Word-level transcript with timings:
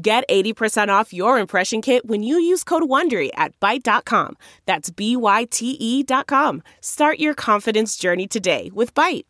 Get 0.00 0.28
80% 0.28 0.90
off 0.90 1.12
your 1.12 1.40
impression 1.40 1.82
kit 1.82 2.06
when 2.06 2.22
you 2.22 2.38
use 2.38 2.62
code 2.62 2.84
WONDERY 2.84 3.30
at 3.34 3.58
Byte.com. 3.58 4.36
That's 4.64 4.90
B-Y-T-E 4.90 6.02
dot 6.04 6.28
com. 6.28 6.62
Start 6.80 7.18
your 7.18 7.34
confidence 7.34 7.96
journey 7.96 8.28
today 8.28 8.70
with 8.72 8.94
Byte. 8.94 9.24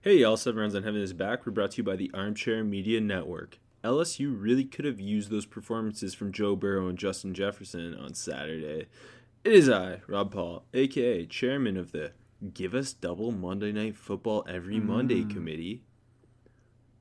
Hey, 0.00 0.18
y'all, 0.18 0.38
seven 0.38 0.60
rounds 0.60 0.74
on 0.74 0.82
heaven 0.82 1.02
is 1.02 1.12
back. 1.12 1.44
We're 1.44 1.52
brought 1.52 1.72
to 1.72 1.76
you 1.78 1.82
by 1.82 1.96
the 1.96 2.10
Armchair 2.14 2.64
Media 2.64 3.02
Network. 3.02 3.58
LSU 3.82 4.34
really 4.34 4.64
could 4.64 4.86
have 4.86 4.98
used 4.98 5.30
those 5.30 5.44
performances 5.44 6.14
from 6.14 6.32
Joe 6.32 6.56
Burrow 6.56 6.88
and 6.88 6.96
Justin 6.96 7.34
Jefferson 7.34 7.94
on 7.94 8.14
Saturday. 8.14 8.86
It 9.44 9.52
is 9.52 9.68
I, 9.68 10.00
Rob 10.06 10.32
Paul, 10.32 10.64
aka 10.72 11.26
chairman 11.26 11.76
of 11.76 11.92
the 11.92 12.12
Give 12.54 12.74
Us 12.74 12.94
Double 12.94 13.30
Monday 13.30 13.72
Night 13.72 13.94
Football 13.94 14.46
Every 14.48 14.80
Monday 14.80 15.22
mm. 15.22 15.30
committee. 15.30 15.82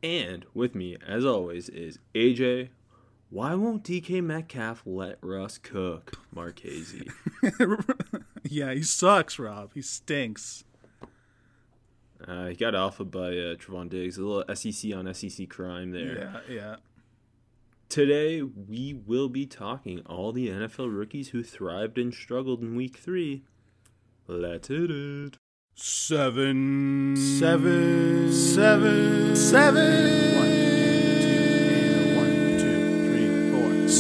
And 0.02 0.46
with 0.54 0.76
me, 0.76 0.98
as 1.08 1.24
always, 1.24 1.70
is 1.70 2.00
AJ. 2.14 2.68
Why 3.34 3.56
won't 3.56 3.84
DK 3.84 4.24
Metcalf 4.24 4.84
let 4.86 5.18
Russ 5.24 5.58
cook, 5.58 6.20
Marchese? 6.32 7.10
yeah, 8.44 8.72
he 8.76 8.84
sucks, 8.84 9.40
Rob. 9.40 9.72
He 9.74 9.82
stinks. 9.82 10.66
Uh, 12.28 12.50
he 12.50 12.56
got 12.56 12.76
alpha 12.76 13.04
by 13.04 13.30
uh, 13.30 13.56
Trevon 13.56 13.90
Diggs. 13.90 14.20
A 14.20 14.22
little 14.24 14.56
SEC 14.56 14.94
on 14.94 15.12
SEC 15.16 15.50
crime 15.50 15.90
there. 15.90 16.44
Yeah, 16.48 16.56
yeah. 16.56 16.76
Today, 17.90 18.44
we 18.44 18.94
will 18.94 19.30
be 19.30 19.48
talking 19.48 20.02
all 20.06 20.32
the 20.32 20.50
NFL 20.50 20.96
rookies 20.96 21.30
who 21.30 21.42
thrived 21.42 21.98
and 21.98 22.14
struggled 22.14 22.62
in 22.62 22.76
week 22.76 22.98
three. 22.98 23.46
Let's 24.28 24.68
hit 24.68 24.92
it. 24.92 25.38
Seven. 25.74 27.16
Seven. 27.18 28.32
Seven. 28.32 29.36
Seven. 29.36 30.36
One, 30.38 30.53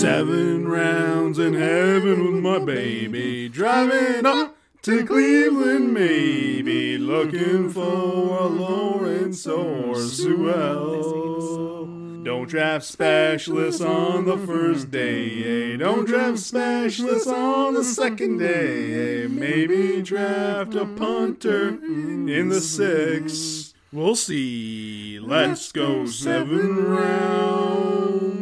Seven 0.03 0.67
rounds 0.67 1.39
in 1.39 1.53
heaven 1.53 2.25
with 2.25 2.43
my 2.43 2.59
baby. 2.59 3.47
Driving 3.47 4.25
up 4.25 4.57
to 4.81 5.05
Cleveland, 5.05 5.93
maybe. 5.93 6.97
Looking 6.97 7.69
for 7.69 8.37
a 8.37 8.47
Lawrence 8.47 9.47
or 9.47 9.95
Sewell. 9.95 11.85
Don't 12.21 12.49
draft 12.49 12.83
specialists 12.83 13.79
on 13.79 14.25
the 14.25 14.37
first 14.37 14.91
day. 14.91 15.71
eh? 15.73 15.77
Don't 15.77 16.03
draft 16.05 16.39
specialists 16.39 17.27
on 17.29 17.73
the 17.73 17.85
second 17.85 18.39
day. 18.39 19.23
eh? 19.23 19.27
Maybe 19.29 20.01
draft 20.01 20.75
a 20.75 20.85
punter 20.85 21.69
in 21.69 22.49
the 22.49 22.59
sixth. 22.59 23.73
We'll 23.93 24.17
see. 24.17 25.17
Let's 25.21 25.71
go 25.71 26.05
seven 26.07 26.83
rounds. 26.87 28.32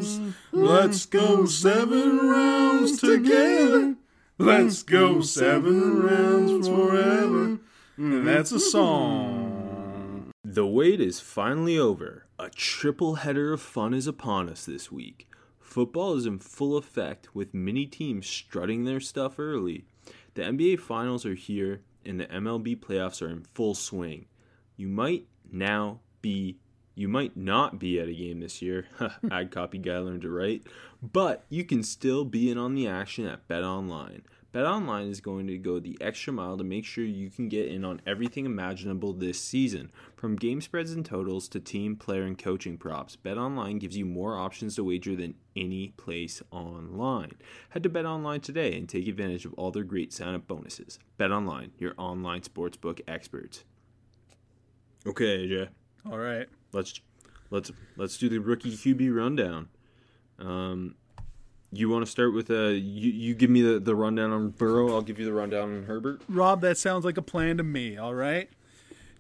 Let's 0.52 1.06
go 1.06 1.46
seven 1.46 2.18
rounds 2.18 3.00
together. 3.00 3.96
Let's 4.38 4.84
go 4.84 5.22
seven 5.22 6.02
rounds 6.02 6.68
forever. 6.68 7.60
And 7.98 8.28
that's 8.28 8.52
a 8.52 8.60
song. 8.60 10.32
The 10.44 10.66
wait 10.66 11.00
is 11.00 11.20
finally 11.20 11.78
over. 11.78 12.26
A 12.40 12.50
triple 12.50 13.16
header 13.16 13.54
of 13.54 13.62
fun 13.62 13.94
is 13.94 14.08
upon 14.08 14.50
us 14.50 14.66
this 14.66 14.92
week. 14.92 15.28
Football 15.60 16.16
is 16.16 16.26
in 16.26 16.40
full 16.40 16.76
effect 16.76 17.34
with 17.36 17.54
many 17.54 17.86
teams 17.86 18.28
strutting 18.28 18.84
their 18.84 19.00
stuff 19.00 19.40
early. 19.40 19.86
The 20.34 20.42
NBA 20.42 20.80
Finals 20.80 21.26
are 21.26 21.36
here 21.36 21.84
and 22.06 22.20
the 22.20 22.26
MLB 22.26 22.78
playoffs 22.78 23.22
are 23.22 23.30
in 23.30 23.44
full 23.44 23.76
swing. 23.76 24.26
You 24.76 24.88
might 24.88 25.28
now 25.52 26.00
be 26.22 26.58
you 26.96 27.08
might 27.08 27.38
not 27.38 27.80
be 27.80 28.00
at 28.00 28.08
a 28.08 28.14
game 28.14 28.40
this 28.40 28.62
year. 28.62 28.86
Ad 29.32 29.52
copy 29.52 29.78
guy 29.78 29.98
learned 29.98 30.24
to 30.24 30.30
write. 30.30 30.64
But 31.02 31.46
you 31.50 31.64
can 31.64 31.84
still 31.84 32.26
be 32.26 32.52
in 32.52 32.58
on 32.58 32.76
the 32.76 32.88
action 32.88 33.26
at 33.26 33.48
Bet 33.48 33.64
Online. 33.64 34.24
Bet 34.52 34.66
Online 34.66 35.08
is 35.08 35.22
going 35.22 35.48
to 35.48 35.58
go 35.58 35.80
the 35.80 35.98
extra 36.02 36.34
mile 36.34 36.58
to 36.58 36.64
make 36.64 36.84
sure 36.84 37.06
you 37.06 37.30
can 37.30 37.48
get 37.48 37.70
in 37.70 37.86
on 37.86 38.02
everything 38.06 38.46
imaginable 38.46 39.14
this 39.14 39.40
season. 39.40 39.90
From 40.18 40.36
game 40.36 40.60
spreads 40.60 40.92
and 40.92 41.06
totals 41.06 41.48
to 41.50 41.62
team, 41.62 41.96
player, 41.96 42.24
and 42.24 42.38
coaching 42.38 42.78
props, 42.78 43.16
Bet 43.16 43.38
Online 43.38 43.80
gives 43.80 43.96
you 43.96 44.06
more 44.06 44.38
options 44.38 44.76
to 44.76 44.84
wager 44.84 45.16
than 45.16 45.36
any 45.56 45.94
place 45.96 46.42
online. 46.52 47.32
Head 47.70 47.84
to 47.84 47.90
Bet 47.90 48.06
Online 48.06 48.42
today 48.42 48.78
and 48.78 48.90
take 48.90 49.08
advantage 49.08 49.46
of 49.46 49.54
all 49.54 49.72
their 49.72 49.86
great 49.86 50.12
sign 50.12 50.36
up 50.36 50.48
bonuses. 50.48 51.00
Bet 51.18 51.32
Online, 51.32 51.72
your 51.80 51.94
online 51.98 52.42
sportsbook 52.42 53.00
experts. 53.08 53.64
Okay, 55.08 55.48
AJ 55.48 55.70
All 56.10 56.18
right. 56.18 56.48
let's 56.74 57.00
let's 57.50 57.72
let's 57.98 58.18
do 58.18 58.30
the 58.30 58.40
rookie 58.40 58.72
QB 58.72 59.16
rundown. 59.16 59.70
Um, 60.40 60.96
you 61.72 61.90
want 61.90 62.06
to 62.06 62.12
start 62.12 62.34
with 62.34 62.50
uh 62.50 62.70
you, 62.70 63.12
you 63.12 63.36
give 63.36 63.50
me 63.50 63.62
the, 63.62 63.80
the 63.80 63.96
rundown 63.96 64.32
on 64.32 64.50
Burrow, 64.50 64.94
I'll 64.94 65.02
give 65.02 65.20
you 65.20 65.26
the 65.26 65.34
rundown 65.34 65.76
on 65.76 65.84
Herbert. 65.84 66.22
Rob, 66.28 66.62
that 66.62 66.78
sounds 66.78 67.06
like 67.06 67.18
a 67.18 67.22
plan 67.22 67.58
to 67.58 67.64
me, 67.64 67.98
all 67.98 68.16
right? 68.16 68.50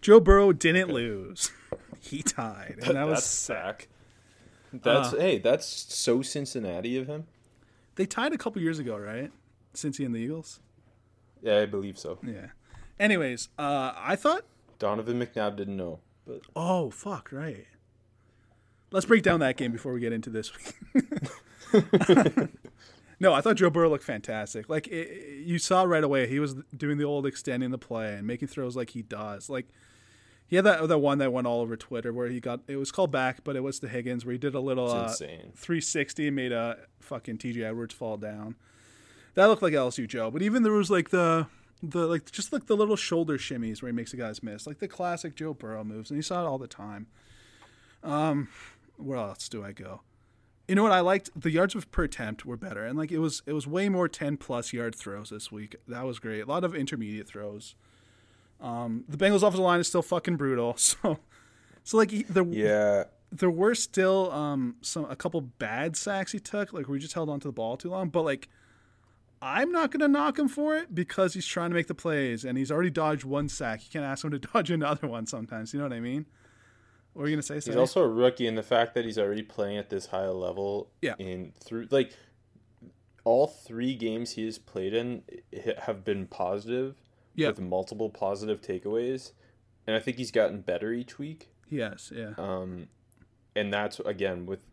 Joe 0.01 0.19
Burrow 0.19 0.51
didn't 0.51 0.89
lose. 0.89 1.51
he 1.99 2.23
tied. 2.23 2.79
And 2.83 2.95
that 2.95 3.07
was 3.07 3.23
sack. 3.23 3.87
That's 4.73 5.11
hey, 5.11 5.37
that's 5.37 5.67
so 5.67 6.21
Cincinnati 6.21 6.97
of 6.97 7.07
him. 7.07 7.27
they 7.95 8.05
tied 8.05 8.33
a 8.33 8.37
couple 8.37 8.61
years 8.61 8.79
ago, 8.79 8.97
right? 8.97 9.31
Cincy 9.73 10.05
and 10.05 10.15
the 10.15 10.19
Eagles. 10.19 10.59
Yeah, 11.41 11.59
I 11.59 11.65
believe 11.65 11.97
so. 11.97 12.19
Yeah. 12.25 12.47
Anyways, 12.99 13.49
uh, 13.57 13.93
I 13.97 14.15
thought 14.15 14.43
Donovan 14.79 15.19
McNabb 15.19 15.55
didn't 15.55 15.77
know, 15.77 15.99
but 16.31 16.41
Oh 16.55 16.89
fuck! 16.89 17.31
Right. 17.31 17.65
Let's 18.91 19.05
break 19.05 19.23
down 19.23 19.39
that 19.39 19.55
game 19.57 19.71
before 19.71 19.93
we 19.93 20.01
get 20.01 20.11
into 20.11 20.29
this 20.29 20.51
no, 23.19 23.33
I 23.33 23.41
thought 23.41 23.55
Joe 23.55 23.69
Burrow 23.69 23.89
looked 23.89 24.03
fantastic. 24.03 24.67
Like 24.67 24.87
it, 24.87 25.43
you 25.45 25.59
saw 25.59 25.83
right 25.83 26.03
away, 26.03 26.27
he 26.27 26.39
was 26.39 26.55
doing 26.75 26.97
the 26.97 27.05
old 27.05 27.25
extending 27.25 27.71
the 27.71 27.77
play 27.77 28.15
and 28.15 28.27
making 28.27 28.49
throws 28.49 28.75
like 28.75 28.89
he 28.91 29.01
does. 29.01 29.49
Like 29.49 29.67
he 30.47 30.57
had 30.57 30.65
that 30.65 30.87
that 30.87 30.97
one 30.97 31.19
that 31.19 31.31
went 31.31 31.47
all 31.47 31.61
over 31.61 31.77
Twitter 31.77 32.11
where 32.11 32.27
he 32.27 32.39
got 32.39 32.61
it 32.67 32.75
was 32.75 32.91
called 32.91 33.11
back, 33.11 33.43
but 33.43 33.55
it 33.55 33.63
was 33.63 33.79
to 33.79 33.87
Higgins 33.87 34.25
where 34.25 34.33
he 34.33 34.37
did 34.37 34.55
a 34.55 34.59
little 34.59 34.91
uh, 34.91 35.07
360 35.13 36.27
and 36.27 36.35
made 36.35 36.51
a 36.51 36.77
fucking 36.99 37.37
TJ 37.37 37.63
Edwards 37.63 37.93
fall 37.93 38.17
down. 38.17 38.55
That 39.35 39.45
looked 39.45 39.61
like 39.61 39.73
LSU 39.73 40.07
Joe. 40.07 40.29
But 40.29 40.41
even 40.41 40.63
there 40.63 40.73
was 40.73 40.91
like 40.91 41.09
the 41.09 41.47
the 41.83 42.05
like 42.07 42.31
just 42.31 42.53
like 42.53 42.67
the 42.67 42.75
little 42.75 42.95
shoulder 42.95 43.37
shimmies 43.37 43.81
where 43.81 43.91
he 43.91 43.95
makes 43.95 44.11
the 44.11 44.17
guys 44.17 44.43
miss, 44.43 44.67
like 44.67 44.79
the 44.79 44.87
classic 44.87 45.35
Joe 45.35 45.53
Burrow 45.53 45.83
moves, 45.83 46.09
and 46.09 46.17
you 46.17 46.21
saw 46.23 46.43
it 46.43 46.47
all 46.47 46.57
the 46.57 46.67
time. 46.67 47.07
Um, 48.03 48.49
where 48.97 49.17
else 49.17 49.49
do 49.49 49.63
I 49.63 49.71
go? 49.71 50.01
You 50.67 50.75
know 50.75 50.83
what 50.83 50.91
I 50.91 51.01
liked? 51.01 51.29
The 51.35 51.51
yards 51.51 51.75
of 51.75 51.91
per 51.91 52.03
attempt 52.03 52.45
were 52.45 52.55
better, 52.57 52.85
and 52.85 52.97
like 52.97 53.11
it 53.11 53.19
was 53.19 53.41
it 53.45 53.53
was 53.53 53.67
way 53.67 53.89
more 53.89 54.07
ten 54.07 54.37
plus 54.37 54.71
yard 54.73 54.95
throws 54.95 55.29
this 55.29 55.51
week. 55.51 55.75
That 55.87 56.05
was 56.05 56.19
great. 56.19 56.41
A 56.41 56.45
lot 56.45 56.63
of 56.63 56.73
intermediate 56.75 57.27
throws. 57.27 57.75
Um, 58.61 59.03
the 59.09 59.17
Bengals 59.17 59.37
offensive 59.37 59.59
line 59.59 59.79
is 59.79 59.87
still 59.87 60.03
fucking 60.03 60.37
brutal. 60.37 60.75
So, 60.77 61.17
so 61.83 61.97
like 61.97 62.11
he- 62.11 62.23
the 62.23 62.45
yeah, 62.45 63.05
there 63.31 63.49
were 63.49 63.73
still 63.75 64.31
um 64.31 64.75
some 64.81 65.05
a 65.09 65.15
couple 65.15 65.41
bad 65.41 65.97
sacks 65.97 66.31
he 66.31 66.39
took, 66.39 66.71
like 66.73 66.87
we 66.87 66.99
just 66.99 67.15
held 67.15 67.27
onto 67.29 67.49
the 67.49 67.53
ball 67.53 67.75
too 67.75 67.89
long. 67.89 68.09
But 68.09 68.21
like, 68.23 68.47
I'm 69.41 69.71
not 69.71 69.91
gonna 69.91 70.07
knock 70.07 70.37
him 70.37 70.47
for 70.47 70.75
it 70.77 70.93
because 70.93 71.33
he's 71.33 71.45
trying 71.47 71.71
to 71.71 71.75
make 71.75 71.87
the 71.87 71.95
plays 71.95 72.45
and 72.45 72.57
he's 72.57 72.71
already 72.71 72.91
dodged 72.91 73.23
one 73.23 73.49
sack. 73.49 73.83
You 73.83 73.89
can't 73.91 74.05
ask 74.05 74.23
him 74.23 74.31
to 74.31 74.39
dodge 74.53 74.69
another 74.71 75.07
one 75.07 75.25
sometimes. 75.25 75.73
You 75.73 75.79
know 75.79 75.85
what 75.85 75.93
I 75.93 75.99
mean? 75.99 76.25
What 77.13 77.23
are 77.23 77.27
you 77.27 77.35
gonna 77.35 77.41
say? 77.43 77.55
he's 77.55 77.75
also 77.75 78.03
a 78.03 78.07
rookie, 78.07 78.47
and 78.47 78.57
the 78.57 78.63
fact 78.63 78.93
that 78.95 79.03
he's 79.03 79.17
already 79.17 79.41
playing 79.43 79.77
at 79.77 79.89
this 79.89 80.05
high 80.07 80.29
level, 80.29 80.89
Yeah. 81.01 81.15
in 81.19 81.51
through 81.59 81.87
like 81.91 82.13
all 83.23 83.47
three 83.47 83.95
games 83.95 84.31
he 84.31 84.45
has 84.45 84.57
played 84.57 84.93
in 84.93 85.23
have 85.79 86.03
been 86.05 86.25
positive, 86.27 86.95
Yeah. 87.35 87.49
with 87.49 87.59
multiple 87.59 88.09
positive 88.09 88.61
takeaways, 88.61 89.31
and 89.85 89.95
I 89.95 89.99
think 89.99 90.17
he's 90.17 90.31
gotten 90.31 90.61
better 90.61 90.93
each 90.93 91.19
week. 91.19 91.49
yes, 91.69 92.11
yeah, 92.15 92.33
Um, 92.37 92.87
and 93.55 93.73
that's 93.73 93.99
again 94.01 94.45
with 94.45 94.69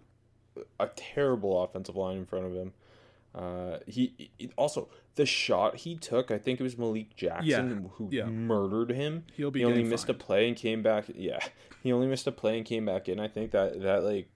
a 0.79 0.89
terrible 0.95 1.61
offensive 1.63 1.97
line 1.97 2.19
in 2.19 2.27
front 2.27 2.45
of 2.47 2.53
him. 2.55 2.73
Uh, 3.35 3.79
he, 3.87 4.31
also 4.57 4.89
the 5.15 5.27
shot 5.27 5.77
he 5.77 5.97
took. 5.97 6.31
I 6.31 6.39
think 6.39 6.61
it 6.61 6.63
was 6.63 6.79
Malik 6.79 7.15
Jackson 7.15 7.91
who 7.95 8.09
yeah. 8.11 8.25
murdered 8.25 8.91
him. 8.91 9.25
He'll 9.35 9.51
be 9.51 9.61
he 9.61 9.65
only 9.65 9.85
missed 9.85 10.07
fined. 10.07 10.21
a 10.21 10.25
play 10.25 10.49
and 10.49 10.57
came 10.57 10.83
back. 10.83 11.05
Yeah, 11.15 11.39
he 11.83 11.93
only 11.93 12.07
missed 12.07 12.27
a 12.27 12.33
play 12.33 12.57
and 12.57 12.67
came 12.67 12.87
back 12.87 13.09
in. 13.09 13.21
I 13.21 13.29
think 13.29 13.51
that 13.53 13.83
that 13.83 14.03
like 14.03 14.29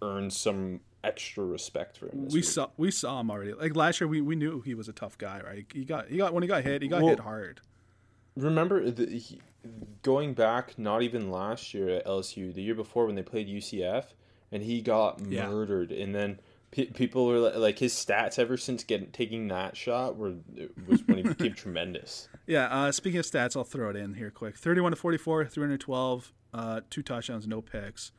earned 0.00 0.32
some 0.32 0.80
extra 1.04 1.44
respect 1.44 1.96
for 1.96 2.06
him. 2.06 2.28
We 2.28 2.36
week. 2.36 2.44
saw 2.44 2.68
we 2.76 2.90
saw 2.90 3.20
him 3.20 3.30
already. 3.30 3.54
Like 3.54 3.74
last 3.76 4.00
year, 4.00 4.08
we, 4.08 4.20
we 4.20 4.36
knew 4.36 4.60
he 4.60 4.74
was 4.74 4.88
a 4.88 4.92
tough 4.92 5.18
guy, 5.18 5.40
right? 5.44 5.66
He 5.72 5.84
got 5.84 6.08
he 6.08 6.16
got 6.16 6.32
when 6.32 6.42
he 6.42 6.48
got 6.48 6.62
hit, 6.64 6.82
he 6.82 6.88
got 6.88 7.02
Well- 7.02 7.10
hit 7.10 7.20
hard. 7.20 7.60
Remember 8.34 8.90
the, 8.90 9.18
he, 9.18 9.42
going 10.02 10.32
back, 10.32 10.78
not 10.78 11.02
even 11.02 11.30
last 11.30 11.74
year 11.74 11.90
at 11.90 12.06
LSU, 12.06 12.54
the 12.54 12.62
year 12.62 12.74
before 12.74 13.04
when 13.04 13.14
they 13.14 13.22
played 13.22 13.46
UCF, 13.46 14.06
and 14.50 14.62
he 14.62 14.80
got 14.80 15.20
Yeah. 15.28 15.48
murdered, 15.48 15.92
and 15.92 16.14
then 16.14 16.40
pe- 16.72 16.86
people 16.86 17.26
were 17.26 17.38
li- 17.38 17.56
like, 17.56 17.78
his 17.78 17.94
stats 17.94 18.38
ever 18.38 18.56
since 18.56 18.82
getting 18.82 19.10
taking 19.12 19.46
that 19.48 19.76
shot 19.76 20.16
were 20.16 20.34
was 20.88 21.06
when 21.06 21.18
he 21.18 21.22
became 21.34 21.54
tremendous. 21.54 22.28
Yeah. 22.46 22.66
Uh, 22.66 22.90
speaking 22.92 23.20
of 23.20 23.26
stats, 23.26 23.56
I'll 23.56 23.62
throw 23.64 23.90
it 23.90 23.96
in 23.96 24.14
here 24.14 24.30
quick. 24.30 24.56
Thirty-one 24.56 24.90
to 24.92 24.96
forty-four, 24.96 25.44
three 25.46 25.62
hundred 25.62 25.80
twelve, 25.80 26.32
uh, 26.52 26.80
two 26.90 27.02
touchdowns, 27.02 27.46
no 27.46 27.60
picks. 27.62 28.10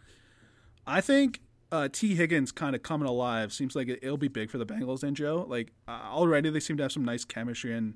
I 0.88 1.02
think 1.02 1.42
uh, 1.72 1.90
Tee 1.92 2.16
Higgins 2.16 2.52
kind 2.52 2.76
of 2.76 2.84
coming 2.84 3.08
alive 3.08 3.52
seems 3.54 3.76
like 3.76 3.88
it, 3.90 4.00
it'll 4.02 4.18
be 4.18 4.28
big 4.28 4.50
for 4.50 4.58
the 4.58 4.66
Bengals 4.66 5.04
and 5.04 5.16
Joe. 5.16 5.46
Like 5.48 5.74
uh, 5.88 6.00
already, 6.12 6.50
they 6.50 6.60
seem 6.60 6.78
to 6.78 6.84
have 6.84 6.92
some 6.92 7.04
nice 7.06 7.26
chemistry, 7.26 7.74
and 7.76 7.96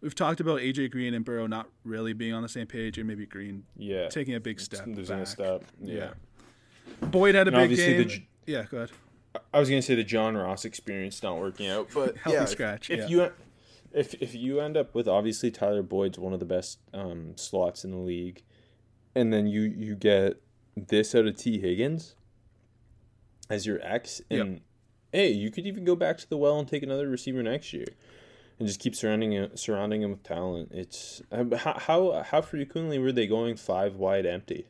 we've 0.00 0.14
talked 0.14 0.38
about 0.40 0.60
AJ 0.60 0.90
Green 0.92 1.14
and 1.14 1.24
Burrow 1.24 1.46
not 1.46 1.68
really 1.84 2.12
being 2.12 2.32
on 2.34 2.42
the 2.42 2.48
same 2.48 2.66
page, 2.66 2.98
and 2.98 3.06
maybe 3.08 3.26
Green 3.26 3.64
Yeah, 3.76 4.08
taking 4.08 4.34
a 4.34 4.40
big 4.40 4.60
step. 4.60 4.86
losing 4.86 5.16
a 5.16 5.18
back. 5.20 5.26
step. 5.26 5.64
Yeah. 5.82 6.10
Boyd 7.00 7.34
had 7.34 7.48
a 7.48 7.56
And 7.56 7.68
big 7.70 7.76
game. 7.78 8.08
J- 8.08 8.28
yeah, 8.46 8.64
go 8.70 8.76
ahead. 8.78 8.90
I 9.52 9.58
was 9.58 9.68
gonna 9.68 9.82
say 9.82 9.94
the 9.94 10.04
John 10.04 10.36
Ross 10.36 10.64
experience 10.64 11.22
not 11.22 11.38
working 11.38 11.68
out, 11.68 11.88
but 11.94 12.16
yeah, 12.26 12.44
scratch, 12.44 12.90
If, 12.90 13.00
yeah. 13.00 13.06
you 13.08 13.32
if 13.92 14.14
if 14.14 14.34
you 14.34 14.60
end 14.60 14.76
up 14.76 14.94
with 14.94 15.08
obviously 15.08 15.50
Tyler 15.50 15.82
Boyd's 15.82 16.18
one 16.18 16.32
of 16.32 16.40
the 16.40 16.46
best 16.46 16.78
um, 16.92 17.36
slots 17.36 17.84
in 17.84 17.90
the 17.90 17.98
league, 17.98 18.42
and 19.14 19.32
then 19.32 19.46
you 19.46 19.62
you 19.62 19.94
get 19.94 20.40
this 20.76 21.14
out 21.14 21.26
of 21.26 21.36
Tee 21.36 21.60
Higgins 21.60 22.14
as 23.48 23.66
your 23.66 23.80
ex, 23.82 24.20
and 24.30 24.60
hey, 25.12 25.30
you 25.30 25.50
could 25.50 25.66
even 25.66 25.84
go 25.84 25.94
back 25.94 26.18
to 26.18 26.28
the 26.28 26.36
well 26.36 26.58
and 26.58 26.66
take 26.68 26.82
another 26.82 27.08
receiver 27.08 27.42
next 27.42 27.72
year, 27.72 27.86
and 28.58 28.66
just 28.66 28.80
keep 28.80 28.94
surrounding 28.94 29.32
him, 29.32 29.56
surrounding 29.56 30.02
him 30.02 30.10
with 30.10 30.22
talent. 30.22 30.70
It's 30.72 31.22
how 31.32 31.78
how 31.78 32.22
how 32.22 32.42
frequently 32.42 32.98
were 32.98 33.12
they 33.12 33.26
going 33.26 33.56
five 33.56 33.96
wide 33.96 34.26
empty? 34.26 34.66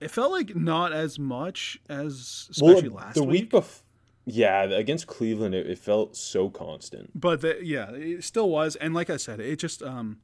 It 0.00 0.10
felt 0.10 0.30
like 0.30 0.54
not 0.54 0.92
as 0.92 1.18
much 1.18 1.78
as 1.88 2.46
especially 2.50 2.88
last 2.88 3.14
the 3.14 3.22
week. 3.24 3.42
week 3.42 3.50
before. 3.50 3.82
Yeah, 4.30 4.64
against 4.64 5.06
Cleveland, 5.06 5.54
it, 5.54 5.66
it 5.68 5.78
felt 5.78 6.14
so 6.14 6.50
constant. 6.50 7.18
But 7.18 7.40
the, 7.40 7.58
yeah, 7.62 7.90
it 7.92 8.22
still 8.24 8.50
was, 8.50 8.76
and 8.76 8.92
like 8.92 9.08
I 9.08 9.16
said, 9.16 9.40
it 9.40 9.56
just 9.58 9.82
um, 9.82 10.18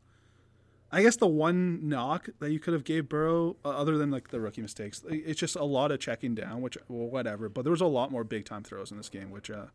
I 0.93 1.00
guess 1.03 1.17
the 1.17 1.26
one 1.26 1.88
knock 1.88 2.29
that 2.38 2.50
you 2.53 2.61
could 2.61 2.75
have 2.75 2.85
gave 2.85 3.09
Burrow, 3.09 3.56
uh, 3.65 3.71
other 3.71 3.97
than 3.97 4.11
like 4.11 4.29
the 4.29 4.41
rookie 4.41 4.61
mistakes, 4.61 5.03
it's 5.09 5.41
just 5.41 5.56
a 5.56 5.65
lot 5.65 5.91
of 5.91 6.00
checking 6.00 6.35
down, 6.35 6.61
which 6.61 6.77
well, 6.88 7.09
whatever. 7.09 7.49
But 7.49 7.62
there 7.65 7.70
was 7.70 7.81
a 7.81 7.87
lot 7.87 8.12
more 8.12 8.25
big 8.25 8.44
time 8.44 8.62
throws 8.62 8.91
in 8.91 8.99
this 8.99 9.09
game, 9.09 9.31
which 9.31 9.50
uh, 9.50 9.67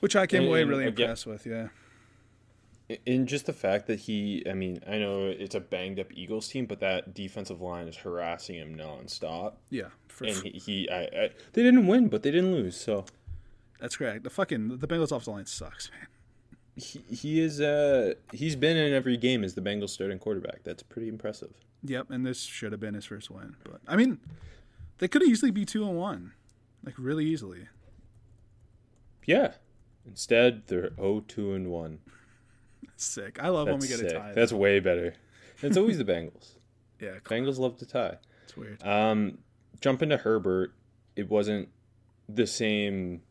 which 0.00 0.14
I 0.14 0.26
came 0.26 0.42
And- 0.42 0.50
away 0.50 0.60
and 0.62 0.70
really 0.70 0.84
again- 0.86 1.04
impressed 1.04 1.26
with. 1.26 1.46
Yeah, 1.46 1.68
In 3.06 3.26
just 3.26 3.46
the 3.46 3.52
fact 3.52 3.86
that 3.86 4.00
he, 4.00 4.42
I 4.48 4.54
mean, 4.54 4.80
I 4.86 4.98
know 4.98 5.26
it's 5.26 5.54
a 5.54 5.60
banged 5.60 6.00
up 6.00 6.08
Eagles 6.12 6.48
team, 6.48 6.66
but 6.66 6.80
that 6.80 7.14
defensive 7.14 7.60
line 7.60 7.88
is 7.88 7.96
harassing 7.96 8.56
him 8.56 8.74
nonstop. 8.76 9.54
yeah, 9.70 9.88
for, 10.08 10.24
And 10.24 10.36
he, 10.36 10.50
he 10.50 10.90
I, 10.90 11.02
I, 11.02 11.30
they 11.52 11.62
didn't 11.62 11.86
win, 11.86 12.08
but 12.08 12.22
they 12.22 12.30
didn't 12.30 12.52
lose. 12.52 12.76
So 12.78 13.04
that's 13.80 13.96
correct. 13.96 14.24
The 14.24 14.30
fucking 14.30 14.78
the 14.78 14.88
Bengals 14.88 15.12
offensive 15.12 15.34
line 15.34 15.46
sucks, 15.46 15.90
man. 15.90 16.06
he, 16.76 17.00
he 17.14 17.40
is, 17.40 17.60
uh, 17.60 18.14
he's 18.32 18.56
been 18.56 18.76
in 18.76 18.92
every 18.92 19.16
game 19.16 19.44
as 19.44 19.54
the 19.54 19.60
Bengals 19.60 19.90
starting 19.90 20.18
quarterback. 20.18 20.62
That's 20.64 20.82
pretty 20.82 21.08
impressive. 21.08 21.52
Yep, 21.84 22.10
and 22.10 22.24
this 22.24 22.40
should 22.42 22.72
have 22.72 22.80
been 22.80 22.94
his 22.94 23.04
first 23.04 23.30
win, 23.30 23.56
but 23.64 23.80
I 23.88 23.96
mean, 23.96 24.20
they 24.98 25.08
could 25.08 25.22
easily 25.22 25.50
be 25.50 25.64
two 25.64 25.84
and 25.84 25.96
one, 25.96 26.32
like 26.84 26.94
really 26.96 27.26
easily. 27.26 27.68
Yeah. 29.26 29.54
Instead, 30.06 30.66
they're 30.66 30.90
0-2 30.90 31.54
and 31.54 31.68
one. 31.68 32.00
Sick. 33.02 33.38
I 33.42 33.48
love 33.48 33.66
when 33.68 33.78
we 33.78 33.88
get 33.88 33.98
sick. 33.98 34.10
a 34.12 34.18
tie. 34.18 34.32
That's 34.34 34.52
way 34.52 34.80
better. 34.80 35.14
It's 35.62 35.76
always 35.76 35.98
the 35.98 36.04
Bengals. 36.12 36.52
yeah, 37.00 37.16
Bengals 37.24 37.58
love 37.58 37.76
to 37.78 37.86
tie. 37.86 38.16
it's 38.44 38.56
weird. 38.56 38.82
Um, 38.82 39.38
jump 39.80 40.02
into 40.02 40.16
Herbert. 40.16 40.72
It 41.16 41.28
wasn't 41.28 41.68
the 42.28 42.46
same. 42.46 43.22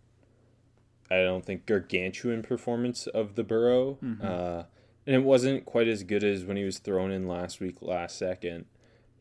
I 1.09 1.23
don't 1.23 1.45
think 1.45 1.65
gargantuan 1.65 2.41
performance 2.41 3.05
of 3.07 3.35
the 3.35 3.43
Burrow, 3.43 3.97
uh, 4.23 4.63
and 5.05 5.15
it 5.15 5.23
wasn't 5.23 5.65
quite 5.65 5.87
as 5.89 6.03
good 6.03 6.23
as 6.23 6.45
when 6.45 6.55
he 6.55 6.63
was 6.63 6.77
thrown 6.79 7.11
in 7.11 7.27
last 7.27 7.59
week, 7.59 7.81
last 7.81 8.17
second. 8.17 8.65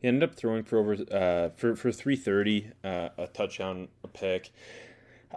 He 0.01 0.07
ended 0.07 0.23
up 0.29 0.35
throwing 0.35 0.63
for 0.63 0.77
over 0.79 0.93
uh, 1.11 1.49
for 1.57 1.75
for 1.75 1.91
three 1.91 2.15
thirty, 2.15 2.71
uh, 2.83 3.09
a 3.17 3.27
touchdown, 3.27 3.89
a 4.03 4.07
pick. 4.07 4.51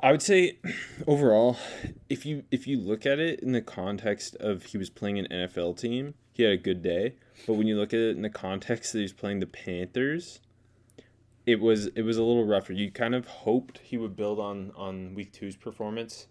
I 0.03 0.13
would 0.13 0.23
say 0.23 0.59
overall, 1.07 1.57
if 2.09 2.27
you 2.27 2.45
if 2.51 2.67
you 2.67 2.79
look 2.79 3.07
at 3.07 3.19
it 3.19 3.41
in 3.41 3.53
the 3.53 3.63
context 3.63 4.37
of 4.37 4.65
he 4.65 4.79
was 4.79 4.91
playing 4.91 5.19
an 5.19 5.27
NFL 5.31 5.79
team, 5.79 6.15
he 6.33 6.43
had 6.43 6.53
a 6.53 6.57
good 6.59 6.83
day. 6.83 7.15
But 7.47 7.55
when 7.55 7.67
you 7.67 7.77
look 7.77 7.93
at 7.93 8.01
it 8.01 8.17
in 8.17 8.23
the 8.23 8.31
context 8.31 8.93
that 8.93 9.01
he's 9.01 9.13
playing 9.13 9.41
the 9.41 9.47
Panthers, 9.47 10.41
it 11.47 11.61
was 11.61 11.87
it 11.89 12.03
was 12.03 12.17
a 12.17 12.23
little 12.23 12.47
rougher. 12.47 12.73
You 12.73 12.91
kind 12.91 13.15
of 13.15 13.27
hoped 13.27 13.79
he 13.79 13.97
would 13.97 14.17
build 14.17 14.39
on 14.39 14.73
on 14.77 15.15
week 15.15 15.33
two's 15.33 15.57
performance 15.57 16.27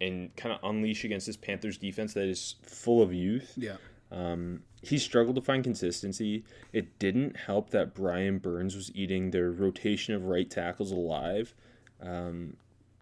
and 0.00 0.34
kind 0.36 0.54
of 0.54 0.60
unleash 0.62 1.04
against 1.04 1.26
this 1.26 1.36
Panthers 1.36 1.76
defense 1.76 2.14
that 2.14 2.28
is 2.28 2.56
full 2.62 3.02
of 3.02 3.12
youth. 3.12 3.54
Yeah. 3.56 3.76
Um, 4.10 4.62
he 4.80 4.96
struggled 4.96 5.36
to 5.36 5.42
find 5.42 5.64
consistency. 5.64 6.44
It 6.72 6.98
didn't 6.98 7.36
help 7.36 7.70
that 7.70 7.94
Brian 7.94 8.38
Burns 8.38 8.76
was 8.76 8.94
eating 8.94 9.32
their 9.32 9.50
rotation 9.50 10.14
of 10.14 10.24
right 10.24 10.48
tackles 10.48 10.92
alive. 10.92 11.54
Um, 12.00 12.56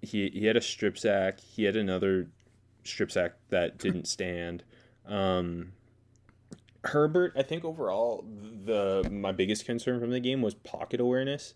he 0.07 0.31
he 0.31 0.47
had 0.47 0.57
a 0.57 0.61
strip 0.61 0.99
sack. 0.99 1.41
He 1.41 1.65
had 1.65 1.77
another 1.77 2.29
strip 2.85 3.11
sack 3.11 3.33
that 3.51 3.79
didn't 3.79 4.07
stand. 4.09 4.65
Um, 5.07 5.73
Herbert, 6.85 7.33
I 7.37 7.43
think 7.43 7.65
overall 7.65 8.25
the 8.65 9.09
my 9.11 9.33
biggest 9.33 9.65
concern 9.65 10.01
from 10.01 10.11
the 10.11 10.21
game 10.21 10.43
was 10.43 10.55
pocket 10.55 11.01
awareness. 11.01 11.55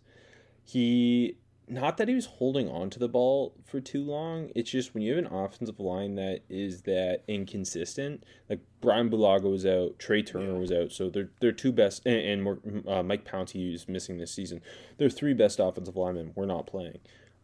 He 0.64 1.36
not 1.70 1.98
that 1.98 2.08
he 2.08 2.14
was 2.14 2.26
holding 2.26 2.68
on 2.68 2.90
to 2.90 2.98
the 2.98 3.08
ball 3.08 3.54
for 3.64 3.80
too 3.80 4.02
long. 4.02 4.50
It's 4.56 4.70
just 4.70 4.92
when 4.92 5.02
you 5.02 5.14
have 5.14 5.24
an 5.24 5.32
offensive 5.32 5.78
line 5.78 6.16
that 6.16 6.40
is 6.48 6.82
that 6.82 7.22
inconsistent. 7.28 8.24
Like 8.48 8.60
Brian 8.80 9.08
Bulaga 9.08 9.50
was 9.50 9.64
out, 9.64 9.98
Trai 9.98 10.26
Turner 10.26 10.58
was 10.58 10.72
out, 10.72 10.90
so 10.90 11.08
they're 11.08 11.30
they're 11.40 11.52
two 11.52 11.72
best, 11.72 12.02
and, 12.04 12.16
and 12.16 12.42
more, 12.42 12.58
uh, 12.88 13.02
Mike 13.02 13.24
Pouncey 13.24 13.72
is 13.72 13.88
missing 13.88 14.18
this 14.18 14.32
season. 14.32 14.62
Their 14.98 15.10
three 15.10 15.32
best 15.32 15.60
offensive 15.60 15.96
linemen 15.96 16.32
were 16.34 16.46
not 16.46 16.66
playing. 16.66 16.98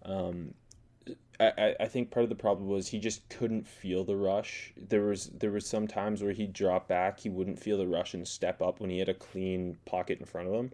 Um, 0.04 0.54
I, 1.38 1.74
I- 1.80 1.86
think 1.88 2.10
part 2.10 2.24
of 2.24 2.30
the 2.30 2.34
problem 2.34 2.68
was 2.68 2.88
he 2.88 2.98
just 2.98 3.28
couldn't 3.28 3.66
feel 3.66 4.04
the 4.04 4.16
rush. 4.16 4.72
There 4.76 5.02
was 5.02 5.26
there 5.28 5.50
was 5.50 5.66
some 5.66 5.86
times 5.86 6.22
where 6.22 6.32
he'd 6.32 6.52
drop 6.52 6.88
back, 6.88 7.20
he 7.20 7.28
wouldn't 7.28 7.58
feel 7.58 7.76
the 7.78 7.86
rush 7.86 8.14
and 8.14 8.26
step 8.26 8.62
up 8.62 8.80
when 8.80 8.90
he 8.90 8.98
had 8.98 9.08
a 9.08 9.14
clean 9.14 9.76
pocket 9.84 10.18
in 10.18 10.25
front 10.26 10.48
of 10.48 10.54
him. 10.54 10.72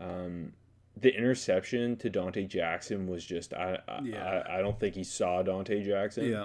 Um, 0.00 0.52
the 0.96 1.16
interception 1.16 1.96
to 1.96 2.10
Donte 2.10 2.46
Jackson 2.48 3.06
was 3.08 3.24
just 3.24 3.54
I 3.54 3.78
I, 3.88 4.00
Yeah. 4.04 4.42
I, 4.48 4.58
I 4.58 4.62
don't 4.62 4.78
think 4.78 4.94
he 4.94 5.04
saw 5.04 5.42
Donte 5.42 5.84
Jackson. 5.84 6.26
Yeah. 6.30 6.44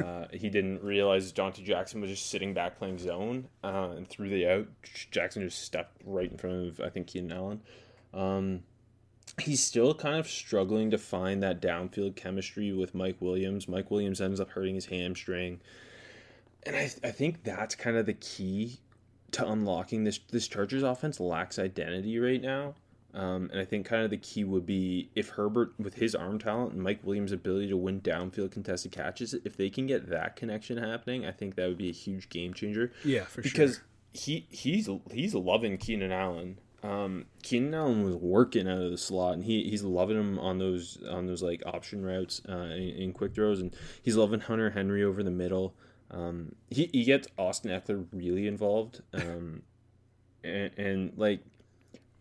uh, 0.00 0.28
he 0.32 0.48
didn't 0.48 0.80
realize 0.82 1.32
Donte 1.32 1.64
Jackson 1.64 2.00
was 2.00 2.10
just 2.10 2.30
sitting 2.30 2.54
back 2.54 2.78
playing 2.78 2.98
zone 2.98 3.48
uh, 3.64 3.94
and 3.96 4.06
threw 4.06 4.28
the 4.28 4.46
out. 4.46 4.68
Jackson 5.10 5.42
just 5.42 5.62
stepped 5.62 6.00
right 6.04 6.30
in 6.30 6.36
front 6.36 6.68
of 6.68 6.80
I 6.80 6.90
think 6.90 7.06
Keenan 7.08 7.32
Allen. 7.32 7.62
Um, 8.14 8.62
he's 9.40 9.62
still 9.62 9.94
kind 9.94 10.16
of 10.16 10.28
struggling 10.28 10.90
to 10.90 10.98
find 10.98 11.42
that 11.42 11.60
downfield 11.60 12.16
chemistry 12.16 12.72
with 12.72 12.94
Mike 12.94 13.16
Williams. 13.20 13.68
Mike 13.68 13.90
Williams 13.90 14.20
ends 14.20 14.40
up 14.40 14.50
hurting 14.50 14.74
his 14.74 14.86
hamstring, 14.86 15.60
and 16.64 16.76
I 16.76 16.90
I 17.02 17.10
think 17.10 17.44
that's 17.44 17.74
kind 17.74 17.96
of 17.96 18.06
the 18.06 18.14
key 18.14 18.80
to 19.32 19.48
unlocking 19.48 20.04
this. 20.04 20.20
This 20.30 20.48
Chargers 20.48 20.82
offense 20.82 21.20
lacks 21.20 21.58
identity 21.58 22.18
right 22.18 22.42
now. 22.42 22.74
Um, 23.14 23.50
and 23.52 23.60
I 23.60 23.66
think 23.66 23.84
kind 23.84 24.04
of 24.04 24.10
the 24.10 24.16
key 24.16 24.44
would 24.44 24.64
be 24.64 25.10
if 25.14 25.28
Herbert, 25.28 25.74
with 25.78 25.94
his 25.94 26.14
arm 26.14 26.38
talent 26.38 26.72
and 26.72 26.82
Mike 26.82 27.00
Williams' 27.04 27.32
ability 27.32 27.68
to 27.68 27.76
win 27.76 28.00
downfield 28.00 28.52
contested 28.52 28.92
catches, 28.92 29.34
if 29.34 29.54
they 29.54 29.68
can 29.68 29.86
get 29.86 30.08
that 30.08 30.34
connection 30.34 30.78
happening, 30.78 31.26
I 31.26 31.30
think 31.30 31.56
that 31.56 31.68
would 31.68 31.76
be 31.76 31.90
a 31.90 31.92
huge 31.92 32.30
game 32.30 32.54
changer 32.54 32.90
Yeah, 33.04 33.24
for 33.24 33.42
because 33.42 33.52
sure. 33.52 33.66
Because 33.66 33.80
he 34.14 34.46
he's 34.50 34.88
he's 35.10 35.34
loving 35.34 35.76
Keenan 35.76 36.12
Allen. 36.12 36.58
Um, 36.82 37.26
Keenan 37.42 37.74
Allen 37.74 38.02
was 38.02 38.16
working 38.16 38.68
out 38.68 38.80
of 38.82 38.90
the 38.90 38.98
slot, 38.98 39.34
and 39.34 39.44
he 39.44 39.70
he's 39.70 39.84
loving 39.84 40.16
him 40.18 40.38
on 40.38 40.58
those 40.58 40.98
on 41.08 41.26
those 41.26 41.42
like 41.42 41.62
option 41.64 42.04
routes 42.04 42.42
uh, 42.48 42.52
in, 42.56 42.88
in 42.96 43.12
quick 43.12 43.34
throws, 43.34 43.60
and 43.60 43.74
he's 44.02 44.16
loving 44.16 44.40
Hunter 44.40 44.70
Henry 44.70 45.04
over 45.04 45.22
the 45.22 45.30
middle. 45.30 45.74
Um, 46.10 46.54
he 46.70 46.90
he 46.92 47.04
gets 47.04 47.28
Austin 47.38 47.70
Ekeler 47.70 48.04
really 48.12 48.46
involved, 48.48 49.00
um, 49.14 49.62
and, 50.44 50.72
and 50.76 51.12
like 51.16 51.40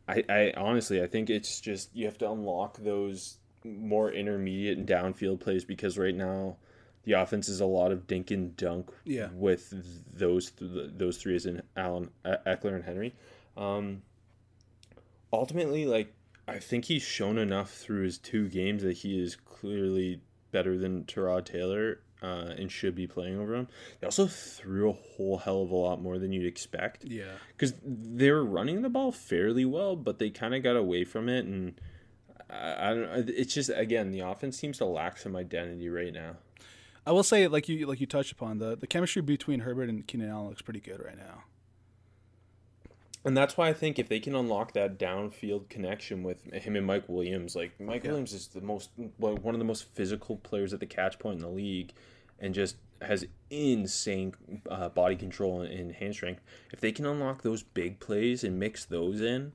I 0.08 0.24
I 0.30 0.54
honestly 0.56 1.02
I 1.02 1.08
think 1.08 1.30
it's 1.32 1.60
just 1.60 1.90
you 1.96 2.06
have 2.06 2.18
to 2.20 2.30
unlock 2.32 2.78
those 2.78 3.38
more 3.64 4.12
intermediate 4.12 4.78
and 4.78 4.88
downfield 4.88 5.40
plays 5.40 5.66
because 5.66 5.98
right 5.98 6.16
now 6.16 6.58
the 7.04 7.14
offense 7.14 7.50
is 7.50 7.62
a 7.62 7.66
lot 7.66 7.92
of 7.92 8.06
dink 8.08 8.30
and 8.32 8.56
dunk 8.58 8.92
Yeah. 9.06 9.30
with 9.34 9.74
those 10.16 10.52
th- 10.52 10.92
those 10.96 11.18
three 11.18 11.36
as 11.36 11.48
in 11.48 11.64
Allen, 11.76 12.10
Ekeler, 12.24 12.76
and 12.76 12.84
Henry. 12.84 13.14
Um, 13.58 14.04
ultimately, 15.32 15.86
like 15.86 16.14
I 16.48 16.60
think 16.60 16.86
he's 16.86 17.04
shown 17.04 17.38
enough 17.38 17.72
through 17.72 18.04
his 18.04 18.18
two 18.18 18.48
games 18.50 18.84
that 18.84 18.98
he 18.98 19.22
is 19.22 19.36
clearly 19.36 20.22
better 20.52 20.78
than 20.78 21.04
Tyrod 21.06 21.46
Taylor 21.46 22.02
uh, 22.22 22.54
and 22.58 22.72
should 22.72 22.96
be 22.96 23.08
playing 23.08 23.40
over 23.40 23.56
him. 23.56 23.68
They 24.00 24.06
also 24.06 24.28
threw 24.28 24.90
a 24.90 24.94
whole 24.94 25.38
hell 25.38 25.64
of 25.64 25.72
a 25.72 25.76
lot 25.76 26.02
more 26.02 26.20
than 26.20 26.32
you'd 26.32 26.46
expect. 26.46 27.06
Yeah. 27.06 27.32
Because 27.50 27.74
they 27.84 28.32
were 28.32 28.44
running 28.44 28.82
the 28.82 28.90
ball 28.90 29.12
fairly 29.12 29.66
well, 29.66 29.96
but 29.96 30.20
they 30.20 30.30
kind 30.30 30.54
of 30.54 30.62
got 30.62 30.76
away 30.76 31.04
from 31.04 31.30
it. 31.30 31.46
And 31.46 31.80
I, 32.50 32.90
I 32.90 32.94
don't 32.94 33.02
know. 33.02 33.24
It's 33.28 33.54
just, 33.54 33.72
again, 33.74 34.12
the 34.12 34.20
offense 34.20 34.58
seems 34.58 34.78
to 34.80 34.86
lack 34.86 35.18
some 35.18 35.36
identity 35.36 35.90
right 35.90 36.14
now. 36.14 36.38
I 37.06 37.12
will 37.12 37.24
say, 37.24 37.48
like 37.48 37.68
you 37.68 37.88
like 37.88 38.00
you 38.00 38.06
touched 38.06 38.32
upon, 38.32 38.60
the 38.60 38.78
the 38.78 38.86
chemistry 38.86 39.24
between 39.24 39.62
Herbert 39.62 39.90
and 39.90 40.06
Keenan 40.06 40.30
Allen 40.30 40.50
looks 40.50 40.62
pretty 40.62 40.80
good 40.80 41.04
right 41.04 41.18
now. 41.18 41.44
And 43.24 43.38
that's 43.38 43.56
why 43.56 43.70
I 43.70 43.74
think 43.74 44.00
if 44.00 44.10
they 44.10 44.20
can 44.20 44.36
unlock 44.36 44.74
that 44.74 44.98
downfield 44.98 45.70
connection 45.70 46.24
with 46.24 46.52
him 46.52 46.76
and 46.76 46.86
Mike 46.86 47.08
Williams, 47.08 47.56
like 47.56 47.80
Mike 47.80 48.04
Yeah. 48.04 48.12
Williams 48.12 48.34
is 48.34 48.48
the 48.48 48.62
most 48.62 48.90
well, 49.20 49.36
one 49.38 49.54
of 49.54 49.60
the 49.60 49.66
most 49.66 49.94
physical 49.94 50.38
players 50.38 50.74
at 50.74 50.80
the 50.80 50.88
catch 50.88 51.20
point 51.20 51.36
in 51.36 51.42
the 51.42 51.50
league, 51.50 51.94
and 52.40 52.56
just 52.56 52.78
has 53.02 53.26
insane 53.50 54.34
uh, 54.70 54.90
body 54.90 55.16
control 55.16 55.62
and, 55.62 55.72
and 55.72 55.92
hand 55.94 56.14
strength. 56.16 56.42
If 56.72 56.80
they 56.80 56.92
can 56.92 57.06
unlock 57.06 57.42
those 57.44 57.64
big 57.64 58.00
plays 58.00 58.44
and 58.44 58.60
mix 58.60 58.86
those 58.86 59.22
in, 59.22 59.54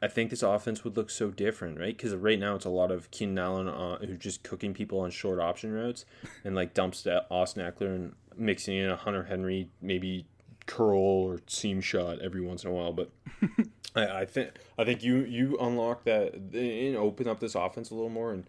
I 0.00 0.08
think 0.08 0.30
this 0.30 0.42
offense 0.42 0.84
would 0.84 0.96
look 0.96 1.10
so 1.10 1.30
different, 1.30 1.78
right? 1.78 1.96
Because 1.96 2.14
right 2.14 2.38
now 2.38 2.54
it's 2.54 2.64
a 2.64 2.70
lot 2.70 2.90
of 2.90 3.10
Keenan 3.10 3.38
Allen 3.38 3.68
uh, 3.68 3.98
who's 3.98 4.18
just 4.18 4.42
cooking 4.42 4.72
people 4.72 5.00
on 5.00 5.10
short 5.10 5.40
option 5.40 5.72
routes, 5.72 6.04
and 6.44 6.54
like 6.54 6.72
dumps 6.72 7.02
to 7.02 7.24
Austin 7.30 7.70
Ekeler 7.70 7.94
and 7.94 8.14
mixing 8.36 8.76
in 8.76 8.88
a 8.88 8.96
Hunter 8.96 9.24
Henry 9.24 9.68
maybe 9.82 10.24
curl 10.68 10.98
or 11.00 11.40
seam 11.48 11.80
shot 11.80 12.20
every 12.20 12.40
once 12.40 12.62
in 12.62 12.70
a 12.70 12.72
while. 12.72 12.92
But 12.92 13.10
I, 13.96 14.20
I 14.20 14.24
think 14.26 14.50
I 14.78 14.84
think 14.84 15.02
you 15.02 15.16
you 15.24 15.56
unlock 15.60 16.04
that 16.04 16.34
and 16.34 16.96
open 16.96 17.26
up 17.26 17.40
this 17.40 17.56
offense 17.56 17.90
a 17.90 17.94
little 17.94 18.10
more 18.10 18.32
and 18.32 18.44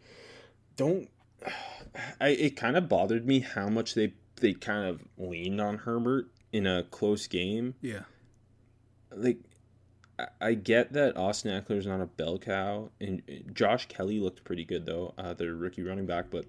don't. 0.76 1.10
I 2.22 2.30
it 2.30 2.56
kind 2.56 2.78
of 2.78 2.88
bothered 2.88 3.26
me 3.26 3.40
how 3.40 3.70
much 3.70 3.96
they 3.96 4.14
they 4.42 4.54
kind 4.54 4.86
of 4.86 5.02
leaned 5.18 5.60
on 5.60 5.80
Herbert 5.80 6.30
in 6.54 6.66
a 6.68 6.84
close 6.84 7.28
game 7.28 7.76
Yeah. 7.82 8.02
like 9.16 9.38
I- 10.42 10.54
get 10.54 10.94
that 10.94 11.16
Austin 11.18 11.52
Ekeler 11.62 11.78
is 11.78 11.88
not 11.88 12.02
a 12.02 12.06
bell 12.06 12.38
cow, 12.40 12.90
and 13.00 13.22
Josh 13.54 13.88
Kelley 13.88 14.20
looked 14.20 14.44
pretty 14.44 14.66
good 14.66 14.86
though, 14.86 15.14
uh, 15.18 15.34
their 15.34 15.54
rookie 15.56 15.82
running 15.84 16.06
back. 16.06 16.26
But 16.30 16.46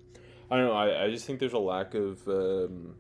I 0.51 0.57
don't 0.57 0.67
know. 0.67 0.73
I, 0.73 1.05
I 1.05 1.11
just 1.11 1.25
think 1.27 1.39
there's 1.39 1.53
a 1.53 1.59
lack 1.59 1.95
of 1.95 2.27
um, 2.27 2.97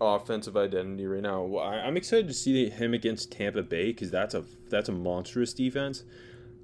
offensive 0.00 0.56
identity 0.56 1.06
right 1.06 1.22
now. 1.22 1.56
I, 1.56 1.86
I'm 1.86 1.96
excited 1.96 2.28
to 2.28 2.34
see 2.34 2.68
him 2.68 2.94
against 2.94 3.32
Tampa 3.32 3.62
Bay 3.62 3.86
because 3.86 4.10
that's 4.10 4.34
a 4.34 4.44
that's 4.68 4.88
a 4.88 4.92
monstrous 4.92 5.52
defense. 5.52 6.04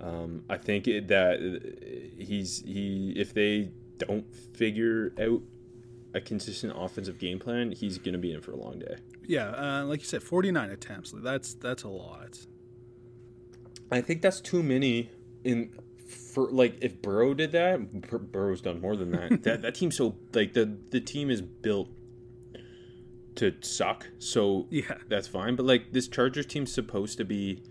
Um, 0.00 0.44
I 0.48 0.56
think 0.56 0.88
it, 0.88 1.08
that 1.08 1.38
uh, 1.38 2.22
he's 2.22 2.62
he 2.64 3.12
if 3.16 3.34
they 3.34 3.70
don't 3.98 4.24
figure 4.34 5.12
out 5.20 5.42
a 6.14 6.20
consistent 6.20 6.72
offensive 6.76 7.18
game 7.18 7.38
plan, 7.38 7.72
he's 7.72 7.98
going 7.98 8.12
to 8.12 8.18
be 8.18 8.32
in 8.32 8.40
for 8.40 8.52
a 8.52 8.56
long 8.56 8.78
day. 8.78 8.96
Yeah, 9.26 9.50
uh, 9.50 9.84
like 9.84 10.00
you 10.00 10.06
said, 10.06 10.22
49 10.22 10.70
attempts. 10.70 11.12
That's 11.16 11.54
that's 11.54 11.82
a 11.82 11.88
lot. 11.88 12.38
I 13.92 14.00
think 14.00 14.22
that's 14.22 14.40
too 14.40 14.62
many 14.62 15.10
in 15.44 15.72
for 16.06 16.50
like 16.50 16.78
if 16.80 17.00
Burrow 17.02 17.34
did 17.34 17.52
that, 17.52 18.32
Burrow's 18.32 18.60
done 18.60 18.80
more 18.80 18.96
than 18.96 19.12
that. 19.12 19.42
that 19.42 19.62
that 19.62 19.74
team's 19.74 19.96
so 19.96 20.16
like 20.32 20.54
the 20.54 20.76
the 20.90 21.00
team 21.00 21.30
is 21.30 21.42
built 21.42 21.88
to 23.36 23.54
suck. 23.60 24.08
So 24.18 24.66
Yeah. 24.70 24.98
that's 25.08 25.28
fine. 25.28 25.56
But 25.56 25.66
like 25.66 25.92
this 25.92 26.08
Chargers 26.08 26.46
team's 26.46 26.72
supposed 26.72 27.18
to 27.18 27.24
be, 27.24 27.62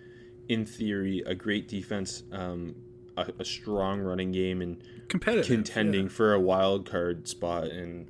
in 0.48 0.66
theory, 0.66 1.22
a 1.26 1.36
great 1.36 1.68
defense, 1.68 2.24
um, 2.32 2.76
a, 3.18 3.28
a 3.40 3.46
strong 3.46 4.00
running 4.02 4.32
game, 4.32 4.62
and 4.62 4.82
Competitive. 5.08 5.46
contending 5.48 6.04
yeah. 6.04 6.10
for 6.10 6.34
a 6.34 6.40
wild 6.40 6.90
card 6.90 7.28
spot. 7.28 7.66
And 7.66 8.08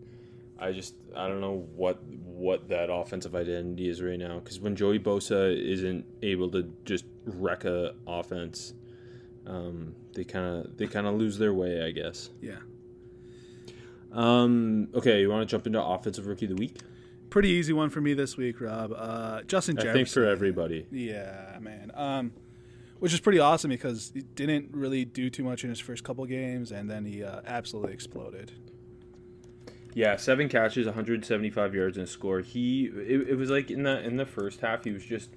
I 0.59 0.71
just 0.71 0.93
I 1.15 1.27
don't 1.27 1.41
know 1.41 1.67
what 1.75 2.03
what 2.03 2.69
that 2.69 2.91
offensive 2.91 3.33
identity 3.35 3.89
is 3.89 4.01
right 4.01 4.19
now 4.19 4.39
because 4.39 4.59
when 4.59 4.75
Joey 4.75 4.99
Bosa 4.99 5.55
isn't 5.57 6.05
able 6.21 6.49
to 6.51 6.71
just 6.85 7.05
wreck 7.25 7.65
a 7.65 7.95
offense, 8.07 8.73
um, 9.47 9.95
they 10.13 10.23
kind 10.23 10.45
of 10.65 10.77
they 10.77 10.85
kind 10.87 11.07
of 11.07 11.15
lose 11.15 11.37
their 11.37 11.53
way, 11.53 11.81
I 11.83 11.91
guess. 11.91 12.29
Yeah. 12.41 12.57
Um, 14.11 14.89
okay, 14.93 15.21
you 15.21 15.29
want 15.29 15.47
to 15.47 15.51
jump 15.51 15.67
into 15.67 15.81
offensive 15.83 16.25
rookie 16.25 16.45
of 16.45 16.49
the 16.49 16.55
week? 16.55 16.77
Pretty 17.29 17.49
easy 17.49 17.73
one 17.73 17.89
for 17.89 18.01
me 18.01 18.13
this 18.13 18.37
week, 18.37 18.59
Rob. 18.59 18.91
Uh, 18.95 19.43
Justin 19.43 19.77
I 19.77 19.81
Jefferson. 19.81 19.93
think 19.93 20.07
for 20.09 20.25
everybody. 20.25 20.87
Yeah, 20.91 21.57
man. 21.61 21.91
Um, 21.93 22.31
which 22.99 23.13
is 23.13 23.19
pretty 23.19 23.39
awesome 23.39 23.69
because 23.69 24.11
he 24.13 24.21
didn't 24.21 24.69
really 24.73 25.05
do 25.05 25.29
too 25.29 25.43
much 25.43 25.63
in 25.63 25.69
his 25.69 25.79
first 25.79 26.03
couple 26.03 26.25
games, 26.25 26.71
and 26.71 26.89
then 26.89 27.05
he 27.05 27.23
uh, 27.23 27.41
absolutely 27.45 27.93
exploded. 27.93 28.51
Yeah, 29.93 30.17
seven 30.17 30.49
catches, 30.49 30.85
175 30.85 31.75
yards, 31.75 31.97
and 31.97 32.05
a 32.05 32.09
score. 32.09 32.41
He 32.41 32.85
it, 32.85 33.29
it 33.29 33.35
was 33.35 33.49
like 33.49 33.71
in 33.71 33.83
the 33.83 34.01
in 34.01 34.17
the 34.17 34.25
first 34.25 34.61
half, 34.61 34.83
he 34.83 34.91
was 34.91 35.03
just 35.03 35.29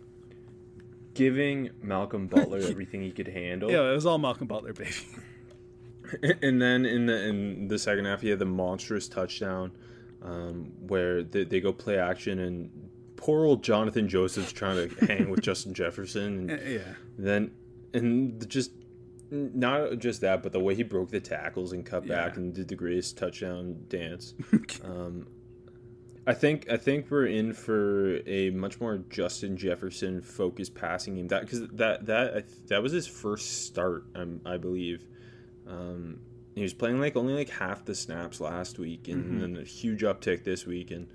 giving 1.15 1.71
Malcolm 1.83 2.27
Butler 2.27 2.59
everything 2.63 3.03
he 3.03 3.13
could 3.13 3.29
handle. 3.29 3.71
Yeah, 3.71 3.91
it 3.91 3.95
was 3.95 4.07
all 4.07 4.19
Malcolm 4.19 4.47
Butler, 4.47 4.73
baby. 4.73 4.91
and 6.43 6.61
then 6.61 6.85
in 6.85 7.07
the 7.07 7.29
in 7.29 7.69
the 7.69 7.79
second 7.79 8.05
half, 8.07 8.21
he 8.21 8.29
had 8.31 8.39
the 8.39 8.45
monstrous 8.45 9.09
touchdown 9.09 9.73
um, 10.25 10.73
where 10.87 11.23
they, 11.23 11.45
they 11.45 11.61
go 11.61 11.73
play 11.73 11.99
action, 11.99 12.39
and 12.39 12.71
poor 13.17 13.45
old 13.45 13.63
Johnathan 13.63 14.09
Joseph's 14.09 14.53
trying 14.53 14.89
to 14.89 15.07
hang 15.07 15.31
with 15.31 15.41
Justin 15.41 15.75
Jefferson, 15.75 16.51
and 16.51 16.69
yeah. 16.69 16.95
then 17.19 17.53
and 17.95 18.49
just 18.49 18.73
not 19.31 19.99
just 19.99 20.21
that, 20.21 20.43
but 20.43 20.53
the 20.53 20.61
way 20.61 20.75
he 20.75 20.83
broke 20.83 21.11
the 21.11 21.21
tackles 21.21 21.73
and 21.73 21.85
cut 21.87 22.07
back 22.07 22.35
Yeah. 22.35 22.41
and 22.41 22.55
did 22.55 22.69
the 22.69 22.77
greatest 22.77 23.17
touchdown 23.17 23.77
dance. 23.89 24.35
um, 24.85 25.27
I 26.27 26.35
think 26.35 26.71
I 26.71 26.77
think 26.77 27.11
we're 27.11 27.27
in 27.27 27.53
for 27.53 28.19
a 28.29 28.51
much 28.51 28.81
more 28.81 28.99
Justin 29.11 29.57
Jefferson 29.57 30.21
focused 30.23 30.75
passing 30.75 31.17
game. 31.17 31.29
That 31.29 31.43
because 31.43 31.67
that 31.69 32.07
that 32.07 32.69
that 32.69 32.83
was 32.83 32.93
his 32.93 33.07
first 33.07 33.65
start, 33.67 34.05
um, 34.15 34.41
I 34.45 34.57
believe. 34.57 35.05
Um, 35.67 36.21
he 36.55 36.63
was 36.63 36.75
playing 36.75 37.01
like 37.01 37.17
only 37.17 37.35
like 37.35 37.49
half 37.51 37.85
the 37.85 37.95
snaps 37.95 38.41
last 38.41 38.79
week, 38.79 39.09
and 39.09 39.41
then 39.41 39.57
a 39.57 39.65
huge 39.65 40.03
uptick 40.03 40.45
this 40.45 40.67
week. 40.67 40.91
And 40.91 41.09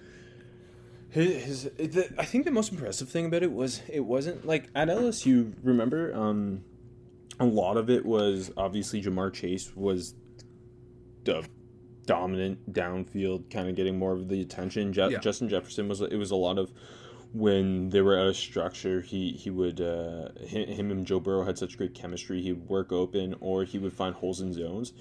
his, 1.09 1.63
his 1.77 1.93
the, 1.93 2.13
I 2.17 2.25
think 2.25 2.45
the 2.45 2.51
most 2.51 2.71
impressive 2.71 3.09
thing 3.09 3.25
about 3.25 3.43
it 3.43 3.51
was 3.51 3.81
it 3.87 4.01
wasn't 4.01 4.45
like 4.45 4.69
at 4.75 4.87
LSU. 4.87 5.53
Remember, 5.63 6.13
um, 6.15 6.63
a 7.39 7.45
lot 7.45 7.77
of 7.77 7.89
it 7.89 8.05
was 8.05 8.51
obviously 8.57 9.01
Ja'Marr 9.01 9.33
Chase 9.33 9.75
was 9.75 10.15
the 11.23 11.45
dominant 12.05 12.71
downfield, 12.73 13.49
kind 13.51 13.69
of 13.69 13.75
getting 13.75 13.97
more 13.97 14.13
of 14.13 14.27
the 14.29 14.41
attention. 14.41 14.93
Je- 14.93 15.09
Yeah. 15.11 15.19
Justin 15.19 15.49
Jefferson 15.49 15.87
was 15.87 16.01
it 16.01 16.15
was 16.17 16.31
a 16.31 16.35
lot 16.35 16.57
of 16.57 16.71
when 17.33 17.89
they 17.89 18.01
were 18.01 18.17
out 18.19 18.27
of 18.27 18.35
structure. 18.35 19.01
He 19.01 19.31
he 19.31 19.49
would 19.49 19.79
uh, 19.81 20.29
hi- 20.49 20.65
him 20.65 20.91
and 20.91 21.05
Joe 21.05 21.19
Burrow 21.19 21.43
had 21.45 21.57
such 21.57 21.77
great 21.77 21.93
chemistry. 21.93 22.41
He'd 22.41 22.67
work 22.67 22.91
open 22.91 23.35
or 23.39 23.63
he 23.63 23.77
would 23.79 23.93
find 23.93 24.15
holes 24.15 24.41
in 24.41 24.51
zones. 24.53 24.93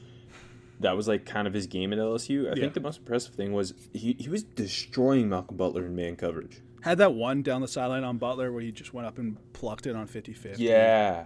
That 0.80 0.97
was 0.97 1.09
like 1.09 1.25
kind 1.25 1.47
of 1.49 1.54
his 1.54 1.66
game 1.66 1.92
at 1.92 1.99
LSU. 1.99 2.47
I 2.47 2.49
Yeah. 2.50 2.54
think 2.62 2.75
the 2.75 2.80
most 2.80 2.99
impressive 2.99 3.35
thing 3.35 3.52
was 3.52 3.73
he, 3.92 4.14
he 4.18 4.28
was 4.28 4.42
destroying 4.42 5.28
Malcolm 5.28 5.56
Butler 5.56 5.87
in 5.87 5.97
man 5.97 6.16
coverage. 6.16 6.61
Had 6.83 6.99
that 6.99 7.14
one 7.14 7.42
down 7.42 7.62
the 7.62 7.68
sideline 7.68 8.04
on 8.04 8.18
Butler 8.18 8.52
where 8.52 8.61
he 8.62 8.71
just 8.73 8.92
went 8.95 9.06
up 9.06 9.18
and 9.18 9.37
plucked 9.52 9.87
it 9.87 9.97
on 9.97 10.06
50 10.06 10.33
50. 10.35 10.62
Yeah. 10.62 11.25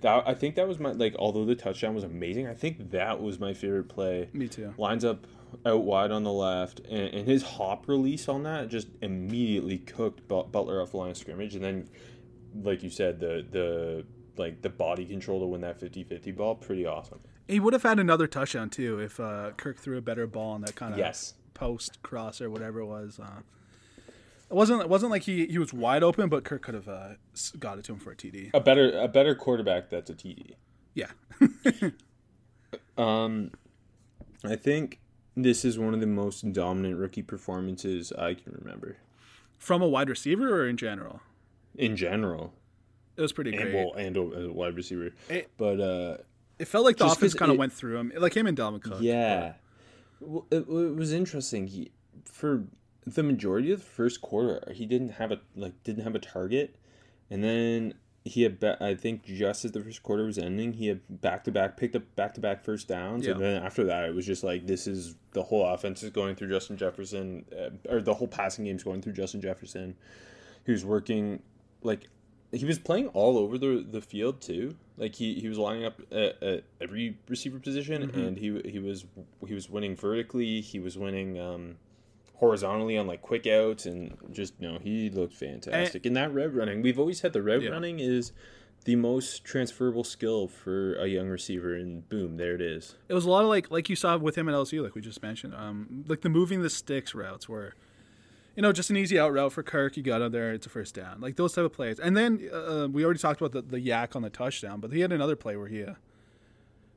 That, 0.00 0.24
I 0.26 0.34
think 0.34 0.56
that 0.56 0.66
was 0.68 0.78
my 0.78 0.92
like 0.92 1.14
although 1.18 1.44
the 1.44 1.54
touchdown 1.54 1.94
was 1.94 2.04
amazing, 2.04 2.46
I 2.46 2.54
think 2.54 2.90
that 2.90 3.20
was 3.22 3.38
my 3.38 3.54
favorite 3.54 3.88
play. 3.88 4.28
Me 4.32 4.48
too. 4.48 4.72
Lines 4.78 5.04
up 5.04 5.26
out 5.64 5.84
wide 5.84 6.10
on 6.10 6.22
the 6.24 6.32
left 6.32 6.80
and, 6.80 7.14
and 7.14 7.28
his 7.28 7.42
hop 7.42 7.88
release 7.88 8.28
on 8.28 8.42
that 8.42 8.68
just 8.68 8.88
immediately 9.00 9.78
cooked 9.78 10.26
Butler 10.28 10.82
off 10.82 10.90
the 10.90 10.96
line 10.96 11.10
of 11.10 11.16
scrimmage 11.16 11.54
and 11.54 11.64
then 11.64 11.88
like 12.62 12.82
you 12.82 12.90
said 12.90 13.20
the 13.20 13.46
the 13.50 14.04
like 14.36 14.60
the 14.62 14.68
body 14.68 15.06
control 15.06 15.40
to 15.40 15.46
win 15.46 15.60
that 15.62 15.80
50-50 15.80 16.34
ball 16.36 16.54
pretty 16.56 16.84
awesome. 16.84 17.20
He 17.48 17.60
would 17.60 17.72
have 17.72 17.82
had 17.84 17.98
another 17.98 18.26
touchdown 18.26 18.70
too 18.70 18.98
if 18.98 19.20
uh, 19.20 19.52
Kirk 19.56 19.78
threw 19.78 19.96
a 19.98 20.00
better 20.02 20.26
ball 20.26 20.52
on 20.52 20.60
that 20.62 20.74
kind 20.74 20.92
of 20.92 20.98
Yes. 20.98 21.34
post 21.54 22.02
cross 22.02 22.40
or 22.40 22.50
whatever 22.50 22.80
it 22.80 22.86
was. 22.86 23.20
Uh, 23.20 23.40
it 24.50 24.54
wasn't 24.54 24.80
it 24.82 24.88
wasn't 24.88 25.10
like 25.10 25.22
he, 25.22 25.46
he 25.46 25.58
was 25.58 25.72
wide 25.72 26.02
open, 26.02 26.28
but 26.28 26.44
Kirk 26.44 26.62
could 26.62 26.74
have 26.74 26.88
uh, 26.88 27.08
got 27.58 27.78
it 27.78 27.84
to 27.86 27.92
him 27.92 27.98
for 27.98 28.12
a 28.12 28.16
TD. 28.16 28.50
A 28.54 28.60
better 28.60 28.90
a 28.98 29.08
better 29.08 29.34
quarterback 29.34 29.90
that's 29.90 30.10
a 30.10 30.14
TD. 30.14 30.52
Yeah, 30.94 31.10
Um, 32.98 33.50
I 34.44 34.56
think 34.56 35.00
this 35.36 35.64
is 35.64 35.78
one 35.78 35.92
of 35.94 36.00
the 36.00 36.06
most 36.06 36.52
dominant 36.52 36.96
rookie 36.98 37.22
performances 37.22 38.12
I 38.12 38.34
can 38.34 38.52
remember 38.58 38.96
from 39.58 39.82
a 39.82 39.88
wide 39.88 40.08
receiver 40.08 40.62
or 40.62 40.68
in 40.68 40.76
general. 40.76 41.20
in 41.74 41.96
general. 41.96 42.54
It 43.16 43.20
was 43.22 43.32
pretty 43.32 43.54
and 43.54 43.60
great. 43.70 43.74
well, 43.74 43.92
and 43.94 44.16
a, 44.16 44.20
a 44.20 44.52
wide 44.52 44.76
receiver. 44.76 45.10
It- 45.28 45.50
but 45.58 45.80
uh, 45.80 46.16
it 46.58 46.66
felt 46.66 46.84
like 46.84 46.96
the 46.96 47.04
just 47.04 47.18
offense 47.18 47.34
kind 47.34 47.50
of 47.52 47.58
went 47.58 47.72
through 47.72 47.98
him, 47.98 48.12
like 48.16 48.34
him 48.36 48.46
and 48.46 48.56
Dalvin 48.56 48.82
Cook. 48.82 48.98
yeah, 49.00 49.54
well, 50.20 50.46
it, 50.50 50.66
it 50.68 50.96
was 50.96 51.12
interesting. 51.12 51.66
He 51.66 51.90
for 52.24 52.64
the 53.06 53.22
majority 53.22 53.70
of 53.72 53.80
the 53.80 53.84
first 53.86 54.20
quarter, 54.20 54.72
he 54.74 54.86
didn't 54.86 55.10
have 55.10 55.30
a 55.32 55.40
like 55.54 55.82
didn't 55.84 56.04
have 56.04 56.14
a 56.14 56.18
target, 56.18 56.76
and 57.30 57.42
then 57.44 57.94
he 58.24 58.42
had 58.42 58.58
ba- 58.58 58.76
I 58.80 58.94
think 58.96 59.24
just 59.24 59.64
as 59.64 59.70
the 59.70 59.80
first 59.80 60.02
quarter 60.02 60.24
was 60.24 60.36
ending, 60.38 60.72
he 60.72 60.88
had 60.88 61.00
back 61.20 61.44
to 61.44 61.52
back 61.52 61.76
picked 61.76 61.94
up 61.94 62.02
back 62.16 62.34
to 62.34 62.40
back 62.40 62.64
first 62.64 62.88
downs, 62.88 63.24
Yeah. 63.26 63.32
and 63.32 63.40
then 63.40 63.62
after 63.62 63.84
that, 63.84 64.04
it 64.04 64.14
was 64.14 64.26
just 64.26 64.42
like 64.42 64.66
this 64.66 64.86
is 64.88 65.14
the 65.32 65.42
whole 65.44 65.64
offense 65.64 66.02
is 66.02 66.10
going 66.10 66.34
through 66.34 66.48
Justin 66.48 66.76
Jefferson, 66.76 67.44
uh, 67.56 67.70
or 67.92 68.00
the 68.00 68.14
whole 68.14 68.26
passing 68.28 68.64
game 68.64 68.76
is 68.76 68.82
going 68.82 69.02
through 69.02 69.12
Justin 69.12 69.40
Jefferson. 69.40 69.94
He 70.64 70.72
was 70.72 70.84
working 70.84 71.42
like 71.82 72.08
he 72.50 72.64
was 72.64 72.78
playing 72.80 73.06
all 73.08 73.38
over 73.38 73.58
the 73.58 73.86
the 73.88 74.00
field 74.00 74.40
too. 74.40 74.74
Like 74.98 75.14
he, 75.14 75.34
he 75.40 75.48
was 75.48 75.58
lining 75.58 75.84
up 75.84 76.00
at, 76.10 76.42
at 76.42 76.64
every 76.80 77.18
receiver 77.28 77.58
position, 77.58 78.10
and 78.10 78.38
he 78.38 78.60
he 78.64 78.78
was 78.78 79.04
he 79.46 79.54
was 79.54 79.68
winning 79.68 79.94
vertically. 79.96 80.60
He 80.60 80.78
was 80.80 80.96
winning. 80.98 81.38
Um, 81.38 81.76
horizontally 82.38 82.98
on 82.98 83.06
like 83.06 83.22
quick 83.22 83.46
outs 83.46 83.86
and 83.86 84.14
just 84.30 84.60
no 84.60 84.78
he 84.78 85.08
looked 85.08 85.32
fantastic 85.32 86.04
and 86.04 86.14
that 86.14 86.34
route 86.34 86.54
running 86.54 86.82
we've 86.82 86.98
always 86.98 87.22
had 87.22 87.32
the 87.32 87.42
route 87.42 87.62
Yeah. 87.62 87.70
running 87.70 87.98
is 87.98 88.32
the 88.84 88.94
most 88.94 89.42
transferable 89.42 90.04
skill 90.04 90.46
for 90.46 90.96
a 90.96 91.06
young 91.06 91.28
receiver 91.30 91.74
and 91.74 92.06
boom 92.10 92.36
there 92.36 92.54
it 92.54 92.60
is 92.60 92.94
It 93.08 93.14
was 93.14 93.24
a 93.24 93.30
lot 93.30 93.42
of 93.42 93.48
like 93.48 93.70
like 93.70 93.88
you 93.88 93.96
saw 93.96 94.18
with 94.18 94.36
him 94.36 94.50
at 94.50 94.54
LSU, 94.54 94.82
like 94.82 94.94
we 94.94 95.00
just 95.00 95.22
mentioned, 95.22 95.54
um, 95.54 96.04
like 96.08 96.20
the 96.20 96.28
moving 96.28 96.60
the 96.60 96.68
sticks 96.68 97.14
routes 97.14 97.48
where, 97.48 97.74
you 98.56 98.62
know, 98.62 98.72
just 98.72 98.90
an 98.90 98.96
easy 98.96 99.18
out 99.18 99.32
route 99.32 99.52
for 99.52 99.62
Kirk. 99.62 99.96
You 99.96 100.02
got 100.02 100.22
out 100.22 100.32
there, 100.32 100.52
it's 100.52 100.66
a 100.66 100.70
first 100.70 100.94
down, 100.94 101.20
like 101.20 101.36
those 101.36 101.52
type 101.52 101.64
of 101.66 101.72
plays. 101.72 102.00
And 102.00 102.16
then 102.16 102.48
uh, 102.52 102.88
we 102.90 103.04
already 103.04 103.20
talked 103.20 103.40
about 103.40 103.52
the, 103.52 103.62
the 103.62 103.86
YAC 103.86 104.16
on 104.16 104.22
the 104.22 104.30
touchdown, 104.30 104.80
but 104.80 104.92
he 104.92 105.00
had 105.00 105.12
another 105.12 105.36
play 105.36 105.56
where 105.56 105.68
he 105.68 105.84
uh, 105.84 105.94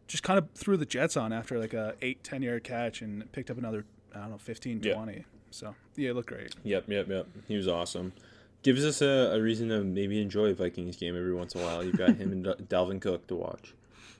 just 0.08 0.24
kind 0.24 0.39
of 0.39 0.50
threw 0.56 0.78
the 0.78 0.86
Jets 0.86 1.16
on 1.18 1.32
after 1.34 1.60
like 1.60 1.74
a 1.74 1.96
eight 2.01 2.24
ten 2.24 2.42
yard 2.42 2.63
catch 2.63 3.01
and 3.01 3.30
picked 3.32 3.51
up 3.51 3.58
another 3.58 3.86
I 4.16 4.20
don't 4.22 4.32
know 4.32 4.38
15, 4.38 4.82
Yeah. 4.84 4.96
20. 4.96 5.25
So 5.51 5.75
yeah, 5.96 6.12
it 6.12 6.16
looked 6.16 6.30
great. 6.30 6.56
yep 6.63 6.86
yep 6.88 7.08
yep 7.10 7.28
he 7.48 7.56
was 7.58 7.68
awesome 7.68 8.13
gives 8.62 8.84
us 8.86 9.01
a, 9.01 9.32
a 9.34 9.42
reason 9.42 9.70
to 9.70 9.84
maybe 9.84 10.22
enjoy 10.22 10.48
a 10.48 10.54
vikings 10.54 10.96
game 10.98 11.16
every 11.16 11.34
once 11.34 11.56
in 11.56 11.62
a 11.62 11.63
while 11.63 11.84
you've 11.84 11.98
got 11.98 12.10
him 12.16 12.32
and 12.32 12.44
Dal- 12.70 12.86
dalvin 12.88 13.00
cook 13.01 13.25
to 13.28 13.36
watch 13.36 13.74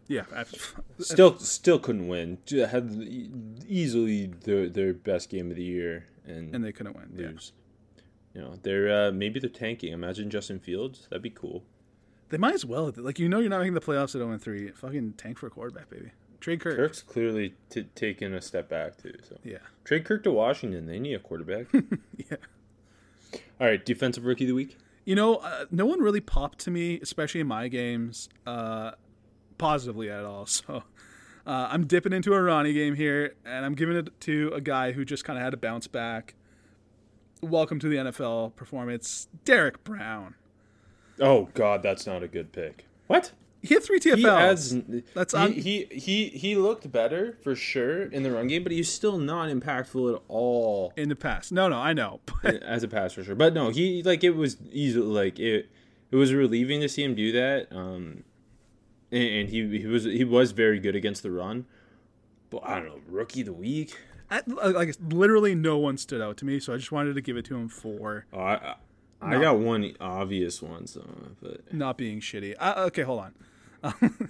Yeah, 0.08 0.24
I, 0.36 0.46
still 1.00 1.38
still 1.39 1.77
couldn't 1.79 2.08
win 2.08 2.38
had 2.50 2.89
easily 3.67 4.27
their, 4.43 4.69
their 4.69 4.93
best 4.93 5.29
game 5.29 5.50
of 5.51 5.58
the 5.58 5.63
year 5.63 6.05
and, 6.29 6.53
and 6.55 6.63
they 6.63 6.71
couldn't 6.71 6.95
win. 6.95 7.12
Yeah. 7.15 7.31
you 8.33 8.41
know 8.41 8.55
they're 8.63 9.07
uh, 9.07 9.12
maybe 9.12 9.39
they're 9.39 9.50
tanking 9.50 9.91
imagine 9.93 10.29
justin 10.29 10.59
fields 10.59 11.07
that'd 11.09 11.21
be 11.24 11.29
cool 11.29 11.63
They 12.29 12.38
might 12.38 12.53
as 12.53 12.63
well. 12.65 12.93
Like 12.95 13.17
you 13.19 13.27
know, 13.27 13.39
you're 13.39 13.50
not 13.50 13.59
making 13.59 13.74
the 13.74 13.81
playoffs 13.81 14.13
at 14.15 14.21
0 14.21 14.38
3. 14.38 14.71
Fucking 14.71 15.13
tank 15.13 15.39
for 15.39 15.48
a 15.48 15.50
quarterback, 15.50 15.89
baby. 15.89 16.12
Trade 16.39 16.62
Kirk. 16.62 16.75
Kirk's 16.75 17.01
clearly 17.01 17.55
t- 17.71 17.88
taken 17.95 18.33
a 18.36 18.41
step 18.41 18.69
back 18.69 18.98
too. 19.01 19.13
So 19.27 19.38
Yeah. 19.43 19.57
trade 19.83 20.05
Kirk 20.05 20.24
to 20.25 20.31
Washington. 20.31 20.86
They 20.86 21.00
need 21.00 21.15
a 21.15 21.19
quarterback. 21.19 21.65
Yeah. 22.29 22.38
All 23.59 23.67
right, 23.67 23.83
defensive 23.83 24.25
rookie 24.25 24.45
of 24.45 24.50
the 24.50 24.53
week. 24.55 24.77
You 25.05 25.15
know, 25.15 25.36
uh, 25.38 25.65
no 25.71 25.86
one 25.86 26.00
really 26.01 26.21
popped 26.21 26.59
to 26.59 26.71
me, 26.71 27.00
especially 27.01 27.41
in 27.41 27.48
my 27.48 27.67
games, 27.67 28.29
uh, 28.45 28.91
positively 29.57 30.09
at 30.09 30.24
all. 30.24 30.45
So 30.59 30.83
uh, 31.46 31.67
I'm 31.72 31.86
dipping 31.88 32.13
into 32.13 32.34
a 32.34 32.41
Ronnie 32.41 32.74
game 32.74 32.96
here, 32.96 33.36
and 33.46 33.65
I'm 33.65 33.75
giving 33.75 33.96
it 33.96 34.19
to 34.22 34.51
a 34.53 34.62
guy 34.62 34.91
who 34.91 35.05
just 35.05 35.24
kind 35.24 35.38
of 35.38 35.43
had 35.43 35.51
to 35.51 35.58
bounce 35.58 35.88
back. 35.88 36.36
Welcome 37.41 37.79
to 37.79 37.88
the 37.88 37.96
NFL 37.98 38.55
performance, 38.55 39.27
Derrick 39.46 39.84
Brown. 39.84 40.36
Oh 41.19 41.50
God, 41.53 41.84
that's 41.84 42.05
not 42.05 42.24
a 42.24 42.27
good 42.27 42.51
pick. 42.51 42.86
What? 43.08 43.31
He 43.62 43.74
had 43.74 43.84
three 43.84 44.00
TFLs. 44.00 44.17
He 44.17 44.27
adds. 44.27 44.77
That's 45.13 45.34
he, 45.34 45.51
he 45.51 45.88
he 45.91 46.27
he 46.29 46.55
looked 46.55 46.89
better 46.91 47.38
for 47.43 47.55
sure 47.55 48.03
in 48.03 48.24
the 48.24 48.31
run 48.31 48.48
game, 48.48 48.63
but 48.63 48.72
he's 48.72 48.89
still 48.89 49.17
not 49.17 49.50
impactful 49.50 50.15
at 50.15 50.22
all 50.29 50.93
in 50.96 51.10
the 51.10 51.15
past. 51.15 51.51
No, 51.51 51.67
no, 51.67 51.77
I 51.77 51.93
know. 51.93 52.22
But 52.41 52.63
as 52.63 52.84
a 52.84 52.88
pass 52.88 53.17
rusher. 53.17 53.36
But 53.36 53.53
no, 53.53 53.69
he 53.69 54.01
like 54.01 54.24
it 54.24 54.31
was 54.31 54.55
easy. 54.72 55.00
Like 55.00 55.39
it, 55.39 55.69
it 56.10 56.15
was 56.15 56.34
relieving 56.34 56.79
to 56.81 56.88
see 56.88 57.03
him 57.03 57.15
do 57.15 57.34
that. 57.34 57.67
Um, 57.72 58.24
and, 59.11 59.49
he 59.49 59.79
he 59.79 59.87
was 59.87 60.03
he 60.03 60.23
was 60.23 60.51
very 60.51 60.79
good 60.79 60.95
against 60.95 61.23
the 61.23 61.31
run. 61.31 61.65
But 62.49 62.61
I 62.63 62.75
don't 62.75 62.87
know, 62.87 63.01
rookie 63.07 63.41
of 63.41 63.47
the 63.47 63.53
week. 63.53 63.97
I, 64.31 64.41
like 64.45 64.95
literally 65.01 65.55
no 65.55 65.77
one 65.77 65.97
stood 65.97 66.21
out 66.21 66.37
to 66.37 66.45
me, 66.45 66.59
so 66.59 66.73
I 66.73 66.77
just 66.77 66.91
wanted 66.91 67.15
to 67.15 67.21
give 67.21 67.35
it 67.35 67.45
to 67.45 67.55
him 67.55 67.67
for 67.67 68.25
Oh, 68.31 68.39
I 68.39 68.75
I, 69.21 69.35
I 69.35 69.41
got 69.41 69.59
one 69.59 69.93
obvious 70.00 70.61
one, 70.61 70.87
so 70.87 71.03
but 71.41 71.74
not 71.74 71.98
being 71.98 72.22
shitty. 72.22 72.55
Uh, 72.59 72.85
okay, 72.87 73.01
hold 73.03 73.19
on. 73.19 73.33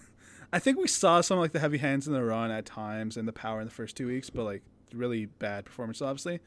I 0.53 0.59
think 0.59 0.77
we 0.77 0.87
saw 0.87 1.21
some 1.21 1.37
like 1.39 1.51
the 1.51 1.59
heavy 1.59 1.77
hands 1.77 2.07
in 2.07 2.13
the 2.13 2.23
run 2.23 2.49
at 2.49 2.65
times 2.65 3.17
and 3.17 3.27
the 3.27 3.33
power 3.33 3.59
in 3.59 3.67
the 3.67 3.73
first 3.73 3.95
two 3.95 4.07
weeks, 4.07 4.29
but 4.29 4.43
like 4.43 4.63
really 4.93 5.25
bad 5.25 5.65
performance, 5.65 6.01
obviously. 6.01 6.39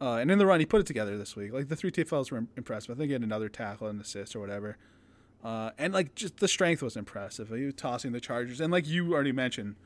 Uh, 0.00 0.16
and 0.16 0.30
in 0.30 0.38
the 0.38 0.46
run, 0.46 0.60
he 0.60 0.66
put 0.66 0.80
it 0.80 0.86
together 0.86 1.18
this 1.18 1.36
week. 1.36 1.52
Like 1.52 1.68
the 1.68 1.76
three 1.76 1.90
TFLs 1.90 2.30
were 2.30 2.44
impressive. 2.56 2.96
I 2.96 2.98
think 2.98 3.08
he 3.08 3.12
had 3.12 3.22
another 3.22 3.48
tackle 3.48 3.88
and 3.88 4.00
assist 4.00 4.34
or 4.34 4.40
whatever. 4.40 4.76
Uh, 5.44 5.70
and 5.78 5.92
like 5.94 6.14
just 6.14 6.38
the 6.38 6.48
strength 6.48 6.82
was 6.82 6.96
impressive. 6.96 7.48
He 7.48 7.64
was 7.64 7.74
tossing 7.74 8.12
the 8.12 8.20
Chargers, 8.20 8.60
and 8.60 8.72
like 8.72 8.86
you 8.88 9.14
already 9.14 9.32
mentioned, 9.32 9.76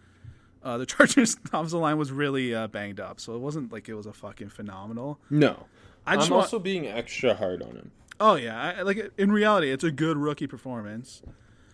uh, 0.62 0.79
the 0.79 0.87
Chargers 0.93 1.37
offensive 1.45 1.79
line 1.81 1.99
was 1.99 2.11
really 2.11 2.55
uh, 2.55 2.69
banged 2.69 2.99
up, 3.01 3.21
so 3.21 3.35
it 3.35 3.38
wasn't 3.41 3.73
like 3.73 3.88
it 3.88 3.95
was 3.95 4.07
a 4.07 4.12
fucking 4.12 4.49
phenomenal. 4.49 5.19
no. 5.31 5.67
I 6.05 6.17
want- 6.17 6.33
also 6.33 6.59
being 6.59 6.87
extra 6.88 7.35
hard 7.35 7.62
on 7.62 7.77
him. 7.77 7.91
Oh 8.19 8.35
yeah, 8.35 8.75
I, 8.79 8.83
like 8.83 9.12
in 9.19 9.31
reality, 9.31 9.71
it's 9.71 9.85
a 9.85 9.91
good 9.93 10.17
rookie 10.17 10.47
performance. 10.49 11.23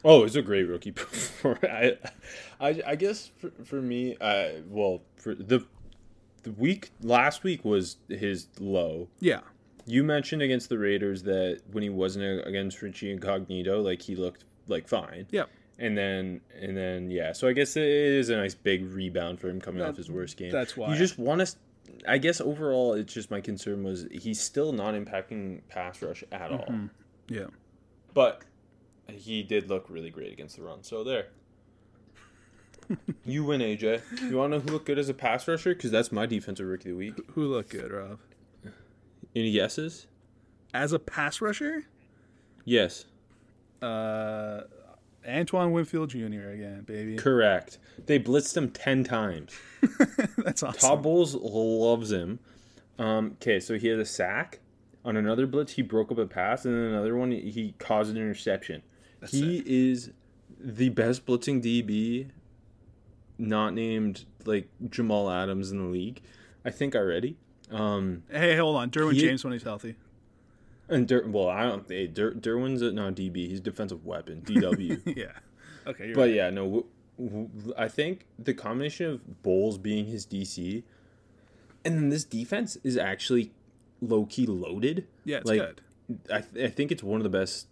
Oh, 0.05 0.23
it's 0.25 0.35
a 0.37 0.43
great 0.43 0.64
rookie 0.64 0.93
performance. 0.93 1.64
I, 1.64 1.97
I, 2.61 2.83
I 2.88 2.95
guess 2.97 3.31
for, 3.38 3.51
for 3.64 3.81
me, 3.81 4.17
uh, 4.21 4.61
well, 4.69 5.01
for 5.17 5.35
the 5.35 5.64
the 6.43 6.53
week 6.53 6.91
last 7.03 7.43
week 7.43 7.64
was 7.64 7.97
his 8.09 8.49
low. 8.61 9.09
Yeah, 9.19 9.41
You 9.88 10.05
mentioned 10.05 10.42
against 10.42 10.68
the 10.68 10.79
Raiders 10.79 11.22
that 11.22 11.62
when 11.72 11.83
he 11.83 11.88
wasn't 11.88 12.46
against 12.46 12.83
Richie 12.83 13.11
Incognito, 13.11 13.81
like 13.81 14.03
he 14.03 14.14
looked 14.14 14.44
like 14.68 14.87
fine. 14.87 15.27
yeah. 15.31 15.44
And 15.81 15.96
then 15.96 16.40
and 16.61 16.77
then 16.77 17.11
yeah, 17.11 17.33
so 17.33 17.46
I 17.48 17.53
guess 17.53 17.77
it 17.77 17.85
is 17.87 18.29
a 18.31 18.37
nice 18.37 18.55
big 18.55 18.85
rebound 18.92 19.40
for 19.40 19.48
him 19.48 19.61
coming 19.61 19.81
That- 19.81 19.90
off 19.90 19.96
his 19.96 20.11
worst 20.11 20.37
game. 20.37 20.51
that's 20.51 20.77
why. 20.77 20.90
you 20.92 20.96
just 20.98 21.18
want 21.18 21.40
to. 21.46 21.57
I 22.07 22.18
guess 22.18 22.40
overall, 22.40 22.92
it's 22.94 23.14
just 23.14 23.31
my 23.31 23.40
concern 23.40 23.83
was 23.83 24.07
he's 24.11 24.40
still 24.40 24.72
not 24.72 24.94
impacting 24.94 25.62
pass 25.68 26.03
rush 26.03 26.22
at 26.31 26.51
all, 26.53 26.66
mm-hmm. 26.66 26.87
Yeah. 27.35 27.46
but 28.12 28.42
he 29.11 29.42
did 29.42 29.70
look 29.70 29.87
really 29.88 30.11
great 30.11 30.33
against 30.33 30.57
the 30.57 30.62
run. 30.62 30.83
So 30.83 31.03
there. 31.03 31.29
you 33.24 33.44
win, 33.44 33.61
AJ. 33.61 34.03
You 34.31 34.37
want 34.37 34.53
to 34.53 34.59
know 34.59 34.64
who 34.64 34.72
looked 34.72 34.87
good 34.87 34.98
as 34.98 35.09
a 35.09 35.14
pass 35.14 35.46
rusher? 35.46 35.74
Because 35.74 35.90
that's 35.90 36.11
my 36.12 36.27
defensive 36.27 36.66
rookie 36.66 36.90
of 36.90 36.96
the 36.96 36.98
week. 36.98 37.14
Who 37.33 37.46
looked 37.46 37.70
good, 37.70 37.90
Rob? 37.92 38.18
Any 39.38 39.53
guesses? 39.53 40.07
As 40.74 40.92
a 40.92 40.98
pass 40.98 41.40
rusher, 41.40 41.85
Yes, 42.64 43.07
uh, 43.81 44.62
Antoine 45.27 45.72
Winfield 45.72 46.11
Jr. 46.11 46.51
again, 46.51 46.83
baby. 46.87 47.16
correct. 47.16 47.79
They 48.07 48.18
blitzed 48.18 48.57
him 48.57 48.70
ten 48.70 49.05
times. 49.05 49.53
That's 50.38 50.62
awesome. 50.62 50.79
Todd 50.81 51.03
Bowles 51.03 51.35
loves 51.35 52.12
him. 52.12 52.38
Um, 52.98 53.37
okay, 53.40 53.61
so 53.61 53.79
he 53.79 53.88
had 53.88 53.98
a 54.01 54.05
sack 54.05 54.59
on 55.05 55.16
another 55.16 55.46
blitz. 55.46 55.72
He 55.72 55.83
broke 55.83 56.11
up 56.12 56.18
a 56.18 56.27
pass, 56.27 56.64
and 56.64 56.74
then 56.74 56.83
another 56.92 57.16
one 57.16 57.31
he 57.31 57.74
caused 57.79 58.11
an 58.11 58.16
interception. 58.16 58.83
he 59.29 59.62
is 59.66 60.11
the 60.61 60.88
best 60.90 61.24
blitzing 61.24 61.62
DB, 61.62 62.31
not 63.38 63.72
named 63.72 64.24
like 64.44 64.68
Jamal 64.90 65.31
Adams 65.31 65.70
in 65.70 65.79
the 65.79 65.88
league. 65.88 66.20
I 66.64 66.70
think 66.70 66.94
already. 66.94 67.37
Um, 67.71 68.23
Hey, 68.31 68.57
hold 68.57 68.77
on, 68.77 68.91
Derwin 68.91 69.15
He- 69.15 69.21
James 69.21 69.45
when 69.45 69.53
he's 69.53 69.63
healthy. 69.63 69.97
and 70.89 71.07
Der- 71.07 71.27
well, 71.27 71.49
I 71.49 71.65
don't. 71.65 71.89
Hey, 71.89 72.07
Der- 72.07 72.33
Derwin's 72.35 72.81
a, 72.83 72.93
not 72.93 73.15
DB. 73.15 73.49
He's 73.49 73.61
defensive 73.61 74.05
weapon, 74.05 74.43
DW. 74.43 75.03
Yeah. 75.17 75.33
Okay, 75.87 76.07
you're 76.07 76.15
But 76.15 76.23
right. 76.23 76.35
yeah, 76.35 76.51
no, 76.51 76.65
w- 76.65 77.49
w- 77.49 77.75
I 77.77 77.89
think 77.89 78.27
the 78.39 78.53
combination 78.55 79.07
of 79.07 79.43
Bowles 79.43 79.79
being 79.79 80.07
his 80.07 80.27
DC, 80.27 80.83
and 81.85 81.97
then 81.97 82.09
this 82.11 82.25
defense 82.25 82.77
is 82.85 82.97
actually 82.97 83.53
low 84.01 84.27
key 84.27 84.47
loaded. 84.47 85.07
Yeah, 85.25 85.39
it's 85.39 85.47
like, 85.47 85.61
good. 85.61 85.81
I, 86.33 86.41
th- 86.41 86.65
I 86.67 86.71
think 86.71 86.93
it's 86.93 87.03
one 87.03 87.21
of 87.21 87.25
the 87.25 87.31
best 87.39 87.67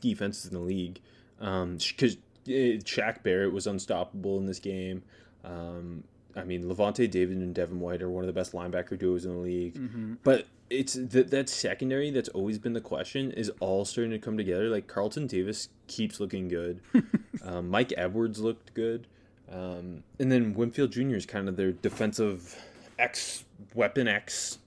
defenses 0.00 0.46
in 0.46 0.52
the 0.54 0.60
league. 0.64 1.00
Um, 1.40 1.76
because 1.78 2.16
Shaq 2.46 3.22
Barrett 3.22 3.52
was 3.52 3.66
unstoppable 3.66 4.38
in 4.38 4.46
this 4.46 4.58
game. 4.58 5.02
Um, 5.44 6.04
I 6.36 6.44
mean, 6.44 6.64
Lavonte 6.64 7.10
David 7.10 7.38
and 7.38 7.54
Devin 7.54 7.80
White 7.80 8.02
are 8.02 8.10
one 8.10 8.22
of 8.22 8.26
the 8.26 8.32
best 8.32 8.52
linebacker 8.52 8.98
duos 8.98 9.24
in 9.24 9.32
the 9.32 9.38
league. 9.38 9.74
Mm-hmm. 9.74 10.14
But 10.22 10.46
it's 10.68 10.94
that 10.94 11.30
that 11.30 11.48
secondary 11.48 12.10
that's 12.10 12.28
always 12.28 12.58
been 12.58 12.72
the 12.72 12.80
question 12.80 13.32
is 13.32 13.50
all 13.60 13.84
starting 13.84 14.12
to 14.12 14.18
come 14.18 14.36
together. 14.36 14.68
Like 14.68 14.86
Carlton 14.86 15.26
Davis 15.26 15.68
keeps 15.88 16.20
looking 16.20 16.48
good. 16.48 16.80
um, 17.44 17.68
Mike 17.68 17.92
Edwards 17.96 18.38
looked 18.38 18.72
good. 18.74 19.06
Um, 19.50 20.04
and 20.20 20.30
then 20.30 20.54
Winfield 20.54 20.92
Jr. 20.92 21.16
is 21.16 21.26
kind 21.26 21.48
of 21.48 21.56
their 21.56 21.72
defensive 21.72 22.56
X 22.98 23.44
weapon 23.74 24.06
X. 24.06 24.58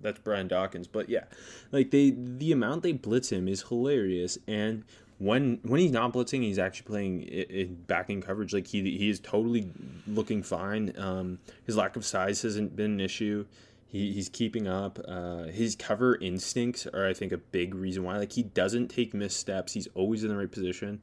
That's 0.00 0.18
Brian 0.18 0.48
Dawkins, 0.48 0.88
but 0.88 1.08
yeah, 1.08 1.24
like 1.70 1.92
they 1.92 2.10
the 2.10 2.50
amount 2.50 2.82
they 2.82 2.92
blitz 2.92 3.30
him 3.30 3.46
is 3.46 3.62
hilarious, 3.62 4.36
and 4.48 4.82
when 5.22 5.60
when 5.62 5.80
he's 5.80 5.92
not 5.92 6.12
blitzing, 6.12 6.42
he's 6.42 6.58
actually 6.58 6.86
playing 6.86 7.22
in 7.22 7.74
backing 7.86 8.20
coverage. 8.20 8.52
Like 8.52 8.66
he 8.66 8.82
he 8.96 9.08
is 9.08 9.20
totally 9.20 9.70
looking 10.06 10.42
fine. 10.42 10.92
Um, 10.98 11.38
his 11.64 11.76
lack 11.76 11.94
of 11.94 12.04
size 12.04 12.42
hasn't 12.42 12.74
been 12.74 12.92
an 12.92 13.00
issue. 13.00 13.46
he, 13.86 14.12
he's 14.12 14.28
keeping 14.28 14.66
up. 14.66 14.98
Uh, 15.06 15.44
his 15.44 15.76
cover 15.76 16.16
instincts 16.16 16.86
are, 16.88 17.06
I 17.06 17.14
think, 17.14 17.30
a 17.30 17.38
big 17.38 17.74
reason 17.74 18.02
why. 18.02 18.18
Like 18.18 18.32
he 18.32 18.42
doesn't 18.42 18.88
take 18.88 19.14
missteps. 19.14 19.72
He's 19.72 19.86
always 19.94 20.24
in 20.24 20.30
the 20.30 20.36
right 20.36 20.50
position. 20.50 21.00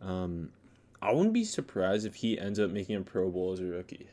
Um, 0.00 0.50
I 1.02 1.12
wouldn't 1.12 1.34
be 1.34 1.44
surprised 1.44 2.06
if 2.06 2.16
he 2.16 2.38
ends 2.38 2.58
up 2.58 2.70
making 2.70 2.96
a 2.96 3.02
Pro 3.02 3.28
Bowl 3.30 3.52
as 3.52 3.60
a 3.60 3.64
rookie. 3.64 4.08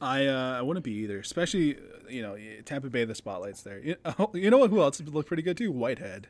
I 0.00 0.26
uh, 0.26 0.58
I 0.58 0.62
wouldn't 0.62 0.84
be 0.84 0.92
either, 0.92 1.18
especially 1.18 1.76
you 2.08 2.22
know 2.22 2.38
Tampa 2.64 2.88
Bay. 2.88 3.04
The 3.04 3.14
spotlight's 3.14 3.62
there. 3.62 3.80
You, 3.80 3.96
you 4.32 4.50
know 4.50 4.58
what 4.58 4.70
who 4.70 4.80
else 4.80 4.98
looked 5.02 5.28
pretty 5.28 5.42
good 5.42 5.58
too? 5.58 5.70
Whitehead. 5.70 6.28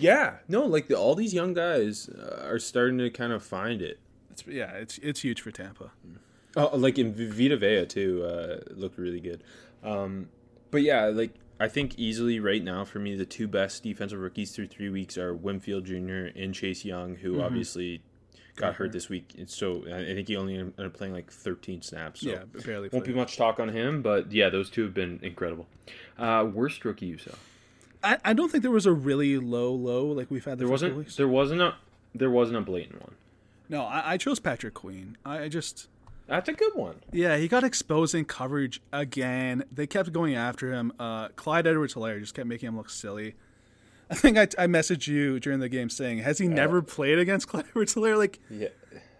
Yeah, 0.00 0.36
no, 0.48 0.64
like 0.64 0.88
the, 0.88 0.94
all 0.96 1.14
these 1.14 1.34
young 1.34 1.54
guys 1.54 2.08
uh, 2.08 2.46
are 2.46 2.58
starting 2.58 2.98
to 2.98 3.10
kind 3.10 3.32
of 3.32 3.42
find 3.42 3.82
it. 3.82 3.98
It's 4.30 4.44
yeah, 4.46 4.72
it's 4.72 4.98
it's 4.98 5.20
huge 5.20 5.40
for 5.40 5.50
Tampa. 5.50 5.92
Oh, 6.56 6.76
like 6.76 6.98
in 6.98 7.14
Vita 7.14 7.56
Vea 7.56 7.86
too, 7.86 8.24
uh, 8.24 8.72
looked 8.74 8.98
really 8.98 9.20
good. 9.20 9.42
Um, 9.82 10.28
but 10.70 10.82
yeah, 10.82 11.06
like 11.06 11.34
I 11.60 11.68
think 11.68 11.98
easily 11.98 12.40
right 12.40 12.62
now 12.62 12.84
for 12.84 12.98
me, 12.98 13.14
the 13.14 13.26
two 13.26 13.48
best 13.48 13.82
defensive 13.82 14.18
rookies 14.18 14.52
through 14.52 14.68
three 14.68 14.90
weeks 14.90 15.16
are 15.16 15.34
Winfield 15.34 15.84
Jr. 15.84 16.30
and 16.34 16.54
Chase 16.54 16.84
Young, 16.84 17.16
who 17.16 17.40
obviously 17.40 18.02
got 18.56 18.74
hurt 18.74 18.92
this 18.92 19.08
week. 19.08 19.34
And 19.38 19.48
so 19.48 19.84
I 19.86 20.14
think 20.14 20.28
he 20.28 20.36
only 20.36 20.56
ended 20.56 20.78
up 20.78 20.94
playing 20.94 21.12
like 21.12 21.30
13 21.30 21.82
snaps. 21.82 22.22
So 22.22 22.30
yeah, 22.30 22.44
barely. 22.64 22.88
won't 22.90 23.04
be 23.04 23.14
much 23.14 23.36
talk 23.36 23.60
on 23.60 23.68
him, 23.68 24.02
but 24.02 24.32
yeah, 24.32 24.48
those 24.48 24.70
two 24.70 24.82
have 24.82 24.94
been 24.94 25.20
incredible. 25.22 25.66
Uh, 26.18 26.48
worst 26.52 26.84
rookie 26.84 27.06
you 27.06 27.18
saw? 27.18 27.32
I, 28.04 28.18
I 28.24 28.32
don't 28.32 28.50
think 28.50 28.62
there 28.62 28.70
was 28.70 28.86
a 28.86 28.92
really 28.92 29.38
low 29.38 29.72
low 29.72 30.06
like 30.06 30.30
we've 30.30 30.44
had 30.44 30.58
the 30.58 30.64
There 30.64 30.70
wasn't. 30.70 30.96
weeks. 30.96 31.16
There 31.16 31.28
wasn't 31.28 31.60
a. 31.62 31.74
There 32.14 32.30
wasn't 32.30 32.58
a 32.58 32.60
blatant 32.62 33.02
one. 33.02 33.14
No, 33.68 33.82
I, 33.84 34.12
I 34.12 34.16
chose 34.16 34.38
Patrick 34.40 34.74
Queen. 34.74 35.16
I, 35.24 35.44
I 35.44 35.48
just 35.48 35.88
That's 36.26 36.48
a 36.48 36.52
good 36.52 36.74
one. 36.74 36.96
yeah, 37.12 37.36
he 37.36 37.48
got 37.48 37.64
exposed 37.64 38.14
in 38.14 38.24
coverage 38.24 38.80
again. 38.92 39.64
They 39.72 39.86
kept 39.86 40.12
going 40.12 40.34
after 40.34 40.72
him. 40.72 40.92
Uh, 41.00 41.28
Clyde 41.36 41.66
Edwards-Helaire 41.66 42.20
just 42.20 42.34
kept 42.34 42.46
making 42.46 42.68
him 42.68 42.76
look 42.76 42.90
silly. 42.90 43.34
I 44.08 44.14
think 44.14 44.38
I, 44.38 44.42
I 44.56 44.66
messaged 44.68 45.08
you 45.08 45.40
during 45.40 45.58
the 45.60 45.68
game 45.68 45.90
saying, 45.90 46.18
"Has 46.18 46.38
he 46.38 46.46
never 46.48 46.80
played 46.80 47.18
against 47.18 47.48
Clyde 47.50 47.64
Edwards-Helaire?" 47.70 48.16
Like 48.16 48.38
Yeah, 48.48 48.68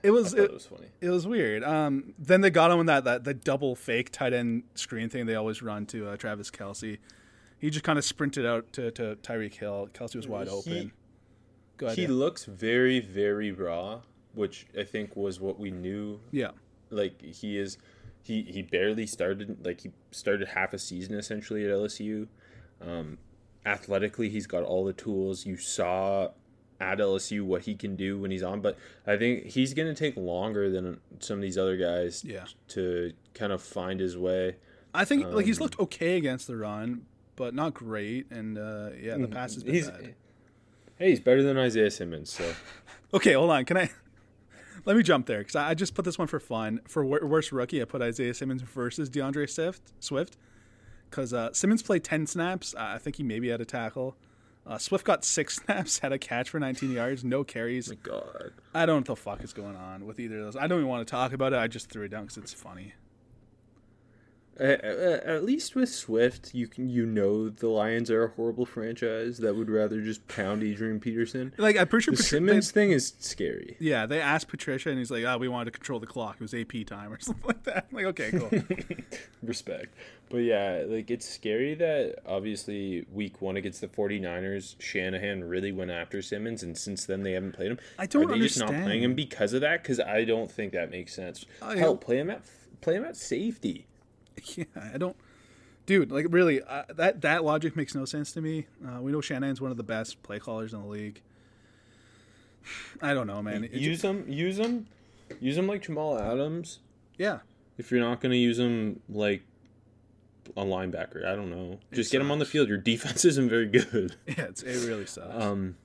it 0.05 0.13
was. 0.13 0.33
It, 0.33 0.45
it 0.45 0.53
was 0.55 0.67
funny. 0.67 0.87
it 1.01 1.11
was 1.11 1.27
weird. 1.27 1.65
Um, 1.65 2.15
then 2.19 2.41
they 2.41 2.51
got 2.51 2.71
him 2.71 2.79
in 2.81 2.87
that, 2.87 3.03
that 3.05 3.25
the 3.25 3.35
double 3.35 3.75
fake 3.75 4.11
tight 4.13 4.33
end 4.33 4.63
screen 4.77 5.09
thing 5.09 5.27
they 5.27 5.35
always 5.35 5.61
run 5.61 5.87
to 5.87 6.09
uh, 6.11 6.17
Travis 6.17 6.51
Kelce. 6.53 6.99
He 7.59 7.71
just 7.71 7.85
kind 7.85 7.99
of 7.99 8.05
sprinted 8.05 8.45
out 8.47 8.73
to, 8.75 8.91
to 8.93 9.17
Tyreek 9.23 9.55
Hill. 9.55 9.89
Kelce 9.95 10.15
was 10.17 10.29
wide 10.29 10.49
He- 10.49 10.53
open. 10.53 10.93
Go 11.79 11.87
ahead. 11.87 11.99
He 11.99 12.05
yeah. 12.05 12.11
looks 12.11 12.45
very, 12.47 13.01
very 13.01 13.53
raw, 13.53 14.01
which 14.35 14.67
I 14.79 14.83
think 14.85 15.15
was 15.17 15.41
what 15.41 15.59
we 15.59 15.71
knew. 15.71 16.21
yeah. 16.31 16.51
Like 16.91 17.21
he 17.21 17.59
is, 17.59 17.79
he 18.23 18.43
he 18.43 18.63
barely 18.63 19.07
started. 19.09 19.59
Like 19.65 19.81
he 19.81 19.91
started 20.13 20.49
half 20.49 20.73
a 20.73 20.79
season 20.79 21.15
essentially 21.17 21.65
at 21.65 21.71
LSU. 21.71 22.29
Um, 22.81 23.19
athletically, 23.67 24.29
he's 24.29 24.47
got 24.47 24.63
all 24.63 24.85
the 24.85 24.93
tools. 24.93 25.45
You 25.47 25.57
saw 25.57 26.29
at 26.81 26.99
LSU 26.99 27.43
what 27.43 27.63
he 27.63 27.75
can 27.75 27.97
do 27.97 28.19
when 28.21 28.31
he's 28.31 28.43
on, 28.45 28.61
but 28.61 28.79
I 29.07 29.17
think 29.17 29.47
he's 29.47 29.75
going 29.75 29.89
to 29.89 29.95
take 29.95 30.17
longer 30.17 30.71
than 30.71 31.01
some 31.19 31.39
of 31.39 31.43
these 31.43 31.59
other 31.59 31.77
guys 31.77 32.23
Yeah. 32.25 32.45
to 32.69 33.13
kind 33.35 33.51
of 33.53 33.61
find 33.63 33.99
his 33.99 34.17
way. 34.17 34.57
I 34.95 35.05
think 35.05 35.25
like 35.25 35.35
Um, 35.35 35.45
he's 35.45 35.59
looked 35.61 35.79
okay 35.81 36.17
against 36.17 36.47
the 36.47 36.57
run, 36.57 37.07
but 37.37 37.55
not 37.55 37.75
great. 37.75 38.31
And 38.31 38.59
uh, 38.59 38.91
yeah, 39.01 39.17
the 39.17 39.29
pass 39.29 39.55
has 39.55 39.63
been 39.65 39.75
Mm, 39.75 39.77
He's 39.77 39.91
bad. 39.91 40.15
hey, 40.99 41.11
he's 41.11 41.21
better 41.21 41.43
than 41.43 41.57
Isaiah 41.59 41.91
Simmons. 41.91 42.31
So 42.33 42.53
Okay, 43.15 43.33
hold 43.35 43.51
on. 43.51 43.65
Can 43.65 43.77
I? 43.77 43.91
Let 44.85 44.97
me 44.97 45.03
jump 45.03 45.27
there 45.27 45.39
because 45.39 45.57
I 45.57 45.71
I 45.71 45.75
just 45.75 45.95
put 45.95 46.05
this 46.05 46.19
one 46.19 46.29
for 46.29 46.41
fun. 46.41 46.81
For 46.87 47.05
wor- 47.05 47.25
worst 47.25 47.53
rookie, 47.53 47.81
I 47.83 47.85
put 47.85 48.03
Isaiah 48.03 48.35
Simmons 48.35 48.63
versus 48.63 49.09
D'Andre 49.09 49.47
Swift. 49.47 49.83
Swift, 50.01 50.37
because 51.11 51.33
uh, 51.33 51.53
Simmons 51.53 51.83
played 51.83 52.05
ten 52.05 52.27
snaps. 52.27 52.75
Uh, 52.75 52.83
I 52.95 52.99
think 52.99 53.17
he 53.17 53.23
maybe 53.23 53.49
had 53.49 53.61
a 53.61 53.65
tackle. 53.65 54.17
Uh, 54.67 54.79
Swift 54.79 55.05
got 55.05 55.25
six 55.25 55.57
snaps, 55.65 56.01
had 56.01 56.13
a 56.13 56.19
catch 56.19 56.51
for 56.51 56.59
19 56.59 56.91
yards, 56.91 57.23
no 57.23 57.45
carries. 57.45 57.89
God. 58.03 58.51
I 58.75 58.85
don't 58.85 58.97
know 58.97 58.97
what 58.97 59.05
the 59.07 59.17
fuck 59.17 59.45
is 59.45 59.53
going 59.53 59.77
on 59.77 60.05
with 60.07 60.19
either 60.19 60.39
of 60.39 60.45
those. 60.47 60.57
I 60.57 60.67
don't 60.67 60.79
even 60.81 60.89
want 60.89 61.07
to 61.07 61.11
talk 61.11 61.33
about 61.33 61.53
it. 61.53 61.59
I 61.61 61.69
just 61.69 61.89
threw 61.89 62.03
it 62.05 62.09
down 62.09 62.23
because 62.25 62.37
it's 62.39 62.53
funny. 62.53 62.95
At, 64.59 65.45
least 65.45 65.75
with 65.75 65.89
Swift, 65.91 66.55
you 66.55 66.67
can 66.67 66.89
you 66.89 67.05
know 67.05 67.49
the 67.51 67.69
Lions 67.69 68.11
are 68.11 68.25
a 68.25 68.29
horrible 68.29 68.65
franchise 68.65 69.39
that 69.39 69.55
would 69.55 69.69
rather 69.69 70.01
just 70.01 70.27
pound 70.29 70.63
Adrian 70.63 70.99
Peterson. 70.99 71.53
Like 71.59 71.77
I'm 71.77 71.87
pretty 71.89 72.05
sure 72.05 72.13
The 72.13 72.17
Patri- 72.23 72.29
Simmons 72.39 72.73
they- 72.73 72.81
thing 72.81 72.91
is 72.93 73.13
scary. 73.19 73.77
yeah, 73.81 74.07
they 74.07 74.21
asked 74.21 74.49
Patricia, 74.49 74.89
and 74.89 74.99
he's 74.99 75.11
like, 75.11 75.25
"Ah, 75.27 75.37
we 75.37 75.49
wanted 75.49 75.67
to 75.67 75.71
control 75.73 76.01
the 76.01 76.07
clock. 76.07 76.37
It 76.37 76.43
was 76.43 76.55
AP 76.55 76.85
time 76.87 77.13
or 77.13 77.19
something 77.21 77.45
like 77.47 77.63
that." 77.65 77.87
I'm 77.91 77.97
like, 77.97 78.07
okay, 78.07 78.31
cool. 78.31 78.51
Respect. 79.43 79.95
But 80.31 80.39
yeah, 80.39 80.85
like 80.87 81.11
it's 81.11 81.29
scary 81.29 81.75
that 81.75 82.17
obviously 82.27 83.07
week 83.13 83.41
one 83.43 83.57
against 83.57 83.81
the 83.81 83.89
49ers, 83.89 84.75
Shanahan 84.81 85.45
really 85.45 85.71
went 85.73 85.91
after 85.91 86.21
Simmons, 86.23 86.63
and 86.63 86.77
since 86.77 87.05
then 87.05 87.23
they 87.23 87.33
haven't 87.33 87.53
played 87.53 87.73
him. 87.73 87.79
I 87.99 88.07
don't 88.07 88.25
Are 88.25 88.35
they 88.35 88.41
just 88.41 88.59
not 88.59 88.69
playing 88.69 89.03
him 89.03 89.15
because 89.15 89.53
of 89.53 89.61
that? 89.61 89.83
Because 89.83 90.01
I 90.01 90.25
don't 90.25 90.51
think 90.51 90.73
that 90.73 90.91
makes 90.91 91.15
sense. 91.15 91.45
I- 91.63 91.77
Hell, 91.77 91.97
play 91.97 92.19
him 92.19 92.31
at 92.31 92.43
play 92.81 92.95
him 92.97 93.05
at 93.05 93.17
safety. 93.17 93.87
Yeah, 94.57 94.65
I 94.95 94.99
don't, 94.99 95.17
dude. 95.87 96.11
Like, 96.13 96.27
really, 96.31 96.63
uh, 96.63 96.85
that 96.95 97.21
that 97.23 97.45
logic 97.45 97.75
makes 97.77 97.95
no 97.95 98.05
sense 98.05 98.33
to 98.33 98.41
me. 98.41 98.67
Uh, 98.87 99.01
we 99.01 99.13
know 99.13 99.21
Shanahan's 99.21 99.61
one 99.61 99.71
of 99.71 99.77
the 99.77 99.83
best 99.83 100.23
play 100.23 100.39
callers 100.39 100.73
in 100.75 100.83
the 100.83 100.89
league. 100.89 101.21
I 103.03 103.15
don't 103.15 103.27
know, 103.27 103.43
man. 103.43 103.65
It 103.65 103.73
use 103.73 104.03
him, 104.03 104.25
use 104.29 104.59
him, 104.59 104.87
use 105.41 105.57
him 105.57 105.67
like 105.67 105.83
Jamal 105.83 106.19
Adams. 106.19 106.81
yeah, 107.19 107.39
If 107.79 107.91
you're 107.91 108.01
not 108.01 108.21
going 108.21 108.33
to 108.33 108.39
use 108.39 108.59
him 108.59 109.01
like 109.09 109.43
a 110.57 110.65
linebacker, 110.65 111.25
I 111.25 111.35
don't 111.35 111.51
know. 111.51 111.79
Just 111.93 112.13
get 112.13 112.21
him 112.21 112.31
on 112.31 112.39
the 112.39 112.45
field. 112.45 112.69
Your 112.69 112.79
defense 112.79 113.25
isn't 113.31 113.49
very 113.49 113.67
good. 113.67 114.17
yeah, 114.27 114.45
it's, 114.45 114.63
it 114.63 114.87
really 114.87 115.07
sucks. 115.07 115.35
Um, 115.35 115.77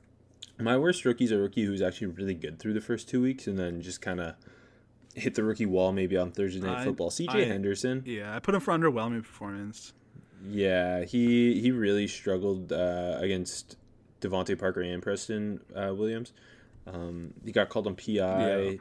my 0.59 0.77
worst 0.77 1.05
rookie's 1.05 1.31
a 1.31 1.37
rookie 1.37 1.65
who's 1.65 1.81
actually 1.81 2.07
really 2.07 2.35
good 2.35 2.59
through 2.59 2.73
the 2.73 2.81
first 2.81 3.09
two 3.09 3.21
weeks 3.21 3.47
and 3.47 3.57
then 3.57 3.81
just 3.81 4.01
kind 4.01 4.19
of 4.19 4.35
hit 5.15 5.36
the 5.36 5.43
rookie 5.43 5.65
wall 5.65 5.91
maybe 5.91 6.17
on 6.17 6.32
Thursday 6.32 6.60
Night 6.62 6.80
I- 6.80 6.84
Football. 6.86 7.10
CJ 7.12 7.47
Henderson. 7.47 8.04
yeah, 8.06 8.36
I 8.36 8.39
put 8.39 8.56
him 8.56 8.62
for 8.62 8.74
underwhelming 8.74 9.24
performance. 9.24 9.93
Yeah, 10.50 11.04
he 11.04 11.60
he 11.62 11.71
really 11.71 12.08
struggled 12.08 12.71
uh, 12.71 13.17
against 13.19 13.78
DeVante 14.21 14.58
Parker 14.58 14.82
and 14.82 15.02
Preston 15.04 15.60
uh, 15.76 15.93
Williams. 15.93 16.34
Um, 16.88 17.34
he 17.45 17.52
got 17.52 17.69
called 17.69 17.86
on 17.88 17.95
PI. 17.95 18.80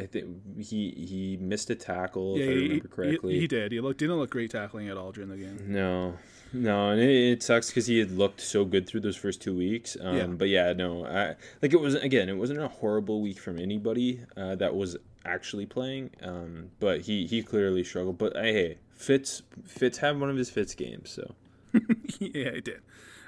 I 0.00 0.04
think 0.06 0.26
he 0.58 0.90
he 0.90 1.38
missed 1.40 1.70
a 1.70 1.74
tackle 1.74 2.38
Yeah, 2.38 2.44
if 2.44 2.48
I 2.48 2.52
he, 2.52 2.58
remember 2.62 2.74
he- 2.74 2.88
correctly. 2.94 3.40
he 3.40 3.46
did. 3.46 3.72
He 3.72 3.80
looked 3.80 3.98
didn't 4.00 4.16
look 4.16 4.30
great 4.30 4.50
tackling 4.50 4.88
at 4.88 4.96
all 4.96 5.12
during 5.12 5.30
the 5.30 5.36
game. 5.36 5.58
No, 5.66 6.14
no, 6.52 6.90
and 6.90 7.00
it, 7.00 7.10
it 7.32 7.42
sucks 7.42 7.68
because 7.68 7.86
he 7.86 7.98
had 7.98 8.10
looked 8.10 8.40
so 8.40 8.64
good 8.66 8.86
through 8.86 9.00
those 9.00 9.16
first 9.16 9.40
two 9.42 9.54
weeks. 9.56 9.96
Um, 10.00 10.16
Yeah. 10.16 10.26
But 10.26 10.48
yeah, 10.48 10.72
no, 10.74 11.04
I, 11.06 11.36
like 11.62 11.72
it 11.72 11.80
was 11.80 11.94
again, 11.94 12.28
it 12.28 12.36
wasn't 12.36 12.60
a 12.60 12.68
horrible 12.68 13.20
week 13.22 13.38
from 13.38 13.58
anybody 13.58 14.20
uh, 14.36 14.54
that 14.56 14.74
was 14.74 14.96
actually 15.28 15.66
playing. 15.66 16.10
Um, 16.22 16.70
but 16.80 17.02
he 17.02 17.26
he 17.26 17.42
clearly 17.42 17.84
struggled. 17.84 18.18
But 18.18 18.34
hey, 18.36 18.78
Fitz 18.94 19.42
Fitz 19.64 19.98
had 19.98 20.18
one 20.20 20.30
of 20.30 20.36
his 20.36 20.50
Fitz 20.50 20.74
games, 20.74 21.10
so 21.10 21.34
yeah, 22.18 22.50
he 22.54 22.60
did. 22.60 22.80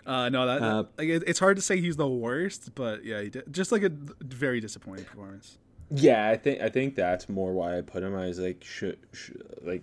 Uh, 0.07 0.29
no, 0.31 0.47
that 0.47 0.63
Uh, 0.63 0.85
like 0.99 1.09
it, 1.09 1.23
it's 1.27 1.39
hard 1.39 1.57
to 1.57 1.63
say 1.63 1.81
he's 1.81 1.97
the 1.97 2.09
worst, 2.09 2.75
but 2.75 3.05
yeah, 3.05 3.21
he 3.21 3.29
did. 3.29 3.45
Just 3.53 3.71
like 3.71 3.83
a 3.83 3.91
very 4.21 4.59
disappointing 4.61 5.05
performance. 5.05 5.59
yeah, 5.91 6.29
I 6.29 6.37
think 6.37 6.61
I 6.63 6.69
think 6.71 6.95
that's 6.95 7.29
more 7.29 7.53
why 7.53 7.77
I 7.79 7.83
put 7.83 8.03
him. 8.03 8.17
I 8.17 8.27
was 8.27 8.39
like, 8.39 8.65
should, 8.65 8.99
should 9.13 9.43
like. 9.63 9.83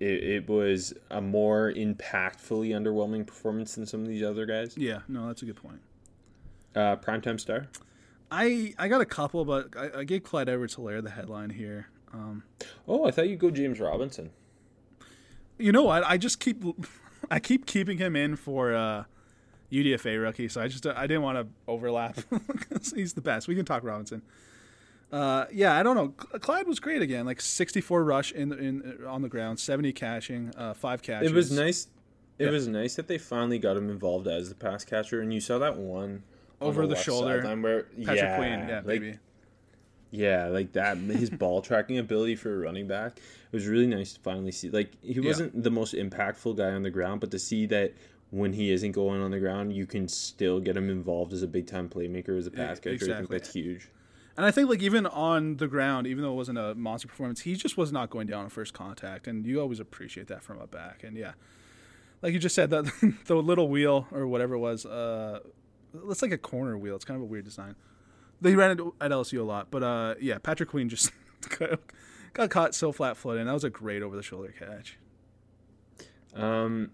It, 0.00 0.22
it 0.22 0.48
was 0.48 0.94
a 1.10 1.20
more 1.20 1.72
impactfully 1.72 2.68
underwhelming 2.70 3.26
performance 3.26 3.74
than 3.74 3.84
some 3.84 4.00
of 4.00 4.06
these 4.06 4.22
other 4.22 4.46
guys. 4.46 4.76
Yeah, 4.78 5.00
no, 5.08 5.26
that's 5.26 5.42
a 5.42 5.44
good 5.44 5.56
point. 5.56 5.80
Uh, 6.74 6.94
primetime 6.96 7.40
star. 7.40 7.66
I 8.30 8.74
I 8.78 8.88
got 8.88 9.00
a 9.00 9.06
couple, 9.06 9.44
but 9.44 9.68
I, 9.76 10.00
I 10.00 10.04
gave 10.04 10.22
Clyde 10.22 10.48
Edwards 10.48 10.76
Helaire 10.76 11.02
the 11.02 11.10
headline 11.10 11.50
here. 11.50 11.88
Um, 12.12 12.42
Oh, 12.86 13.04
I 13.06 13.10
thought 13.10 13.28
you'd 13.28 13.38
go 13.38 13.50
James 13.50 13.80
Robinson. 13.80 14.30
you 15.58 15.72
know 15.72 15.82
what? 15.84 16.04
I 16.04 16.16
just 16.16 16.40
keep 16.40 16.62
I 17.30 17.40
keep 17.40 17.66
keeping 17.66 17.98
him 17.98 18.16
in 18.16 18.36
for 18.36 18.74
uh, 18.74 19.04
UDFA 19.72 20.20
rookie, 20.22 20.48
so 20.48 20.60
I 20.60 20.68
just 20.68 20.86
I 20.86 21.06
didn't 21.06 21.22
want 21.22 21.38
to 21.38 21.46
overlap. 21.66 22.18
'Cause 22.70 22.92
He's 22.94 23.14
the 23.14 23.20
best. 23.20 23.48
We 23.48 23.54
can 23.54 23.64
talk 23.64 23.82
Robinson. 23.84 24.22
Uh, 25.10 25.46
yeah, 25.50 25.74
I 25.78 25.82
don't 25.82 25.96
know. 25.96 26.08
Clyde 26.38 26.66
was 26.66 26.80
great 26.80 27.00
again, 27.00 27.24
like 27.24 27.40
64 27.40 28.04
rush 28.04 28.30
in 28.32 28.52
in 28.52 29.04
on 29.06 29.22
the 29.22 29.28
ground, 29.30 29.58
70 29.58 29.92
catching, 29.94 30.52
uh, 30.56 30.74
five 30.74 31.00
catches. 31.02 31.30
It 31.30 31.34
was 31.34 31.50
nice. 31.50 31.88
It 32.38 32.44
Yeah. 32.44 32.50
was 32.50 32.68
nice 32.68 32.94
that 32.96 33.08
they 33.08 33.16
finally 33.18 33.58
got 33.58 33.76
him 33.76 33.88
involved 33.90 34.28
as 34.28 34.50
the 34.50 34.54
pass 34.54 34.84
catcher, 34.84 35.20
and 35.22 35.32
you 35.32 35.40
saw 35.40 35.58
that 35.58 35.76
one 35.78 36.02
on 36.02 36.22
Over 36.60 36.86
the 36.86 36.94
left 36.94 37.04
shoulder. 37.04 37.42
where 37.60 37.82
Patrick 37.82 38.16
yeah, 38.16 38.36
Queen, 38.36 38.68
yeah, 38.68 38.76
like, 38.76 39.00
baby. 39.00 39.18
yeah, 40.10 40.46
like 40.48 40.72
that. 40.72 40.96
His 40.96 41.30
ball 41.30 41.62
tracking 41.62 41.98
ability 41.98 42.36
for 42.36 42.54
a 42.54 42.58
running 42.58 42.88
back. 42.88 43.16
It 43.16 43.56
was 43.56 43.66
really 43.66 43.86
nice 43.86 44.14
to 44.14 44.20
finally 44.20 44.52
see. 44.52 44.68
Like 44.68 44.92
he 45.02 45.20
wasn't 45.20 45.62
the 45.62 45.70
most 45.70 45.94
impactful 45.94 46.56
guy 46.56 46.70
on 46.70 46.82
the 46.82 46.90
ground, 46.90 47.20
but 47.20 47.30
to 47.30 47.38
see 47.38 47.66
that 47.66 47.94
when 48.30 48.52
he 48.52 48.70
isn't 48.70 48.92
going 48.92 49.22
on 49.22 49.30
the 49.30 49.38
ground, 49.38 49.72
you 49.72 49.86
can 49.86 50.08
still 50.08 50.60
get 50.60 50.76
him 50.76 50.90
involved 50.90 51.32
as 51.32 51.42
a 51.42 51.46
big 51.46 51.66
time 51.66 51.88
playmaker 51.88 52.36
as 52.36 52.46
a 52.46 52.50
pass 52.50 52.78
catcher. 52.78 52.94
I 52.94 52.98
think 52.98 53.02
exactly. 53.02 53.38
that's 53.38 53.52
huge. 53.52 53.88
And 54.36 54.46
I 54.46 54.50
think 54.52 54.68
like 54.68 54.82
even 54.82 55.06
on 55.06 55.56
the 55.56 55.66
ground, 55.66 56.06
even 56.06 56.22
though 56.22 56.30
it 56.32 56.36
wasn't 56.36 56.58
a 56.58 56.74
monster 56.74 57.08
performance, 57.08 57.40
he 57.40 57.54
just 57.56 57.76
was 57.76 57.90
not 57.90 58.08
going 58.08 58.28
down 58.28 58.44
on 58.44 58.50
first 58.50 58.72
contact, 58.72 59.26
and 59.26 59.44
you 59.44 59.60
always 59.60 59.80
appreciate 59.80 60.28
that 60.28 60.42
from 60.42 60.60
a 60.60 60.66
back. 60.66 61.02
And 61.02 61.16
yeah, 61.16 61.32
like 62.22 62.32
you 62.32 62.38
just 62.38 62.54
said, 62.54 62.70
that 62.70 62.84
the 63.26 63.34
little 63.34 63.68
wheel 63.68 64.06
or 64.12 64.28
whatever 64.28 64.54
it 64.54 64.58
was, 64.58 64.86
uh, 64.86 65.40
it's 66.08 66.22
like 66.22 66.32
a 66.32 66.38
corner 66.38 66.76
wheel. 66.76 66.96
It's 66.96 67.04
kind 67.04 67.16
of 67.16 67.22
a 67.22 67.26
weird 67.26 67.44
design. 67.44 67.76
They 68.40 68.54
ran 68.54 68.70
it 68.72 68.80
at 69.00 69.10
LSU 69.10 69.40
a 69.40 69.42
lot, 69.42 69.68
but 69.70 69.82
uh, 69.82 70.14
yeah, 70.20 70.38
Patrick 70.38 70.68
Queen 70.68 70.88
just 70.88 71.10
got, 71.58 71.80
got 72.34 72.50
caught 72.50 72.74
so 72.74 72.92
flat-footed, 72.92 73.40
and 73.40 73.48
that 73.48 73.54
was 73.54 73.64
a 73.64 73.70
great 73.70 74.02
over-the-shoulder 74.02 74.54
catch. 74.58 74.98
Um, 76.34 76.90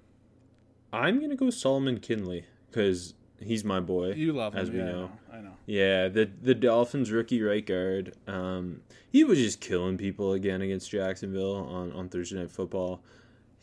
I'm 0.92 1.20
gonna 1.20 1.36
go 1.36 1.50
Solomon 1.50 1.98
Kindley 2.00 2.46
because 2.70 3.14
he's 3.40 3.64
my 3.64 3.80
boy. 3.80 4.12
You 4.12 4.32
love 4.32 4.54
him, 4.54 4.60
as 4.60 4.70
we 4.70 4.78
yeah, 4.78 4.84
I 4.84 4.86
know. 4.86 5.00
know. 5.00 5.10
I 5.32 5.40
know. 5.40 5.52
Yeah, 5.66 6.08
the 6.08 6.30
the 6.42 6.54
Dolphins 6.54 7.10
rookie 7.10 7.42
right 7.42 7.64
guard. 7.64 8.14
Um, 8.26 8.82
he 9.10 9.24
was 9.24 9.38
just 9.38 9.60
killing 9.60 9.98
people 9.98 10.32
again 10.32 10.62
against 10.62 10.90
Jacksonville 10.90 11.56
on, 11.56 11.92
on 11.92 12.08
Thursday 12.08 12.36
Night 12.36 12.50
Football. 12.50 13.02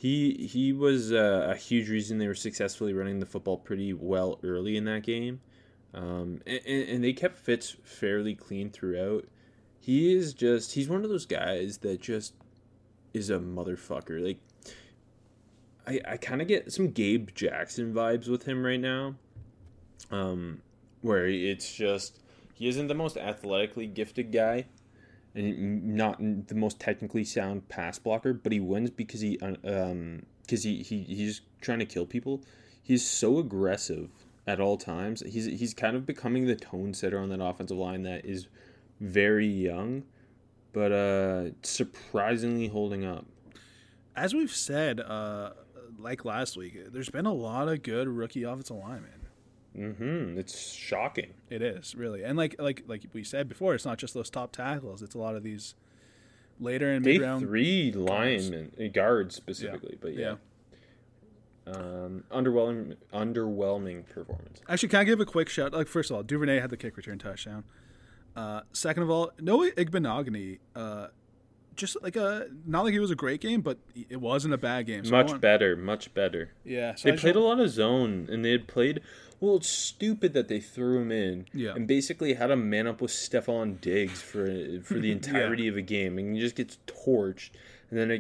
He 0.02 0.48
he 0.52 0.74
was 0.74 1.14
uh, 1.14 1.50
a 1.52 1.56
huge 1.56 1.88
reason 1.88 2.18
they 2.18 2.26
were 2.26 2.34
successfully 2.34 2.92
running 2.92 3.20
the 3.20 3.28
football 3.28 3.58
pretty 3.58 3.94
well 3.94 4.40
early 4.42 4.76
in 4.76 4.86
that 4.86 5.04
game, 5.04 5.42
um, 5.94 6.42
and, 6.48 6.66
and 6.66 7.04
they 7.04 7.14
kept 7.14 7.38
Fitz 7.38 7.78
fairly 7.84 8.34
clean 8.34 8.72
throughout. 8.72 9.28
He 9.80 10.12
is 10.12 10.34
just 10.34 10.74
he's 10.74 10.90
one 10.90 11.04
of 11.04 11.12
those 11.12 11.28
guys 11.28 11.78
that 11.84 12.02
just 12.02 12.34
is 13.14 13.30
a 13.30 13.38
motherfucker. 13.38 14.26
Like 14.26 14.40
I 15.86 16.14
I 16.14 16.18
kind 16.18 16.42
of 16.42 16.48
get 16.48 16.74
some 16.74 16.90
Gabe 16.90 17.30
Jackson 17.36 17.94
vibes 17.94 18.28
with 18.28 18.46
him 18.48 18.66
right 18.66 18.82
now. 18.82 19.14
Um, 20.10 20.64
where 21.02 21.28
it's 21.28 21.72
just 21.72 22.22
he 22.56 22.68
isn't 22.68 22.88
the 22.88 22.96
most 22.96 23.18
athletically 23.18 23.86
gifted 23.86 24.32
guy 24.32 24.66
not 25.34 26.18
the 26.20 26.56
most 26.56 26.80
technically 26.80 27.24
sound 27.24 27.70
pass 27.70 28.00
blocker, 28.00 28.34
but 28.34 28.52
he 28.52 28.60
wins 28.60 28.90
because 28.90 29.22
he 29.22 29.40
um 29.40 30.24
because 30.42 30.64
he, 30.64 30.84
he 30.84 31.04
he's 31.04 31.42
trying 31.62 31.80
to 31.80 31.86
kill 31.86 32.06
people. 32.06 32.42
He's 32.84 33.06
so 33.06 33.40
aggressive 33.40 34.10
at 34.46 34.60
all 34.60 34.78
times. 34.78 35.24
He's 35.26 35.46
he's 35.46 35.74
kind 35.74 35.96
of 35.96 36.06
becoming 36.06 36.48
the 36.48 36.56
tone 36.56 36.94
setter 36.94 37.20
on 37.20 37.30
that 37.30 37.42
offensive 37.42 37.78
line 37.78 38.04
that 38.04 38.26
is 38.26 38.48
very 39.00 39.48
young, 39.48 40.04
but 40.74 40.92
uh 40.92 41.52
surprisingly 41.62 42.68
holding 42.68 43.06
up. 43.06 43.26
As 44.16 44.34
we've 44.34 44.54
said, 44.54 45.00
uh, 45.00 45.52
like 45.98 46.26
last 46.26 46.58
week, 46.58 46.92
there's 46.92 47.10
been 47.10 47.26
a 47.26 47.34
lot 47.34 47.70
of 47.70 47.82
good 47.82 48.10
rookie 48.10 48.44
offensive 48.44 48.76
linemen. 48.76 49.21
Mm-hmm. 49.78 50.38
It's 50.38 50.74
shocking. 50.74 51.34
It 51.50 51.62
is 51.62 51.96
really, 51.96 52.24
and 52.24 52.38
like 52.38 52.56
like 52.60 52.84
like 52.88 53.04
we 53.14 53.24
said 53.24 53.48
before, 53.48 53.74
it's 53.74 53.86
not 53.86 53.98
just 53.98 54.14
those 54.14 54.30
top 54.30 54.52
tackles. 54.52 55.02
It's 55.02 55.16
a 55.16 55.18
lot 55.18 55.36
of 55.36 55.44
these 55.44 55.76
later 56.60 56.92
in 56.92 57.04
mid 57.04 57.22
round. 57.22 57.42
three 57.42 57.92
linemen, 57.92 58.72
uh, 58.80 58.88
guards 58.94 59.36
specifically, 59.36 59.98
but 60.02 60.14
yeah. 60.14 60.36
Um, 61.68 62.24
underwhelming, 62.32 62.96
underwhelming 63.14 64.08
performance. 64.10 64.62
Actually, 64.68 64.90
can 64.90 65.00
I 65.00 65.04
give 65.04 65.20
a 65.20 65.26
quick 65.26 65.48
shout? 65.48 65.74
Like 65.74 65.88
first 65.88 66.10
of 66.10 66.18
all, 66.18 66.24
Duvernay 66.24 66.60
had 66.60 66.70
the 66.70 66.78
kick 66.78 66.98
return 66.98 67.18
touchdown. 67.20 67.64
Uh, 68.36 68.62
second 68.74 69.04
of 69.04 69.10
all, 69.10 69.32
Noah 69.40 69.72
Igbinoghene, 69.72 70.60
uh, 70.76 71.08
just 71.76 71.98
like 72.04 72.16
a 72.16 72.48
not 72.66 72.84
like 72.84 72.94
it 72.94 73.00
was 73.00 73.12
a 73.12 73.16
great 73.16 73.42
game, 73.42 73.62
but 73.62 73.78
it 74.10 74.20
wasn't 74.22 74.54
a 74.54 74.58
bad 74.58 74.86
game. 74.86 75.06
So 75.06 75.12
much 75.12 75.28
want- 75.30 75.42
better, 75.42 75.76
much 75.76 76.14
better. 76.14 76.52
Yeah, 76.64 76.96
so 76.96 77.04
They 77.08 77.12
I 77.12 77.14
just 77.16 77.22
played 77.24 77.36
a 77.36 77.40
lot 77.40 77.60
of 77.60 77.70
zone, 77.70 78.28
and 78.32 78.44
they 78.46 78.52
had 78.52 78.68
played. 78.68 79.02
Well, 79.40 79.56
it's 79.56 79.70
stupid 79.70 80.34
that 80.34 80.50
they 80.50 80.60
threw 80.60 81.00
him 81.02 81.12
in, 81.12 81.48
Yeah. 81.52 81.74
and 81.74 81.88
basically 81.88 82.36
had 82.36 82.52
him 82.52 82.70
man 82.70 82.86
up 82.86 83.02
with 83.02 83.10
Stefon 83.10 83.82
Diggs 83.82 84.22
for 84.22 84.46
for 84.84 84.96
the 85.00 85.12
entirety 85.18 85.68
of 85.68 85.78
a 85.78 85.82
game, 85.82 86.18
and 86.18 86.36
he 86.36 86.42
just 86.42 86.56
gets 86.56 86.78
torched. 86.88 87.50
And 87.90 87.98
then 88.00 88.12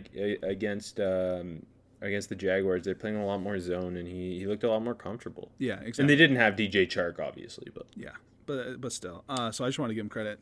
against 0.44 1.00
um, 1.00 1.66
against 2.02 2.30
the 2.30 2.36
Jaguars, 2.36 2.84
they're 2.86 2.96
playing 2.96 3.18
a 3.18 3.26
lot 3.26 3.40
more 3.42 3.60
zone, 3.60 3.96
and 3.98 4.08
he, 4.08 4.40
he 4.40 4.48
looked 4.48 4.64
a 4.64 4.70
lot 4.70 4.82
more 4.82 4.96
comfortable. 4.96 5.52
Yeah, 5.60 5.76
exactly. 5.76 6.02
And 6.04 6.10
they 6.10 6.16
didn't 6.16 6.38
have 6.38 6.56
DJ 6.56 6.88
Chark, 6.88 7.20
obviously, 7.20 7.68
but 7.74 7.86
Yeah, 7.96 8.12
but 8.48 8.82
but 8.82 8.92
still. 8.92 9.24
Uh, 9.30 9.52
so 9.52 9.64
I 9.64 9.68
just 9.68 9.78
want 9.80 9.92
to 9.92 9.94
give 9.96 10.04
him 10.06 10.10
credit. 10.10 10.40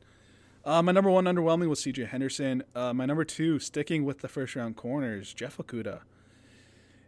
Uh, 0.65 0.81
my 0.81 0.91
number 0.91 1.09
one 1.09 1.25
underwhelming 1.25 1.67
was 1.69 1.79
C.J. 1.81 2.05
Henderson. 2.05 2.63
Uh, 2.75 2.93
my 2.93 3.05
number 3.05 3.23
two, 3.23 3.59
sticking 3.59 4.03
with 4.05 4.19
the 4.19 4.27
first 4.27 4.55
round 4.55 4.75
corners, 4.75 5.33
Jeff 5.33 5.57
Okudah. 5.57 6.01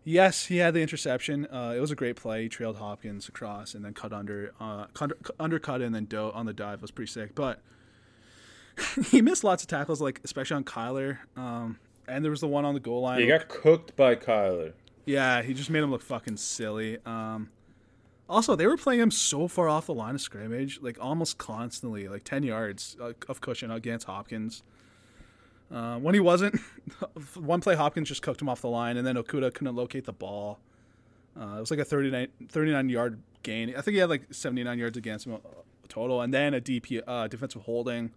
Yes, 0.03 0.47
he 0.47 0.57
had 0.57 0.73
the 0.73 0.81
interception. 0.81 1.45
Uh, 1.45 1.73
it 1.75 1.79
was 1.79 1.91
a 1.91 1.95
great 1.95 2.15
play. 2.15 2.43
He 2.43 2.49
trailed 2.49 2.77
Hopkins 2.77 3.27
across 3.27 3.75
and 3.75 3.85
then 3.85 3.93
cut 3.93 4.11
under, 4.11 4.51
uh, 4.59 4.85
cut, 4.93 5.11
undercut 5.39 5.81
and 5.81 5.93
then 5.93 6.05
do- 6.05 6.31
on 6.31 6.45
the 6.47 6.53
dive 6.53 6.81
was 6.81 6.89
pretty 6.89 7.11
sick. 7.11 7.35
But 7.35 7.61
he 9.11 9.21
missed 9.21 9.43
lots 9.43 9.61
of 9.63 9.67
tackles, 9.69 10.01
like 10.01 10.19
especially 10.23 10.55
on 10.55 10.63
Kyler. 10.63 11.19
Um, 11.37 11.77
and 12.07 12.23
there 12.23 12.31
was 12.31 12.41
the 12.41 12.47
one 12.47 12.65
on 12.65 12.73
the 12.73 12.79
goal 12.79 13.01
line. 13.01 13.19
he 13.21 13.27
got 13.27 13.47
cooked 13.47 13.95
by 13.95 14.15
Kyler. 14.15 14.73
Yeah, 15.05 15.41
he 15.43 15.53
just 15.53 15.69
made 15.69 15.83
him 15.83 15.91
look 15.91 16.01
fucking 16.01 16.37
silly. 16.37 16.97
Um, 17.05 17.49
also, 18.31 18.55
they 18.55 18.65
were 18.65 18.77
playing 18.77 19.01
him 19.01 19.11
so 19.11 19.47
far 19.47 19.67
off 19.67 19.85
the 19.85 19.93
line 19.93 20.15
of 20.15 20.21
scrimmage, 20.21 20.79
like 20.81 20.97
almost 20.99 21.37
constantly, 21.37 22.07
like 22.07 22.23
ten 22.23 22.43
yards 22.43 22.97
of 22.99 23.41
cushion 23.41 23.69
against 23.69 24.07
Hopkins. 24.07 24.63
Uh, 25.71 25.97
when 25.97 26.13
he 26.13 26.19
wasn't, 26.19 26.59
one 27.35 27.61
play 27.61 27.75
Hopkins 27.75 28.07
just 28.07 28.21
cooked 28.21 28.41
him 28.41 28.49
off 28.49 28.61
the 28.61 28.69
line, 28.69 28.97
and 28.97 29.05
then 29.05 29.15
Okudah 29.15 29.53
couldn't 29.53 29.75
locate 29.75 30.05
the 30.05 30.13
ball. 30.13 30.59
Uh, 31.39 31.55
it 31.57 31.59
was 31.59 31.71
like 31.71 31.79
a 31.79 31.85
39, 31.85 32.27
39 32.49 32.89
yard 32.89 33.19
gain. 33.43 33.69
I 33.69 33.81
think 33.81 33.93
he 33.93 33.99
had 33.99 34.09
like 34.09 34.33
79 34.33 34.79
yards 34.79 34.97
against 34.97 35.25
him 35.25 35.35
uh, 35.35 35.37
total, 35.87 36.21
and 36.21 36.33
then 36.33 36.53
a 36.53 36.61
DP 36.61 37.01
uh, 37.05 37.27
defensive 37.27 37.63
holding. 37.63 38.11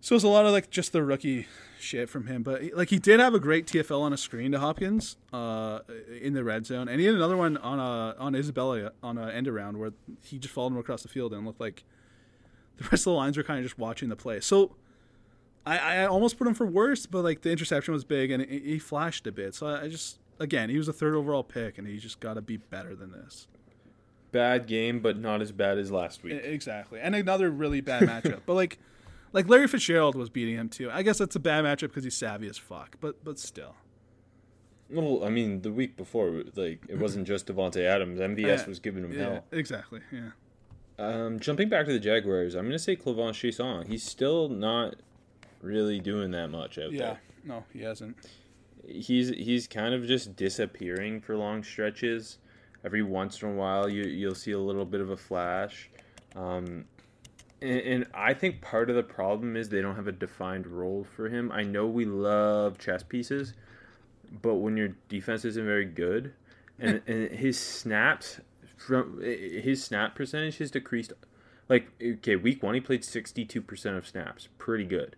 So 0.00 0.14
it's 0.14 0.24
a 0.24 0.28
lot 0.28 0.46
of 0.46 0.52
like 0.52 0.70
just 0.70 0.92
the 0.92 1.02
rookie 1.02 1.46
shit 1.80 2.08
from 2.08 2.26
him, 2.26 2.42
but 2.42 2.62
like 2.74 2.90
he 2.90 2.98
did 2.98 3.20
have 3.20 3.34
a 3.34 3.40
great 3.40 3.66
TFL 3.66 4.00
on 4.00 4.12
a 4.12 4.16
screen 4.16 4.52
to 4.52 4.58
Hopkins 4.58 5.16
uh, 5.32 5.80
in 6.20 6.34
the 6.34 6.44
red 6.44 6.66
zone, 6.66 6.88
and 6.88 7.00
he 7.00 7.06
had 7.06 7.14
another 7.14 7.36
one 7.36 7.56
on 7.56 7.78
a 7.78 8.16
on 8.18 8.34
Isabella 8.34 8.92
on 9.02 9.18
a 9.18 9.28
end 9.28 9.48
around 9.48 9.78
where 9.78 9.92
he 10.22 10.38
just 10.38 10.54
followed 10.54 10.72
him 10.72 10.78
across 10.78 11.02
the 11.02 11.08
field 11.08 11.32
and 11.32 11.44
looked 11.46 11.60
like 11.60 11.84
the 12.76 12.84
rest 12.84 13.02
of 13.02 13.12
the 13.12 13.16
lines 13.16 13.36
were 13.36 13.42
kind 13.42 13.58
of 13.58 13.64
just 13.64 13.78
watching 13.78 14.08
the 14.08 14.16
play. 14.16 14.40
So 14.40 14.76
I, 15.66 15.78
I 15.78 16.06
almost 16.06 16.38
put 16.38 16.46
him 16.46 16.54
for 16.54 16.66
worst, 16.66 17.10
but 17.10 17.22
like 17.22 17.42
the 17.42 17.50
interception 17.50 17.92
was 17.92 18.04
big 18.04 18.30
and 18.30 18.44
he 18.44 18.60
he 18.60 18.78
flashed 18.78 19.26
a 19.26 19.32
bit. 19.32 19.54
So 19.54 19.66
I, 19.66 19.88
just 19.88 20.18
again 20.38 20.70
he 20.70 20.78
was 20.78 20.88
a 20.88 20.92
third 20.92 21.14
overall 21.14 21.42
pick, 21.44 21.78
and 21.78 21.86
he 21.86 21.98
just 21.98 22.20
got 22.20 22.34
to 22.34 22.40
be 22.40 22.56
better 22.56 22.94
than 22.94 23.12
this. 23.12 23.48
Bad 24.30 24.66
game, 24.66 25.00
but 25.00 25.18
not 25.18 25.40
as 25.40 25.52
bad 25.52 25.78
as 25.78 25.90
last 25.90 26.22
week. 26.22 26.40
Exactly, 26.44 27.00
and 27.00 27.14
another 27.14 27.50
really 27.50 27.80
bad 27.80 28.02
matchup. 28.02 28.40
but 28.46 28.54
like, 28.54 28.78
like 29.32 29.48
Larry 29.48 29.68
Fitzgerald 29.68 30.14
was 30.14 30.30
beating 30.30 30.54
him 30.56 30.68
too. 30.68 30.90
I 30.90 31.02
guess 31.02 31.18
that's 31.18 31.36
a 31.36 31.40
bad 31.40 31.64
matchup 31.64 31.88
because 31.88 32.04
he's 32.04 32.16
savvy 32.16 32.48
as 32.48 32.58
fuck. 32.58 32.96
But 33.00 33.22
but 33.24 33.38
still, 33.38 33.74
Well, 34.90 35.24
I 35.24 35.28
mean, 35.28 35.62
the 35.62 35.72
week 35.72 35.96
before, 35.96 36.44
like 36.56 36.82
it 36.88 36.98
wasn't 36.98 37.26
just 37.26 37.46
Davante 37.46 37.82
Adams. 37.84 38.20
MVS 38.20 38.62
Uh, 38.62 38.68
was 38.68 38.78
giving 38.80 39.04
him 39.04 39.12
yeah, 39.12 39.18
hell. 39.24 39.44
exactly, 39.52 40.00
yeah. 40.12 40.30
Um, 40.98 41.38
jumping 41.38 41.68
back 41.68 41.86
to 41.86 41.92
the 41.92 42.00
Jaguars, 42.00 42.54
I'm 42.54 42.64
gonna 42.64 42.78
say 42.78 42.96
K'Lavon 42.96 43.30
Chaisson. 43.32 43.86
He's 43.86 44.02
still 44.02 44.48
not 44.48 44.96
really 45.62 46.00
doing 46.00 46.30
that 46.32 46.48
much 46.48 46.78
out 46.78 46.92
Yeah, 46.92 46.98
there. 46.98 47.08
Yeah. 47.44 47.48
No, 47.54 47.64
he 47.72 47.80
hasn't. 47.82 48.16
He's 48.86 49.28
he's 49.28 49.66
kind 49.68 49.94
of 49.94 50.06
just 50.06 50.34
disappearing 50.36 51.20
for 51.20 51.36
long 51.36 51.62
stretches. 51.62 52.38
Every 52.84 53.02
once 53.02 53.42
in 53.42 53.48
a 53.50 53.52
while, 53.52 53.88
you 53.88 54.04
you'll 54.04 54.34
see 54.34 54.52
a 54.52 54.58
little 54.58 54.84
bit 54.86 55.00
of 55.00 55.10
a 55.10 55.16
flash. 55.16 55.90
Um, 56.34 56.86
and, 57.60 57.80
and 57.80 58.06
I 58.14 58.34
think 58.34 58.60
part 58.60 58.90
of 58.90 58.96
the 58.96 59.02
problem 59.02 59.56
is 59.56 59.68
they 59.68 59.82
don't 59.82 59.96
have 59.96 60.06
a 60.06 60.12
defined 60.12 60.66
role 60.66 61.06
for 61.16 61.28
him. 61.28 61.50
I 61.52 61.62
know 61.62 61.86
we 61.86 62.04
love 62.04 62.78
chess 62.78 63.02
pieces, 63.02 63.54
but 64.42 64.56
when 64.56 64.76
your 64.76 64.90
defense 65.08 65.44
isn't 65.44 65.64
very 65.64 65.84
good, 65.84 66.32
and, 66.78 67.02
and 67.06 67.30
his 67.30 67.58
snaps 67.58 68.40
from 68.76 69.20
eh, 69.22 69.26
eh, 69.28 69.60
his 69.60 69.82
snap 69.82 70.14
percentage 70.14 70.58
has 70.58 70.70
decreased. 70.70 71.12
Like 71.68 71.88
okay, 72.02 72.36
week 72.36 72.62
one 72.62 72.74
he 72.74 72.80
played 72.80 73.04
sixty 73.04 73.44
two 73.44 73.60
percent 73.60 73.96
of 73.96 74.06
snaps, 74.06 74.48
pretty 74.56 74.84
good. 74.84 75.16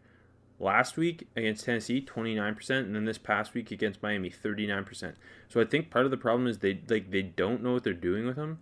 Last 0.58 0.96
week 0.96 1.28
against 1.36 1.64
Tennessee, 1.64 2.00
twenty 2.00 2.34
nine 2.34 2.54
percent, 2.54 2.86
and 2.86 2.94
then 2.96 3.04
this 3.04 3.18
past 3.18 3.54
week 3.54 3.70
against 3.70 4.02
Miami, 4.02 4.30
thirty 4.30 4.66
nine 4.66 4.84
percent. 4.84 5.14
So 5.48 5.60
I 5.60 5.64
think 5.64 5.90
part 5.90 6.06
of 6.06 6.10
the 6.10 6.16
problem 6.16 6.48
is 6.48 6.58
they 6.58 6.80
like 6.88 7.10
they 7.12 7.22
don't 7.22 7.62
know 7.62 7.74
what 7.74 7.84
they're 7.84 7.92
doing 7.92 8.26
with 8.26 8.36
him. 8.36 8.58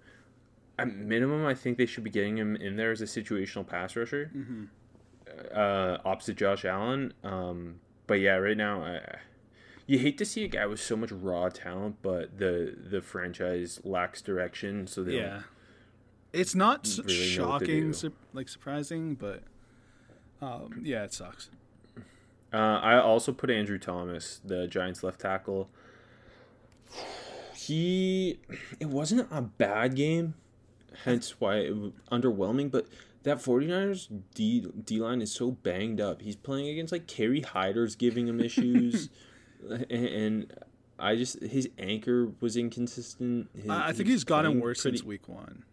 At 0.78 0.94
minimum, 0.94 1.44
I 1.44 1.54
think 1.54 1.76
they 1.76 1.86
should 1.86 2.04
be 2.04 2.10
getting 2.10 2.38
him 2.38 2.54
in 2.56 2.76
there 2.76 2.92
as 2.92 3.00
a 3.00 3.04
situational 3.04 3.66
pass 3.66 3.96
rusher, 3.96 4.30
uh, 5.54 5.98
opposite 6.04 6.36
Josh 6.36 6.64
Allen. 6.64 7.12
Um, 7.24 7.80
but 8.06 8.20
yeah, 8.20 8.36
right 8.36 8.56
now, 8.56 8.82
I, 8.84 9.00
you 9.86 9.98
hate 9.98 10.18
to 10.18 10.24
see 10.24 10.44
a 10.44 10.48
guy 10.48 10.66
with 10.66 10.80
so 10.80 10.96
much 10.96 11.10
raw 11.10 11.48
talent, 11.48 11.96
but 12.02 12.38
the 12.38 12.76
the 12.90 13.00
franchise 13.00 13.80
lacks 13.84 14.22
direction. 14.22 14.86
So 14.86 15.02
they 15.02 15.16
Yeah, 15.18 15.42
it's 16.32 16.54
not 16.54 16.86
really 17.04 17.36
know 17.36 17.48
what 17.48 17.58
to 17.60 17.64
shocking, 17.66 17.92
su- 17.92 18.12
like 18.32 18.48
surprising, 18.48 19.14
but 19.16 19.42
um, 20.40 20.80
yeah, 20.84 21.02
it 21.04 21.12
sucks. 21.12 21.50
Uh, 22.52 22.56
I 22.56 22.98
also 23.00 23.32
put 23.32 23.50
Andrew 23.50 23.78
Thomas, 23.78 24.40
the 24.44 24.66
Giants 24.66 25.02
left 25.02 25.20
tackle. 25.20 25.68
He, 27.54 28.38
it 28.80 28.86
wasn't 28.88 29.28
a 29.30 29.42
bad 29.42 29.94
game, 29.94 30.34
hence 31.04 31.40
why 31.40 31.56
it 31.56 31.76
was 31.76 31.92
underwhelming. 32.10 32.70
But 32.70 32.86
that 33.22 33.38
49ers 33.38 34.08
D 34.34 34.66
D 34.84 35.00
line 35.00 35.20
is 35.22 35.32
so 35.32 35.50
banged 35.52 36.00
up. 36.00 36.22
He's 36.22 36.36
playing 36.36 36.68
against 36.68 36.92
like 36.92 37.06
Kerry 37.06 37.40
Hyder's 37.40 37.94
giving 37.96 38.28
him 38.28 38.40
issues, 38.40 39.08
and, 39.68 39.90
and 39.90 40.52
I 40.98 41.16
just 41.16 41.42
his 41.42 41.68
anchor 41.78 42.32
was 42.40 42.56
inconsistent. 42.56 43.48
His, 43.54 43.68
I 43.70 43.88
I 43.88 43.92
think 43.92 44.08
he's 44.08 44.24
gotten 44.24 44.60
worse 44.60 44.82
pretty- 44.82 44.98
since 44.98 45.06
week 45.06 45.28
one. 45.28 45.64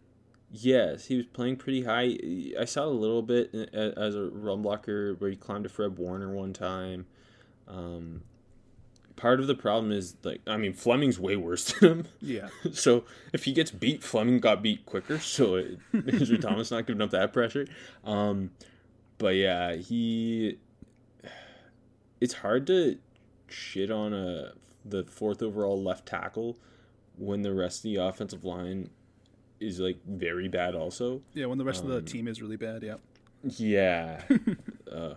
Yes, 0.52 1.06
he 1.06 1.16
was 1.16 1.26
playing 1.26 1.56
pretty 1.56 1.82
high. 1.82 2.16
I 2.58 2.64
saw 2.66 2.84
a 2.84 2.86
little 2.86 3.20
bit 3.20 3.52
as 3.74 4.14
a 4.14 4.30
run 4.32 4.62
blocker 4.62 5.14
where 5.14 5.28
he 5.28 5.36
climbed 5.36 5.66
a 5.66 5.68
Fred 5.68 5.98
Warner 5.98 6.32
one 6.32 6.52
time. 6.52 7.06
Um, 7.66 8.22
part 9.16 9.40
of 9.40 9.46
the 9.46 9.54
problem 9.54 9.90
is 9.92 10.16
like 10.22 10.40
I 10.46 10.56
mean 10.56 10.72
Fleming's 10.72 11.18
way 11.18 11.36
worse 11.36 11.72
than 11.80 11.90
him. 11.90 12.06
Yeah. 12.20 12.48
So 12.72 13.04
if 13.32 13.44
he 13.44 13.52
gets 13.52 13.70
beat, 13.70 14.02
Fleming 14.04 14.38
got 14.40 14.62
beat 14.62 14.84
quicker. 14.86 15.18
So 15.18 15.56
it, 15.56 15.78
Andrew 15.92 16.38
Thomas 16.38 16.70
not 16.70 16.86
giving 16.86 17.02
up 17.02 17.10
that 17.10 17.32
pressure. 17.32 17.66
Um, 18.04 18.50
but 19.18 19.34
yeah, 19.36 19.74
he. 19.76 20.58
It's 22.20 22.34
hard 22.34 22.66
to 22.68 22.98
shit 23.48 23.90
on 23.90 24.12
a 24.12 24.52
the 24.84 25.04
fourth 25.04 25.42
overall 25.42 25.80
left 25.82 26.06
tackle 26.06 26.56
when 27.18 27.42
the 27.42 27.52
rest 27.52 27.78
of 27.80 27.82
the 27.84 27.96
offensive 27.96 28.44
line 28.44 28.90
is 29.60 29.80
like 29.80 29.98
very 30.06 30.48
bad. 30.48 30.74
Also, 30.74 31.22
Yeah, 31.34 31.46
when 31.46 31.58
the 31.58 31.64
rest 31.64 31.82
of 31.82 31.88
the 31.90 31.98
Um, 31.98 32.04
team 32.04 32.28
is 32.28 32.40
really 32.42 32.56
bad, 32.56 32.82
yeah. 32.82 32.96
yeah. 33.42 34.22
uh, 34.90 35.14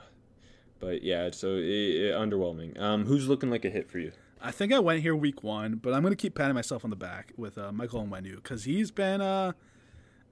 but 0.80 1.04
yeah, 1.04 1.30
so 1.32 1.56
it, 1.56 1.64
it, 1.64 2.16
underwhelming. 2.16 2.80
Um, 2.80 3.06
who's 3.06 3.28
looking 3.28 3.50
like 3.50 3.66
a 3.66 3.70
hit 3.70 3.90
for 3.90 4.00
you? 4.00 4.12
I 4.42 4.52
think 4.52 4.72
I 4.72 4.80
went 4.80 5.02
here 5.02 5.16
week 5.16 5.44
one, 5.44 5.76
but 5.76 5.94
I'm 5.94 6.02
going 6.02 6.14
to 6.14 6.22
keep 6.22 6.36
patting 6.36 6.56
myself 6.56 6.84
on 6.84 6.90
the 6.90 6.96
back 6.96 7.34
with 7.36 7.58
uh, 7.58 7.72
Michael 7.72 8.06
Onwenu 8.06 8.36
because 8.36 8.64
he's 8.64 8.90
been 8.90 9.20
uh, 9.20 9.52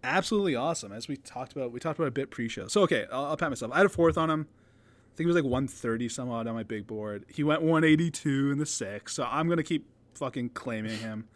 absolutely 0.04 0.56
awesome. 0.56 0.94
As 0.94 1.08
we 1.08 1.18
talked 1.18 1.52
about, 1.52 1.72
we 1.72 1.80
talked 1.80 2.00
about 2.00 2.08
a 2.08 2.12
bit 2.12 2.32
pre-show. 2.32 2.68
So 2.68 2.82
okay, 2.84 3.06
I'll, 3.12 3.26
I'll 3.26 3.38
pat 3.38 3.50
myself. 3.50 3.72
I 3.74 3.78
had 3.78 3.86
a 3.86 3.90
fourth 3.90 4.18
on 4.18 4.30
him. 4.30 4.48
I 4.50 5.18
think 5.18 5.26
it 5.26 5.34
was 5.34 5.36
like 5.36 5.44
130 5.44 6.10
some 6.10 6.30
odd 6.30 6.48
on 6.48 6.54
my 6.54 6.64
big 6.64 6.88
board. 6.88 7.26
He 7.28 7.44
went 7.44 7.62
182 7.64 8.52
in 8.52 8.60
the 8.60 8.66
six, 8.66 9.16
so 9.16 9.28
I'm 9.30 9.48
going 9.48 9.58
to 9.58 9.64
keep 9.64 9.88
fucking 10.14 10.50
claiming 10.50 11.00
him. 11.00 11.28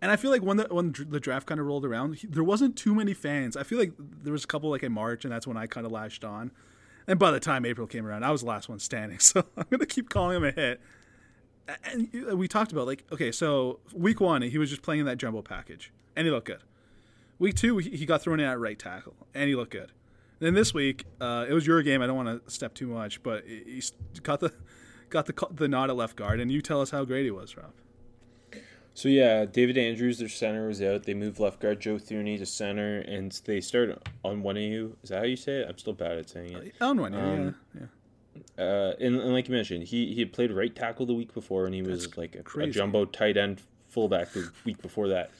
And 0.00 0.10
I 0.10 0.16
feel 0.16 0.30
like 0.30 0.42
when 0.42 0.56
the 0.56 0.66
when 0.70 0.94
the 1.08 1.20
draft 1.20 1.46
kind 1.46 1.60
of 1.60 1.66
rolled 1.66 1.84
around, 1.84 2.16
he, 2.16 2.26
there 2.26 2.44
wasn't 2.44 2.76
too 2.76 2.94
many 2.94 3.12
fans. 3.12 3.56
I 3.56 3.64
feel 3.64 3.78
like 3.78 3.92
there 3.98 4.32
was 4.32 4.44
a 4.44 4.46
couple 4.46 4.70
like 4.70 4.82
in 4.82 4.92
March, 4.92 5.24
and 5.24 5.32
that's 5.32 5.46
when 5.46 5.56
I 5.56 5.66
kind 5.66 5.84
of 5.84 5.92
latched 5.92 6.24
on. 6.24 6.52
And 7.10 7.18
by 7.18 7.32
the 7.32 7.40
time 7.40 7.66
April 7.66 7.88
came 7.88 8.06
around, 8.06 8.22
I 8.22 8.30
was 8.30 8.42
the 8.42 8.46
last 8.46 8.68
one 8.68 8.78
standing. 8.78 9.18
So 9.30 9.44
I'm 9.56 9.66
gonna 9.68 9.84
keep 9.84 10.08
calling 10.08 10.36
him 10.36 10.44
a 10.44 10.52
hit. 10.52 10.80
And 11.84 12.08
we 12.38 12.46
talked 12.46 12.70
about 12.70 12.86
like 12.86 13.04
okay, 13.10 13.32
so 13.32 13.80
week 13.92 14.20
one 14.20 14.42
he 14.42 14.58
was 14.58 14.70
just 14.70 14.82
playing 14.82 15.00
in 15.00 15.06
that 15.06 15.18
jumbo 15.18 15.42
package, 15.42 15.92
and 16.14 16.24
he 16.24 16.30
looked 16.30 16.46
good. 16.46 16.62
Week 17.40 17.56
two 17.56 17.78
he 17.78 18.06
got 18.06 18.22
thrown 18.22 18.38
in 18.38 18.46
at 18.46 18.60
right 18.60 18.78
tackle, 18.78 19.14
and 19.34 19.48
he 19.48 19.56
looked 19.56 19.72
good. 19.72 19.90
Then 20.38 20.54
this 20.54 20.72
week 20.72 21.04
uh, 21.20 21.46
it 21.48 21.52
was 21.52 21.66
your 21.66 21.82
game. 21.82 22.00
I 22.00 22.06
don't 22.06 22.16
want 22.16 22.44
to 22.44 22.50
step 22.50 22.74
too 22.74 22.86
much, 22.86 23.24
but 23.24 23.44
he 23.44 23.82
got 24.22 24.38
the 24.38 24.52
got 25.08 25.26
the 25.26 25.48
the 25.50 25.66
nod 25.66 25.90
at 25.90 25.96
left 25.96 26.14
guard, 26.14 26.38
and 26.38 26.52
you 26.52 26.62
tell 26.62 26.80
us 26.80 26.90
how 26.90 27.04
great 27.04 27.24
he 27.24 27.32
was, 27.32 27.56
Rob. 27.56 27.72
So 29.00 29.08
yeah, 29.08 29.46
David 29.46 29.78
Andrews, 29.78 30.18
their 30.18 30.28
center 30.28 30.66
was 30.68 30.82
out. 30.82 31.04
They 31.04 31.14
moved 31.14 31.40
left 31.40 31.58
guard 31.58 31.80
Joe 31.80 31.94
Thuney 31.94 32.36
to 32.36 32.44
center, 32.44 32.98
and 32.98 33.32
they 33.46 33.62
started 33.62 33.98
on 34.22 34.42
one 34.42 34.58
of 34.58 34.62
you. 34.62 34.94
Is 35.02 35.08
that 35.08 35.20
how 35.20 35.24
you 35.24 35.36
say 35.36 35.60
it? 35.60 35.68
I'm 35.70 35.78
still 35.78 35.94
bad 35.94 36.18
at 36.18 36.28
saying 36.28 36.52
it. 36.52 36.74
On 36.82 37.00
one, 37.00 37.14
Um, 37.14 37.54
yeah, 37.74 37.86
yeah. 38.58 38.62
Uh, 38.62 38.94
and, 39.00 39.16
and 39.16 39.32
like 39.32 39.48
you 39.48 39.54
mentioned, 39.54 39.84
he 39.84 40.12
he 40.12 40.20
had 40.20 40.34
played 40.34 40.52
right 40.52 40.76
tackle 40.76 41.06
the 41.06 41.14
week 41.14 41.32
before, 41.32 41.64
and 41.64 41.74
he 41.74 41.80
was 41.80 42.14
like 42.18 42.36
a, 42.36 42.60
a 42.60 42.66
jumbo 42.66 43.06
tight 43.06 43.38
end 43.38 43.62
fullback 43.88 44.34
the 44.34 44.50
week 44.66 44.82
before 44.82 45.08
that. 45.08 45.30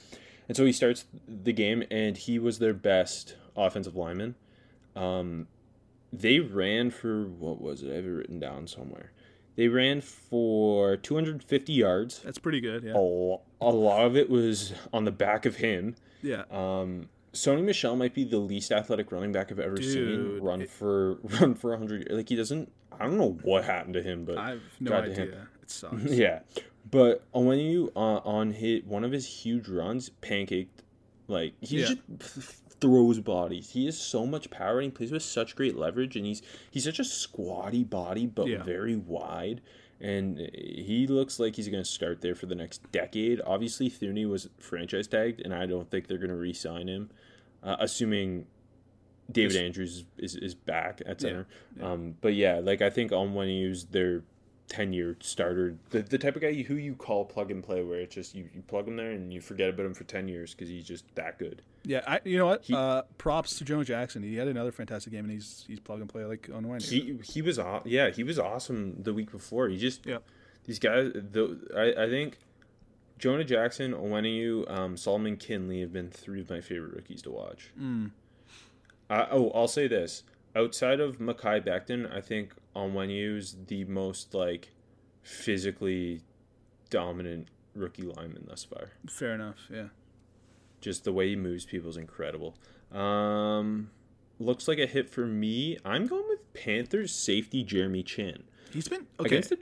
And 0.47 0.57
so 0.57 0.65
he 0.65 0.71
starts 0.71 1.05
the 1.27 1.53
game, 1.53 1.83
and 1.91 2.17
he 2.17 2.39
was 2.39 2.57
their 2.57 2.73
best 2.73 3.35
offensive 3.55 3.95
lineman. 3.95 4.33
Um, 4.95 5.45
they 6.11 6.39
ran 6.39 6.89
for 6.89 7.25
what 7.27 7.61
was 7.61 7.83
it? 7.83 7.91
I 7.91 7.97
have 7.97 8.05
it 8.05 8.09
written 8.09 8.39
down 8.39 8.65
somewhere. 8.65 9.11
They 9.55 9.67
ran 9.67 10.01
for 10.01 10.97
250 10.97 11.73
yards. 11.73 12.19
That's 12.19 12.37
pretty 12.37 12.61
good. 12.61 12.83
A, 12.83 12.87
Yeah, 12.87 12.93
lo- 12.93 13.41
a 13.59 13.69
lot 13.69 14.05
of 14.05 14.15
it 14.15 14.29
was 14.29 14.73
on 14.93 15.03
the 15.05 15.11
back 15.11 15.45
of 15.45 15.57
him. 15.57 15.95
yeah. 16.23 16.43
Um, 16.51 17.09
Sony 17.33 17.63
Michel 17.63 17.95
might 17.95 18.13
be 18.13 18.23
the 18.25 18.37
least 18.39 18.71
athletic 18.73 19.11
running 19.11 19.31
back 19.31 19.51
I've 19.51 19.59
ever 19.59 19.75
Dude, 19.75 19.85
seen 19.93 20.39
run 20.41 20.61
it- 20.61 20.69
for 20.69 21.15
run 21.23 21.55
for 21.55 21.75
hundred. 21.77 22.07
Like 22.11 22.27
he 22.29 22.35
doesn't. 22.35 22.71
I 22.99 23.05
don't 23.05 23.17
know 23.17 23.37
what 23.43 23.63
happened 23.63 23.93
to 23.95 24.03
him, 24.03 24.25
but 24.25 24.37
I 24.37 24.49
have 24.51 24.61
no 24.79 24.93
idea. 24.93 25.47
It 25.61 25.69
sucks. 25.71 26.03
yeah. 26.05 26.39
But 26.89 27.23
when 27.31 27.59
you 27.59 27.91
uh, 27.95 27.99
on 28.25 28.51
hit 28.51 28.85
one 28.85 29.03
of 29.05 29.11
his 29.13 29.25
huge 29.25 29.69
runs, 29.69 30.09
pancaked, 30.21 30.83
like 31.27 31.53
he 31.61 31.81
Yeah. 31.81 31.93
just 32.19 32.60
throws 32.81 33.19
bodies. 33.19 33.69
He 33.71 33.85
has 33.85 33.97
so 33.97 34.25
much 34.25 34.49
power 34.49 34.79
and 34.79 34.85
he 34.85 34.89
plays 34.91 35.11
with 35.11 35.23
such 35.23 35.55
great 35.55 35.77
leverage, 35.77 36.15
and 36.17 36.25
he's 36.25 36.41
he's 36.69 36.83
such 36.83 36.99
a 36.99 37.03
squatty 37.05 37.83
body, 37.83 38.25
but 38.25 38.47
Yeah. 38.47 38.63
very 38.63 38.95
wide. 38.95 39.61
And 39.99 40.39
he 40.55 41.05
looks 41.07 41.39
like 41.39 41.55
he's 41.55 41.67
going 41.69 41.83
to 41.83 41.89
start 41.89 42.21
there 42.21 42.33
for 42.33 42.47
the 42.47 42.55
next 42.55 42.91
decade. 42.91 43.39
Obviously, 43.45 43.87
Thuney 43.87 44.27
was 44.27 44.49
franchise 44.57 45.07
tagged, 45.07 45.41
and 45.41 45.53
I 45.53 45.67
don't 45.67 45.91
think 45.91 46.07
they're 46.07 46.17
going 46.17 46.31
to 46.31 46.35
re-sign 46.35 46.87
him, 46.87 47.11
uh, 47.61 47.75
assuming 47.79 48.47
David 49.31 49.57
Andrews 49.57 50.05
is, 50.17 50.35
is 50.35 50.55
back 50.55 51.03
at 51.05 51.21
Yeah, 51.21 51.29
center. 51.29 51.47
Um, 51.79 52.15
but 52.19 52.33
yeah, 52.33 52.57
like 52.59 52.81
I 52.81 52.89
think 52.89 53.11
Onwenu's 53.11 53.85
their 53.85 54.23
ten 54.71 54.93
year 54.93 55.17
starter, 55.19 55.75
the, 55.89 56.01
the 56.01 56.17
type 56.17 56.35
of 56.37 56.41
guy 56.41 56.53
who 56.61 56.75
you 56.75 56.95
call 56.95 57.25
plug 57.25 57.51
and 57.51 57.61
play, 57.61 57.83
where 57.83 57.99
it's 57.99 58.15
just 58.15 58.33
you, 58.33 58.47
you 58.55 58.61
plug 58.61 58.87
him 58.87 58.95
there 58.95 59.11
and 59.11 59.33
you 59.33 59.41
forget 59.41 59.69
about 59.69 59.85
him 59.85 59.93
for 59.93 60.05
ten 60.05 60.27
years 60.29 60.53
because 60.55 60.69
he's 60.69 60.85
just 60.87 61.03
that 61.15 61.37
good. 61.37 61.61
Yeah, 61.83 62.01
I, 62.07 62.21
you 62.23 62.37
know 62.37 62.45
what? 62.45 62.63
He- 62.63 62.73
uh, 62.73 63.01
props 63.17 63.57
to 63.57 63.65
Jonah 63.65 63.83
Jackson. 63.83 64.23
He 64.23 64.35
had 64.37 64.47
another 64.47 64.71
fantastic 64.71 65.11
game, 65.11 65.25
and 65.25 65.33
he's 65.33 65.65
he's 65.67 65.79
plug 65.81 65.99
and 65.99 66.07
play 66.09 66.23
like 66.23 66.43
Onwenu. 66.47 66.81
He 66.87 67.19
he 67.23 67.41
was 67.41 67.59
aw- 67.59 67.81
yeah 67.85 68.09
he 68.11 68.23
was 68.23 68.39
awesome 68.39 69.01
the 69.03 69.13
week 69.13 69.29
before. 69.31 69.67
He 69.67 69.77
just 69.77 70.05
Yeah. 70.05 70.19
these 70.63 70.79
guys. 70.79 71.11
The, 71.13 71.59
I 71.75 72.03
I 72.05 72.09
think 72.09 72.37
Jonah 73.19 73.43
Jackson, 73.43 73.91
Onwenu, 73.93 74.71
um, 74.71 74.95
Solomon 74.95 75.35
Kindley 75.37 75.81
have 75.81 75.91
been 75.91 76.09
three 76.09 76.39
of 76.41 76.49
my 76.49 76.61
favorite 76.61 76.93
rookies 76.95 77.21
to 77.23 77.31
watch. 77.31 77.71
Mm. 77.79 78.11
Uh, 79.09 79.25
oh, 79.31 79.51
I'll 79.53 79.67
say 79.67 79.87
this: 79.87 80.23
outside 80.55 80.99
of 80.99 81.17
Mekhi 81.19 81.65
Becton, 81.65 82.11
I 82.13 82.21
think 82.21 82.53
Onwenu's 82.75 83.55
the 83.67 83.83
most 83.85 84.33
like 84.33 84.71
physically 85.23 86.21
dominant 86.89 87.47
rookie 87.75 88.03
lineman 88.03 88.45
thus 88.47 88.63
far. 88.63 88.89
Fair 89.09 89.33
enough. 89.33 89.57
Yeah. 89.71 89.87
Just 90.81 91.03
the 91.03 91.13
way 91.13 91.29
he 91.29 91.35
moves 91.35 91.65
people 91.65 91.89
is 91.89 91.97
incredible. 91.97 92.55
Um, 92.91 93.91
looks 94.39 94.67
like 94.67 94.79
a 94.79 94.87
hit 94.87 95.09
for 95.09 95.25
me. 95.25 95.77
I'm 95.85 96.07
going 96.07 96.25
with 96.27 96.53
Panthers 96.53 97.13
safety 97.13 97.63
Jeremy 97.63 98.03
Chinn. 98.03 98.43
He's 98.73 98.87
been 98.87 99.05
okay. 99.19 99.27
Against 99.27 99.49
the 99.51 99.57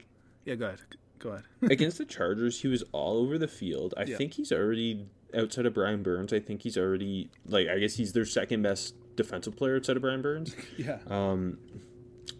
yeah, 0.45 0.55
go 0.55 0.67
ahead. 0.67 0.79
Go 1.19 1.29
ahead. 1.31 1.43
against 1.71 1.97
the 1.97 2.05
Chargers, 2.05 2.61
he 2.61 2.67
was 2.67 2.83
all 2.91 3.17
over 3.17 3.37
the 3.37 3.47
field. 3.47 3.93
I 3.97 4.03
Yeah. 4.03 4.17
think 4.17 4.35
he's 4.35 4.51
already 4.51 5.05
outside 5.35 5.65
of 5.65 5.73
Brian 5.73 6.01
Burns. 6.01 6.31
I 6.33 6.39
think 6.39 6.63
he's 6.63 6.77
already 6.77 7.29
like 7.45 7.67
I 7.67 7.77
guess 7.79 7.95
he's 7.95 8.13
their 8.13 8.25
second 8.25 8.61
best 8.61 8.95
defensive 9.23 9.55
player 9.55 9.75
outside 9.75 9.95
of 9.97 10.01
Brian 10.01 10.21
Burns. 10.21 10.55
yeah. 10.77 10.99
Um, 11.07 11.57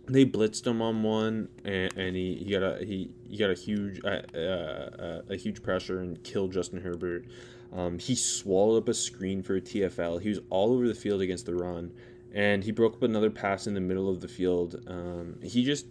they 0.07 0.25
blitzed 0.25 0.65
him 0.65 0.81
on 0.81 1.03
one, 1.03 1.49
and, 1.63 1.95
and 1.97 2.15
he, 2.15 2.35
he 2.43 2.51
got 2.51 2.63
a 2.63 2.83
he, 2.85 3.11
he 3.27 3.37
got 3.37 3.49
a 3.51 3.53
huge 3.53 3.99
uh, 4.03 4.37
uh, 4.37 5.21
a 5.29 5.35
huge 5.35 5.61
pressure 5.61 5.99
and 5.99 6.23
killed 6.23 6.51
Justin 6.53 6.81
Herbert. 6.81 7.25
Um, 7.71 7.99
he 7.99 8.15
swallowed 8.15 8.83
up 8.83 8.89
a 8.89 8.93
screen 8.93 9.43
for 9.43 9.55
a 9.55 9.61
TFL. 9.61 10.21
He 10.21 10.29
was 10.29 10.39
all 10.49 10.73
over 10.73 10.87
the 10.87 10.95
field 10.95 11.21
against 11.21 11.45
the 11.45 11.53
run, 11.55 11.91
and 12.33 12.63
he 12.63 12.71
broke 12.71 12.95
up 12.95 13.03
another 13.03 13.29
pass 13.29 13.67
in 13.67 13.73
the 13.75 13.79
middle 13.81 14.09
of 14.09 14.21
the 14.21 14.27
field. 14.27 14.81
Um, 14.87 15.35
he 15.43 15.63
just 15.63 15.85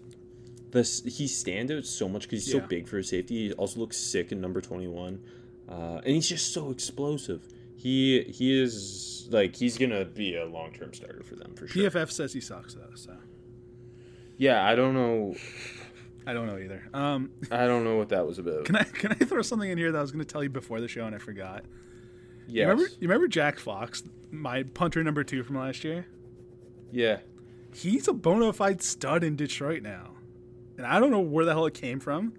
this 0.71 1.03
he 1.05 1.27
stands 1.29 1.71
out 1.71 1.85
so 1.85 2.09
much 2.09 2.23
because 2.23 2.45
he's 2.45 2.55
Yeah. 2.55 2.61
so 2.63 2.67
big 2.67 2.89
for 2.89 2.99
a 2.99 3.05
safety. 3.05 3.49
He 3.49 3.53
also 3.55 3.79
looks 3.81 3.97
sick 3.97 4.33
in 4.33 4.41
number 4.41 4.61
twenty 4.61 4.89
one, 4.89 5.21
uh, 5.69 6.01
and 6.05 6.15
he's 6.15 6.29
just 6.29 6.53
so 6.53 6.71
explosive. 6.71 7.47
He 7.79 8.23
he 8.25 8.61
is 8.61 9.29
like 9.31 9.55
he's 9.55 9.79
gonna 9.79 10.05
be 10.05 10.37
a 10.37 10.45
long 10.45 10.73
term 10.73 10.93
starter 10.93 11.23
for 11.23 11.37
them 11.37 11.55
for 11.55 11.69
sure. 11.69 11.89
PFF 11.91 12.11
says 12.11 12.33
he 12.33 12.41
sucks 12.41 12.75
though, 12.75 12.95
so 12.95 13.17
Yeah, 14.37 14.67
I 14.67 14.75
don't 14.75 14.95
know. 14.95 15.37
I 16.27 16.33
don't 16.33 16.47
know 16.47 16.59
either. 16.59 16.83
Um, 16.93 17.31
I 17.53 17.67
don't 17.67 17.85
know 17.85 17.97
what 17.97 18.09
that 18.11 18.27
was 18.27 18.39
about. 18.39 18.65
can 18.65 18.77
I 18.77 18.83
can 18.83 19.13
I 19.13 19.15
throw 19.25 19.43
something 19.43 19.71
in 19.71 19.79
here 19.79 19.93
that 19.93 19.99
I 19.99 20.03
was 20.03 20.11
going 20.11 20.25
to 20.25 20.31
tell 20.31 20.43
you 20.43 20.51
before 20.51 20.81
the 20.81 20.89
show 20.89 21.07
and 21.07 21.15
I 21.15 21.19
forgot? 21.19 21.65
yes. 22.49 22.55
You 22.57 22.61
remember 22.63 22.83
you 22.83 23.09
remember 23.09 23.29
Jack 23.29 23.59
Fox, 23.61 24.03
my 24.33 24.65
punter 24.65 25.05
number 25.05 25.23
two 25.23 25.43
from 25.45 25.57
last 25.57 25.85
year? 25.85 26.07
Yeah. 26.91 27.19
He's 27.73 28.09
a 28.09 28.13
bona 28.13 28.53
fide 28.53 28.83
stud 28.83 29.23
in 29.23 29.37
Detroit 29.37 29.83
now, 29.83 30.17
and 30.77 30.87
I 30.87 30.99
don't 30.99 31.11
know 31.13 31.21
where 31.21 31.45
the 31.45 31.53
hell 31.53 31.67
it 31.67 31.75
came 31.75 32.01
from. 32.01 32.35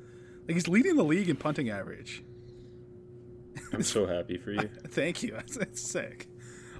Like 0.48 0.56
he's 0.56 0.68
leading 0.68 0.98
the 0.98 1.04
league 1.04 1.30
in 1.30 1.38
punting 1.38 1.70
average. 1.70 2.24
I'm 3.74 3.84
so 3.84 4.06
happy 4.06 4.38
for 4.38 4.52
you. 4.52 4.70
Thank 4.90 5.24
you. 5.24 5.32
That's, 5.32 5.58
that's 5.58 5.82
sick. 5.82 6.28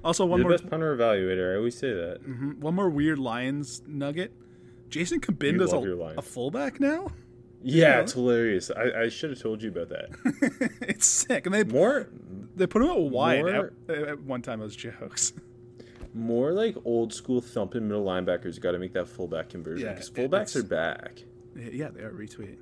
Also, 0.02 0.24
one 0.24 0.38
You're 0.40 0.48
more 0.48 0.56
the 0.56 0.62
best 0.62 0.70
punter 0.70 0.96
evaluator. 0.96 1.52
I 1.52 1.56
always 1.56 1.76
say 1.76 1.92
that. 1.92 2.22
mhm, 2.26 2.58
one 2.58 2.74
more 2.74 2.88
weird 2.90 3.18
Lions 3.18 3.82
nugget. 3.86 4.32
Jason 4.88 5.20
Cabinda's 5.20 5.72
love 5.72 5.84
a, 5.84 6.14
a 6.18 6.22
fullback 6.22 6.80
now. 6.80 7.12
Yeah, 7.62 7.86
Yeah. 7.96 8.00
it's 8.00 8.12
hilarious. 8.14 8.70
I, 8.74 9.02
I 9.02 9.08
should 9.08 9.30
have 9.30 9.38
told 9.40 9.62
you 9.62 9.68
about 9.68 9.90
that. 9.90 10.70
it's 10.80 11.06
sick, 11.06 11.44
and 11.46 11.54
they 11.54 11.62
More, 11.64 12.08
they 12.56 12.66
put 12.66 12.82
him 12.82 12.88
out 12.88 13.00
wide 13.02 13.42
More- 13.42 13.72
at, 13.88 13.94
at 14.08 14.20
one 14.22 14.40
time. 14.42 14.60
Those 14.60 14.74
jokes. 14.74 15.32
More 16.14 16.52
like 16.52 16.74
old 16.84 17.12
school 17.14 17.40
thumping 17.40 17.86
middle 17.86 18.04
linebackers 18.04 18.58
got 18.60 18.72
to 18.72 18.78
make 18.80 18.94
that 18.94 19.06
fullback 19.06 19.50
conversion 19.50 19.86
Yeah, 19.86 19.92
because 19.92 20.08
it- 20.08 20.14
fullbacks 20.14 20.56
are 20.56 20.62
back. 20.64 21.22
Yeah, 21.54 21.88
they 21.90 22.00
are 22.02 22.10
retweet. 22.12 22.56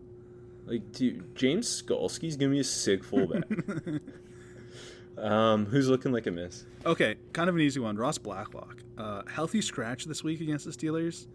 Like, 0.69 0.93
dude, 0.93 1.35
James 1.35 1.83
Skalski's 1.83 2.37
gonna 2.37 2.53
be 2.53 2.61
a 2.61 2.65
sick 2.65 3.03
fullback. 3.03 3.45
um, 5.19 5.67
who's 5.67 5.89
looking 5.89 6.13
like 6.13 6.27
a 6.27 6.31
miss? 6.31 6.65
Okay, 6.85 7.17
kind 7.33 7.49
of 7.49 7.55
an 7.57 7.63
easy 7.63 7.81
one. 7.81 7.97
Ross 7.97 8.19
Blacklock, 8.19 8.77
uh, 8.99 9.23
healthy 9.31 9.63
scratch 9.63 10.05
this 10.05 10.23
week 10.23 10.41
against 10.41 10.65
the 10.65 10.71
Steelers. 10.71 11.27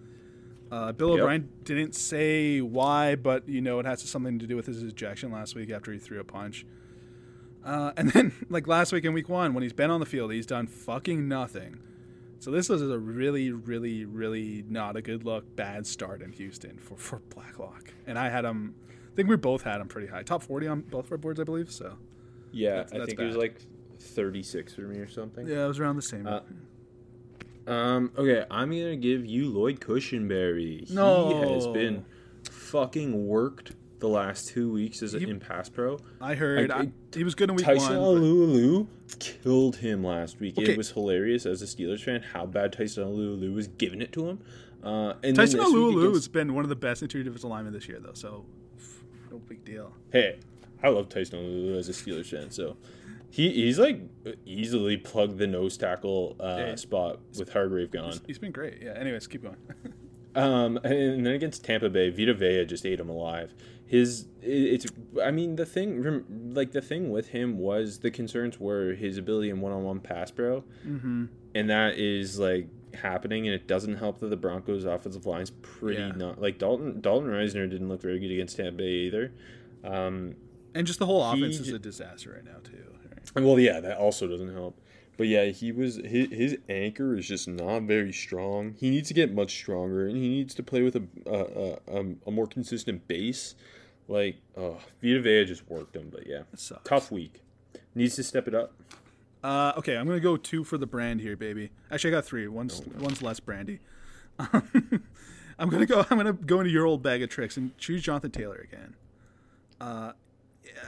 Uh, 0.72 0.92
Bill 0.92 1.10
Yep. 1.12 1.20
O'Brien 1.20 1.50
didn't 1.64 1.94
say 1.96 2.62
why, 2.62 3.16
but 3.16 3.48
you 3.48 3.62
know 3.62 3.80
it 3.80 3.86
has 3.86 4.02
something 4.02 4.40
to 4.40 4.48
do 4.48 4.56
with 4.56 4.66
his 4.66 4.82
ejection 4.82 5.32
last 5.32 5.56
week 5.56 5.70
after 5.70 5.92
he 5.92 6.00
threw 6.00 6.20
a 6.20 6.24
punch. 6.24 6.66
Uh, 7.64 7.92
and 7.98 8.10
then, 8.14 8.34
like 8.50 8.68
last 8.68 8.92
week 8.92 9.06
in 9.06 9.14
Week 9.14 9.30
One, 9.30 9.54
when 9.54 9.64
he's 9.64 9.74
been 9.74 9.92
on 9.92 10.00
the 10.00 10.06
field, 10.06 10.32
he's 10.32 10.46
done 10.46 10.68
fucking 10.68 11.28
nothing. 11.28 11.80
So 12.40 12.52
this 12.52 12.68
was 12.68 12.82
a 12.82 13.00
really, 13.00 13.52
really, 13.52 14.04
really 14.04 14.66
not 14.68 14.98
a 14.98 15.02
good 15.02 15.24
look, 15.24 15.56
bad 15.56 15.88
start 15.88 16.22
in 16.22 16.32
Houston 16.34 16.78
for 16.78 16.98
for 16.98 17.20
Blacklock. 17.34 17.94
And 18.06 18.18
I 18.20 18.30
had 18.30 18.46
him. 18.46 18.76
I 19.14 19.16
think 19.16 19.30
we 19.30 19.36
both 19.36 19.62
had 19.62 19.80
him 19.80 19.88
pretty 19.88 20.08
high, 20.08 20.24
top 20.24 20.42
forty 20.44 20.68
on 20.68 20.82
both 20.82 21.06
of 21.06 21.12
our 21.12 21.18
boards, 21.18 21.40
I 21.40 21.44
believe. 21.44 21.72
So 21.72 21.98
Yeah, 22.52 22.78
That's- 22.78 22.94
I 22.94 22.98
that's 22.98 23.08
think 23.10 23.20
it 23.20 23.26
was 23.28 23.36
like 23.38 23.62
36 24.00 24.74
for 24.74 24.82
me 24.82 24.98
or 25.00 25.08
something. 25.08 25.48
yeah, 25.48 25.64
it 25.66 25.68
was 25.68 25.80
around 25.80 25.96
the 25.98 26.02
same. 26.02 26.28
Uh, 26.28 26.42
Um, 27.66 28.12
okay, 28.18 28.46
I'm 28.52 28.70
gonna 28.72 28.98
give 28.98 29.26
you 29.26 29.50
Lloyd 29.50 29.80
Cushenberry. 29.80 30.90
No. 30.92 31.30
He 31.46 31.54
has 31.54 31.68
been 31.68 32.04
fucking 32.52 33.26
worked 33.28 33.72
the 34.00 34.10
last 34.10 34.50
two 34.50 34.70
weeks 34.72 35.02
as 35.02 35.14
He- 35.14 35.30
in 35.30 35.40
pass 35.40 35.70
pro. 35.70 35.98
I 36.20 36.36
heard 36.36 36.70
I- 36.72 36.80
I, 36.82 36.92
he 37.16 37.24
was 37.24 37.36
good 37.36 37.50
in 37.50 37.56
Week 37.56 37.66
Tyson 37.66 37.98
One. 38.02 38.16
but- 38.16 38.22
Alulu 38.22 38.88
killed 39.20 39.78
him 39.78 40.04
last 40.04 40.40
week. 40.42 40.58
Okay. 40.58 40.74
It 40.74 40.78
was 40.78 40.92
hilarious 40.92 41.46
as 41.46 41.62
a 41.62 41.66
Steelers 41.66 42.02
fan 42.04 42.22
how 42.22 42.46
bad 42.46 42.74
Tyson 42.74 43.06
Alulu 43.06 43.54
was 43.54 43.68
giving 43.68 44.02
it 44.02 44.12
to 44.14 44.28
him. 44.28 44.40
Uh, 44.84 45.14
and 45.24 45.36
Tyson 45.38 45.60
then 45.62 45.68
Alulu 45.72 46.00
against- 46.02 46.16
has 46.16 46.28
been 46.28 46.54
one 46.54 46.66
of 46.66 46.70
the 46.70 46.76
best 46.76 47.02
interior 47.02 47.24
defensive 47.24 47.50
linemen 47.50 47.72
this 47.72 47.88
year, 47.88 48.00
though. 48.02 48.12
So, 48.14 48.44
pff, 48.46 48.46
no 48.46 48.63
big 49.54 49.66
deal. 49.66 49.94
Hey, 50.12 50.40
I 50.82 50.90
love 50.90 51.10
Tyson 51.10 51.40
Alulu 51.40 51.78
as 51.78 51.90
a 51.90 51.92
Steelers 51.92 52.30
fan, 52.30 52.52
so 52.52 52.78
he 53.30 53.52
he's 53.52 53.80
like 53.80 54.02
easily 54.46 54.98
plugged 54.98 55.38
the 55.38 55.48
nose 55.48 55.78
tackle 55.78 56.36
uh, 56.40 56.58
Yeah. 56.60 56.76
spot 56.76 57.20
with 57.38 57.54
Hargrave 57.54 57.92
gone. 57.92 58.20
He's 58.28 58.40
been 58.40 58.52
great. 58.52 58.82
Yeah. 58.82 58.94
Anyways, 58.94 59.28
keep 59.28 59.44
going. 59.44 59.58
Um, 60.36 60.78
and 60.78 61.24
then 61.28 61.34
against 61.36 61.64
Tampa 61.64 61.92
Bay, 61.92 62.10
Vita 62.10 62.34
Vea 62.34 62.66
just 62.66 62.88
ate 62.88 63.00
him 63.00 63.08
alive. 63.08 63.54
His 63.86 64.26
it's 64.42 64.88
I 65.24 65.30
mean 65.30 65.58
the 65.58 65.66
thing 65.68 66.52
like 66.56 66.72
the 66.72 66.82
thing 66.82 67.12
with 67.12 67.28
him 67.28 67.60
was 67.60 68.00
the 68.00 68.10
concerns 68.10 68.60
were 68.60 68.94
his 68.96 69.20
ability 69.20 69.52
in 69.52 69.62
one-on-one 69.62 70.00
pass 70.00 70.32
pro, 70.32 70.64
mm-hmm. 70.84 71.26
and 71.54 71.70
that 71.70 72.00
is 72.00 72.40
like 72.40 72.68
happening, 72.96 73.48
and 73.48 73.54
it 73.56 73.68
doesn't 73.68 73.96
help 73.96 74.20
that 74.20 74.30
the 74.30 74.38
Broncos' 74.38 74.86
offensive 74.86 75.26
line's 75.26 75.50
pretty 75.50 76.00
Yeah. 76.02 76.12
not 76.12 76.42
like 76.42 76.58
Dalton 76.58 77.02
Dalton 77.02 77.30
Risner 77.30 77.70
didn't 77.70 77.90
look 77.90 78.02
very 78.02 78.20
good 78.20 78.32
against 78.32 78.58
Tampa 78.58 78.78
Bay 78.78 78.90
either. 79.08 79.32
Um, 79.84 80.36
and 80.76 80.88
just 80.88 81.00
the 81.00 81.06
whole 81.06 81.34
He 81.34 81.40
offense 81.44 81.60
is 81.60 81.70
a 81.74 81.80
disaster 81.80 82.32
right 82.32 82.44
now 82.46 82.60
too. 82.64 82.78
Right? 83.36 83.46
Well, 83.46 83.60
yeah, 83.60 83.80
that 83.80 83.98
also 83.98 84.28
doesn't 84.28 84.54
help. 84.54 84.80
But 85.16 85.28
yeah, 85.28 85.46
he 85.46 85.72
was 85.72 85.98
his, 85.98 86.30
his 86.32 86.58
anchor 86.70 87.16
is 87.16 87.28
just 87.28 87.48
not 87.48 87.84
very 87.84 88.12
strong. 88.12 88.74
He 88.80 88.90
needs 88.90 89.08
to 89.10 89.14
get 89.14 89.32
much 89.34 89.54
stronger, 89.54 90.08
and 90.08 90.18
he 90.18 90.28
needs 90.28 90.56
to 90.56 90.64
play 90.64 90.82
with 90.82 90.96
a 90.96 91.04
a, 91.28 91.78
a, 92.00 92.06
a 92.28 92.32
more 92.32 92.48
consistent 92.48 93.08
base. 93.08 93.56
Like, 94.08 94.38
oh, 94.58 94.80
Vita 95.02 95.22
Vea 95.22 95.46
just 95.46 95.70
worked 95.70 95.96
him, 95.96 96.10
but 96.12 96.26
yeah, 96.28 96.42
tough 96.84 97.12
week. 97.12 97.42
Needs 97.96 98.16
to 98.16 98.24
step 98.24 98.48
it 98.48 98.56
up. 98.56 98.74
Uh, 99.44 99.74
okay, 99.78 99.98
I'm 99.98 100.08
gonna 100.08 100.20
go 100.22 100.38
two 100.38 100.64
for 100.64 100.78
the 100.78 100.88
brand 100.88 101.20
here, 101.20 101.36
baby. 101.36 101.72
Actually, 101.92 102.12
I 102.12 102.18
got 102.18 102.26
three. 102.26 102.48
One's 102.48 102.82
one's 102.98 103.22
less 103.22 103.40
brandy. 103.40 103.80
I'm 104.40 105.70
gonna 105.70 105.86
go. 105.86 106.06
I'm 106.10 106.18
gonna 106.18 106.34
go 106.34 106.60
into 106.60 106.72
your 106.72 106.86
old 106.86 107.04
bag 107.04 107.22
of 107.22 107.30
tricks 107.30 107.58
and 107.58 107.78
choose 107.78 108.02
Jonathan 108.04 108.32
Taylor 108.32 108.56
again. 108.56 108.96
Uh, 109.82 110.14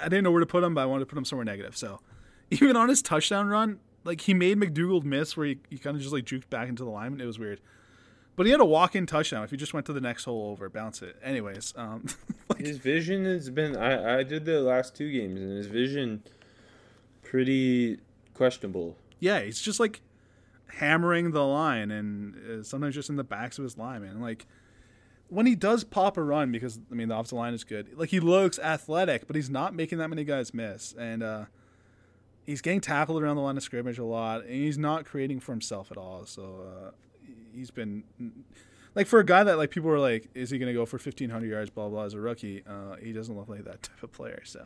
I 0.01 0.05
didn't 0.05 0.23
know 0.23 0.31
where 0.31 0.39
to 0.39 0.45
put 0.45 0.63
him, 0.63 0.73
but 0.73 0.81
I 0.81 0.85
wanted 0.85 1.01
to 1.01 1.05
put 1.07 1.17
him 1.17 1.25
somewhere 1.25 1.45
negative. 1.45 1.75
So, 1.75 1.99
even 2.49 2.77
on 2.77 2.87
his 2.87 3.01
touchdown 3.01 3.47
run, 3.47 3.79
like 4.05 4.21
he 4.21 4.33
made 4.33 4.57
McDougal 4.57 5.03
miss, 5.03 5.35
where 5.35 5.47
he, 5.47 5.59
he 5.69 5.77
kind 5.77 5.97
of 5.97 6.01
just 6.01 6.13
like 6.13 6.23
juked 6.23 6.49
back 6.49 6.69
into 6.69 6.83
the 6.83 6.89
lineman. 6.89 7.19
It 7.19 7.25
was 7.25 7.37
weird. 7.37 7.59
But 8.37 8.45
he 8.45 8.51
had 8.51 8.59
a 8.59 8.65
walk-in 8.65 9.05
touchdown. 9.05 9.43
If 9.45 9.51
he 9.51 9.57
just 9.57 9.73
went 9.73 9.85
to 9.85 9.93
the 9.93 10.01
next 10.01 10.25
hole 10.25 10.51
over, 10.51 10.69
bounce 10.69 11.01
it. 11.01 11.15
Anyways, 11.23 11.73
um, 11.77 12.05
like, 12.49 12.59
His 12.59 12.77
vision 12.77 13.25
has 13.25 13.49
been. 13.49 13.75
I 13.77 14.19
I 14.19 14.23
did 14.23 14.45
the 14.45 14.61
last 14.61 14.95
two 14.95 15.11
games, 15.11 15.41
and 15.41 15.51
his 15.57 15.67
vision 15.67 16.23
pretty 17.23 17.99
questionable. 18.35 18.95
yeah, 19.19 19.41
he's 19.41 19.59
just 19.59 19.79
like 19.79 20.01
hammering 20.67 21.31
the 21.31 21.43
line 21.43 21.89
and 21.91 22.35
uh, 22.35 22.63
sometimes 22.63 22.95
just 22.95 23.09
in 23.09 23.15
the 23.15 23.23
backs 23.23 23.57
of 23.57 23.63
his 23.63 23.77
line, 23.77 24.01
linemen. 24.01 24.21
Like 24.21 24.45
when 25.29 25.45
he 25.45 25.55
does 25.55 25.83
pop 25.83 26.17
a 26.17 26.23
run, 26.23 26.51
because 26.51 26.79
I 26.91 26.95
mean 26.95 27.07
the 27.07 27.15
offensive 27.15 27.37
line 27.37 27.53
is 27.53 27.63
good. 27.63 27.97
Like 27.97 28.09
he 28.09 28.19
looks 28.19 28.59
athletic, 28.59 29.25
but 29.27 29.35
he's 29.35 29.49
not 29.49 29.73
making 29.73 29.97
that 29.97 30.09
many 30.09 30.23
guys 30.23 30.53
miss, 30.53 30.93
and 30.93 31.23
uh, 31.23 31.45
he's 32.45 32.61
getting 32.61 32.81
tackled 32.81 33.21
around 33.21 33.37
the 33.37 33.41
line 33.41 33.57
of 33.57 33.63
scrimmage 33.63 33.97
a 33.97 34.05
lot, 34.05 34.41
and 34.41 34.53
he's 34.53 34.77
not 34.77 35.05
creating 35.05 35.39
for 35.39 35.51
himself 35.51 35.91
at 35.91 35.97
all. 35.97 36.25
So 36.25 36.43
uh, 36.43 36.91
he's 37.53 37.71
been 37.71 38.03
like 38.93 39.07
for 39.07 39.19
a 39.19 39.25
guy 39.25 39.43
that 39.43 39.57
like 39.57 39.71
people 39.71 39.89
were 39.89 39.99
like, 39.99 40.29
is 40.33 40.49
he 40.49 40.59
going 40.59 40.67
to 40.71 40.73
go 40.73 40.85
for 40.85 40.97
fifteen 40.99 41.29
hundred 41.29 41.49
yards, 41.49 41.69
blah 41.69 41.89
blah, 41.89 42.03
as 42.03 42.13
a 42.13 42.19
rookie? 42.19 42.63
Uh, 42.67 42.95
he 43.01 43.13
doesn't 43.13 43.35
look 43.35 43.49
like 43.49 43.63
that 43.65 43.83
type 43.83 44.03
of 44.03 44.11
player. 44.11 44.41
So 44.43 44.65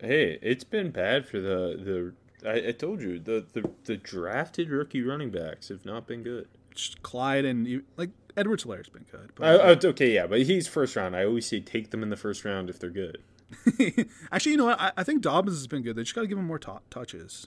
Hey, 0.00 0.38
it's 0.42 0.64
been 0.64 0.90
bad 0.90 1.26
for 1.26 1.40
the 1.40 2.12
the. 2.42 2.48
I, 2.48 2.68
I 2.68 2.72
told 2.72 3.00
you 3.00 3.18
the, 3.18 3.46
the 3.52 3.70
the 3.84 3.96
drafted 3.96 4.68
rookie 4.70 5.02
running 5.02 5.30
backs 5.30 5.68
have 5.68 5.84
not 5.84 6.06
been 6.06 6.22
good. 6.22 6.48
just 6.74 7.02
Clyde 7.02 7.44
and 7.44 7.82
like 7.96 8.10
Edwards 8.36 8.64
Helaire's 8.64 8.88
been 8.88 9.06
good. 9.10 9.30
But, 9.34 9.60
I, 9.60 9.70
I, 9.70 9.78
okay, 9.90 10.12
yeah, 10.14 10.26
but 10.26 10.42
he's 10.42 10.66
first 10.68 10.96
round. 10.96 11.16
I 11.16 11.24
always 11.24 11.46
say 11.46 11.60
take 11.60 11.90
them 11.90 12.02
in 12.02 12.10
the 12.10 12.16
first 12.16 12.44
round 12.44 12.68
if 12.68 12.78
they're 12.78 12.90
good. 12.90 13.22
Actually, 14.32 14.52
you 14.52 14.58
know 14.58 14.64
what? 14.66 14.80
I, 14.80 14.92
I 14.96 15.04
think 15.04 15.22
Dobbins 15.22 15.56
has 15.56 15.66
been 15.68 15.82
good. 15.82 15.96
They 15.96 16.02
just 16.02 16.14
got 16.14 16.22
to 16.22 16.26
give 16.26 16.38
him 16.38 16.46
more 16.46 16.58
to- 16.60 16.80
touches. 16.90 17.46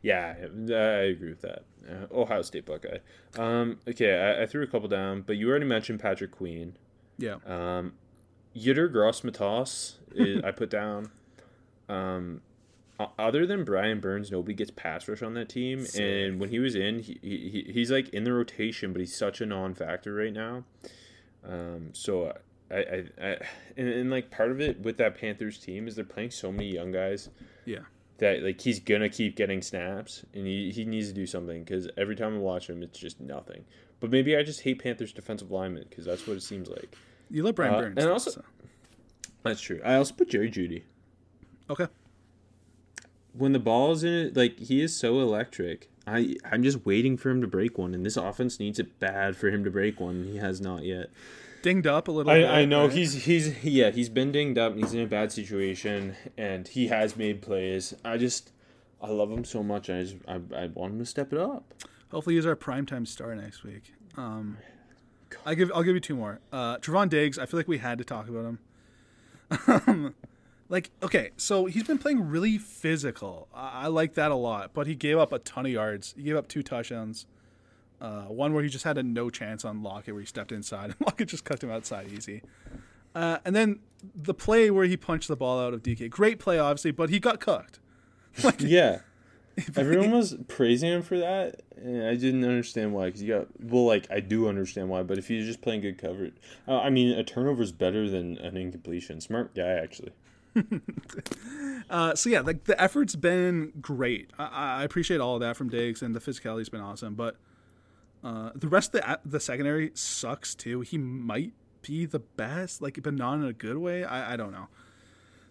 Yeah, 0.00 0.34
I 0.38 1.12
agree 1.12 1.28
with 1.30 1.42
that. 1.42 1.64
Uh, 1.88 2.06
Ohio 2.12 2.42
State 2.42 2.64
Buckeye. 2.66 2.98
Um, 3.38 3.78
okay, 3.86 4.18
I, 4.18 4.42
I 4.42 4.46
threw 4.46 4.62
a 4.62 4.66
couple 4.66 4.88
down, 4.88 5.22
but 5.22 5.36
you 5.36 5.48
already 5.50 5.66
mentioned 5.66 6.00
Patrick 6.00 6.30
Queen. 6.30 6.76
Yeah. 7.18 7.36
Um, 7.46 7.92
Yetur 8.56 8.90
Gross-Matos, 8.90 9.98
I 10.44 10.50
put 10.52 10.70
down. 10.70 11.10
Um, 11.88 12.40
other 13.18 13.44
than 13.46 13.64
Brian 13.64 13.98
Burns, 14.00 14.30
nobody 14.30 14.54
gets 14.54 14.70
pass 14.70 15.08
rush 15.08 15.22
on 15.22 15.34
that 15.34 15.48
team. 15.48 15.84
And 15.98 16.38
when 16.38 16.50
he 16.50 16.58
was 16.60 16.74
in, 16.76 17.00
he, 17.00 17.18
he 17.22 17.70
he's 17.72 17.90
like 17.90 18.08
in 18.10 18.22
the 18.24 18.32
rotation, 18.32 18.92
but 18.92 19.00
he's 19.00 19.16
such 19.16 19.40
a 19.40 19.46
non-factor 19.46 20.14
right 20.14 20.32
now. 20.32 20.64
Um, 21.46 21.90
so 21.92 22.32
I, 22.70 22.74
I, 22.76 23.04
I 23.20 23.36
and, 23.76 23.88
and 23.88 24.10
like 24.10 24.30
part 24.30 24.50
of 24.50 24.60
it 24.60 24.80
with 24.80 24.96
that 24.98 25.18
Panthers 25.20 25.58
team 25.58 25.88
is 25.88 25.96
they're 25.96 26.04
playing 26.04 26.30
so 26.30 26.50
many 26.52 26.72
young 26.72 26.92
guys 26.92 27.28
Yeah. 27.66 27.80
that 28.18 28.42
like 28.42 28.60
he's 28.60 28.78
gonna 28.80 29.08
keep 29.08 29.36
getting 29.36 29.60
snaps, 29.60 30.24
and 30.32 30.46
he, 30.46 30.70
he 30.70 30.84
needs 30.84 31.08
to 31.08 31.14
do 31.14 31.26
something 31.26 31.64
because 31.64 31.88
every 31.96 32.14
time 32.16 32.36
I 32.36 32.38
watch 32.38 32.70
him, 32.70 32.82
it's 32.82 32.98
just 32.98 33.20
nothing. 33.20 33.64
But 34.00 34.10
maybe 34.10 34.36
I 34.36 34.42
just 34.44 34.60
hate 34.60 34.82
Panthers 34.82 35.12
defensive 35.12 35.50
linemen 35.50 35.86
because 35.90 36.04
that's 36.04 36.26
what 36.26 36.36
it 36.36 36.42
seems 36.42 36.68
like. 36.68 36.96
You 37.30 37.42
let 37.42 37.56
Brian 37.56 37.74
Uh, 37.74 37.80
Burns. 37.80 37.98
and 37.98 38.08
also- 38.08 38.30
so. 38.30 38.44
That's 39.42 39.60
true. 39.60 39.80
I 39.84 39.96
also 39.96 40.14
put 40.14 40.30
Jerry 40.30 40.50
Jeudy. 40.50 40.84
Okay. 41.70 41.86
when 43.32 43.52
the 43.52 43.58
ball's 43.58 44.04
in 44.04 44.12
it, 44.12 44.36
like 44.36 44.58
he 44.58 44.80
is 44.82 44.96
so 44.96 45.20
electric. 45.20 45.88
I 46.06 46.36
I'm 46.50 46.62
just 46.62 46.84
waiting 46.84 47.16
for 47.16 47.30
him 47.30 47.40
to 47.40 47.46
break 47.46 47.78
one, 47.78 47.94
and 47.94 48.04
this 48.04 48.16
offense 48.16 48.60
needs 48.60 48.78
it 48.78 48.98
bad 49.00 49.36
for 49.36 49.48
him 49.48 49.64
to 49.64 49.70
break 49.70 49.98
one. 50.00 50.24
He 50.24 50.36
has 50.36 50.60
not 50.60 50.84
yet. 50.84 51.10
Dinged 51.62 51.86
up 51.86 52.08
a 52.08 52.12
little 52.12 52.30
bit. 52.30 52.44
I, 52.44 52.60
I 52.60 52.64
know 52.66 52.82
right? 52.84 52.92
he's 52.92 53.24
he's 53.24 53.64
yeah 53.64 53.90
he's 53.90 54.10
been 54.10 54.30
dinged 54.32 54.58
up 54.58 54.72
and 54.72 54.82
he's 54.82 54.92
in 54.92 55.00
a 55.00 55.06
bad 55.06 55.32
situation 55.32 56.14
and 56.36 56.68
he 56.68 56.88
has 56.88 57.16
made 57.16 57.40
plays. 57.40 57.94
I 58.04 58.18
just 58.18 58.50
I 59.00 59.08
love 59.08 59.30
him 59.32 59.44
so 59.44 59.62
much. 59.62 59.88
I 59.88 60.02
just 60.02 60.16
I, 60.28 60.34
I 60.54 60.66
want 60.66 60.92
him 60.92 60.98
to 60.98 61.06
step 61.06 61.32
it 61.32 61.38
up. 61.38 61.64
Hopefully, 62.10 62.36
he's 62.36 62.44
our 62.44 62.54
primetime 62.54 63.08
star 63.08 63.34
next 63.34 63.64
week. 63.64 63.94
Um, 64.18 64.58
I 65.46 65.54
give 65.54 65.72
I'll 65.74 65.82
give 65.82 65.94
you 65.94 66.00
two 66.00 66.16
more. 66.16 66.40
Uh, 66.52 66.76
Trevon 66.76 67.08
Diggs. 67.08 67.38
I 67.38 67.46
feel 67.46 67.58
like 67.58 67.66
we 67.68 67.78
had 67.78 67.96
to 67.96 68.04
talk 68.04 68.28
about 68.28 68.44
him. 68.44 70.14
Like 70.68 70.90
okay, 71.02 71.30
so 71.36 71.66
he's 71.66 71.84
been 71.84 71.98
playing 71.98 72.28
really 72.28 72.58
physical. 72.58 73.48
I, 73.54 73.84
I 73.84 73.86
like 73.88 74.14
that 74.14 74.30
a 74.30 74.34
lot, 74.34 74.70
but 74.72 74.86
he 74.86 74.94
gave 74.94 75.18
up 75.18 75.32
a 75.32 75.38
ton 75.38 75.66
of 75.66 75.72
yards. 75.72 76.14
He 76.16 76.22
gave 76.22 76.36
up 76.36 76.48
two 76.48 76.62
touchdowns. 76.62 77.26
Uh, 78.00 78.22
one 78.24 78.52
where 78.52 78.62
he 78.62 78.68
just 78.68 78.84
had 78.84 78.98
a 78.98 79.02
no 79.02 79.30
chance 79.30 79.64
on 79.64 79.82
Lockett, 79.82 80.14
where 80.14 80.20
he 80.20 80.26
stepped 80.26 80.52
inside 80.52 80.84
and 80.98 81.00
Lockett 81.00 81.28
just 81.28 81.44
cut 81.44 81.62
him 81.62 81.70
outside 81.70 82.10
easy. 82.12 82.42
Uh, 83.14 83.38
and 83.44 83.54
then 83.54 83.78
the 84.14 84.34
play 84.34 84.70
where 84.70 84.86
he 84.86 84.96
punched 84.96 85.28
the 85.28 85.36
ball 85.36 85.60
out 85.60 85.72
of 85.72 85.82
DK, 85.82 86.10
great 86.10 86.38
play 86.38 86.58
obviously, 86.58 86.90
but 86.90 87.10
he 87.10 87.20
got 87.20 87.40
cooked. 87.40 87.80
Like 88.42 88.60
Yeah, 88.60 88.98
everyone 89.76 90.10
was 90.10 90.34
praising 90.48 90.90
him 90.90 91.02
for 91.02 91.18
that, 91.18 91.62
and 91.76 92.04
I 92.04 92.16
didn't 92.16 92.44
understand 92.44 92.92
why. 92.92 93.06
Because 93.06 93.22
you 93.22 93.32
got 93.32 93.46
well, 93.60 93.86
like 93.86 94.10
I 94.10 94.18
do 94.18 94.48
understand 94.48 94.88
why, 94.88 95.04
but 95.04 95.18
if 95.18 95.28
he's 95.28 95.46
just 95.46 95.60
playing 95.62 95.82
good 95.82 95.98
coverage, 95.98 96.34
uh, 96.66 96.80
I 96.80 96.90
mean, 96.90 97.16
a 97.16 97.22
turnover 97.22 97.62
is 97.62 97.70
better 97.70 98.10
than 98.10 98.38
an 98.38 98.56
incompletion. 98.56 99.20
Smart 99.20 99.54
guy, 99.54 99.68
actually. 99.68 100.12
uh, 101.90 102.14
so 102.14 102.30
yeah, 102.30 102.40
like 102.40 102.64
the 102.64 102.80
effort's 102.80 103.16
been 103.16 103.72
great. 103.80 104.30
I, 104.38 104.80
I 104.80 104.84
appreciate 104.84 105.20
all 105.20 105.34
of 105.34 105.40
that 105.40 105.56
from 105.56 105.68
Diggs, 105.68 106.02
and 106.02 106.14
the 106.14 106.20
physicality's 106.20 106.68
been 106.68 106.80
awesome. 106.80 107.14
But 107.14 107.36
uh, 108.22 108.50
the 108.54 108.68
rest 108.68 108.94
of 108.94 109.02
the 109.02 109.20
the 109.24 109.40
secondary 109.40 109.90
sucks 109.94 110.54
too. 110.54 110.80
He 110.80 110.98
might 110.98 111.52
be 111.82 112.06
the 112.06 112.20
best, 112.20 112.80
like, 112.82 112.98
but 113.02 113.14
not 113.14 113.34
in 113.34 113.44
a 113.44 113.52
good 113.52 113.76
way. 113.76 114.04
I, 114.04 114.34
I 114.34 114.36
don't 114.36 114.52
know. 114.52 114.68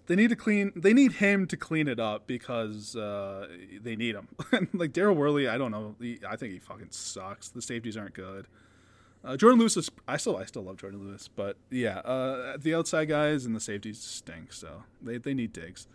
They 0.07 0.15
need 0.15 0.29
to 0.29 0.35
clean. 0.35 0.73
They 0.75 0.93
need 0.93 1.13
him 1.13 1.47
to 1.47 1.55
clean 1.55 1.87
it 1.87 1.99
up 1.99 2.27
because 2.27 2.95
uh, 2.95 3.47
they 3.81 3.95
need 3.95 4.15
him. 4.15 4.27
like 4.73 4.91
Daryl 4.91 5.15
Worley, 5.15 5.47
I 5.47 5.57
don't 5.57 5.71
know. 5.71 5.95
He, 5.99 6.19
I 6.27 6.35
think 6.35 6.53
he 6.53 6.59
fucking 6.59 6.89
sucks. 6.91 7.49
The 7.49 7.61
safeties 7.61 7.95
aren't 7.95 8.13
good. 8.13 8.47
Uh, 9.23 9.37
Jordan 9.37 9.59
Lewis 9.59 9.77
is. 9.77 9.89
I 10.07 10.17
still, 10.17 10.37
I 10.37 10.45
still 10.45 10.63
love 10.63 10.77
Jordan 10.77 11.07
Lewis, 11.07 11.29
but 11.33 11.55
yeah, 11.69 11.99
uh, 11.99 12.57
the 12.57 12.75
outside 12.75 13.05
guys 13.05 13.45
and 13.45 13.55
the 13.55 13.59
safeties 13.59 13.99
stink. 13.99 14.51
So 14.51 14.83
they, 15.01 15.17
they 15.17 15.33
need 15.33 15.53
Diggs. 15.53 15.87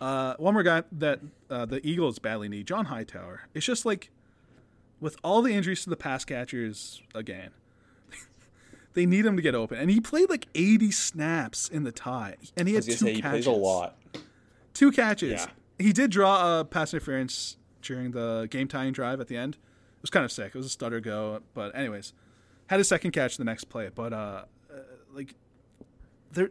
Uh, 0.00 0.34
one 0.38 0.54
more 0.54 0.62
guy 0.62 0.82
that 0.92 1.20
uh, 1.50 1.66
the 1.66 1.86
Eagles 1.86 2.18
badly 2.18 2.48
need, 2.48 2.66
John 2.66 2.86
Hightower. 2.86 3.42
It's 3.54 3.66
just 3.66 3.84
like 3.84 4.10
with 5.00 5.16
all 5.24 5.42
the 5.42 5.52
injuries 5.52 5.84
to 5.84 5.90
the 5.90 5.96
pass 5.96 6.24
catchers 6.24 7.02
again, 7.14 7.50
they 8.94 9.06
need 9.06 9.24
him 9.24 9.36
to 9.36 9.42
get 9.42 9.54
open. 9.54 9.78
And 9.78 9.90
he 9.90 10.00
played 10.00 10.28
like 10.30 10.46
80 10.54 10.90
snaps 10.90 11.68
in 11.68 11.84
the 11.84 11.92
tie, 11.92 12.36
and 12.56 12.68
he 12.68 12.74
had 12.74 12.84
two 12.84 12.92
say 12.92 13.14
he 13.14 13.22
catches. 13.22 13.46
plays 13.46 13.46
a 13.46 13.58
lot. 13.58 13.96
Two 14.74 14.92
catches. 14.92 15.32
Yeah. 15.32 15.46
He 15.78 15.92
did 15.92 16.10
draw 16.10 16.60
a 16.60 16.64
pass 16.64 16.92
interference 16.92 17.56
during 17.82 18.12
the 18.12 18.48
game 18.50 18.68
tying 18.68 18.92
drive 18.92 19.20
at 19.20 19.28
the 19.28 19.36
end. 19.36 19.54
It 19.54 20.02
was 20.02 20.10
kind 20.10 20.24
of 20.24 20.32
sick. 20.32 20.48
It 20.48 20.54
was 20.54 20.66
a 20.66 20.70
stutter 20.70 21.00
go, 21.00 21.40
but 21.54 21.74
anyways, 21.74 22.12
had 22.70 22.78
a 22.78 22.84
second 22.84 23.10
catch 23.10 23.36
the 23.36 23.44
next 23.44 23.64
play. 23.64 23.90
But 23.92 24.12
uh, 24.12 24.44
uh 24.72 24.76
like, 25.12 25.34
they're 26.32 26.50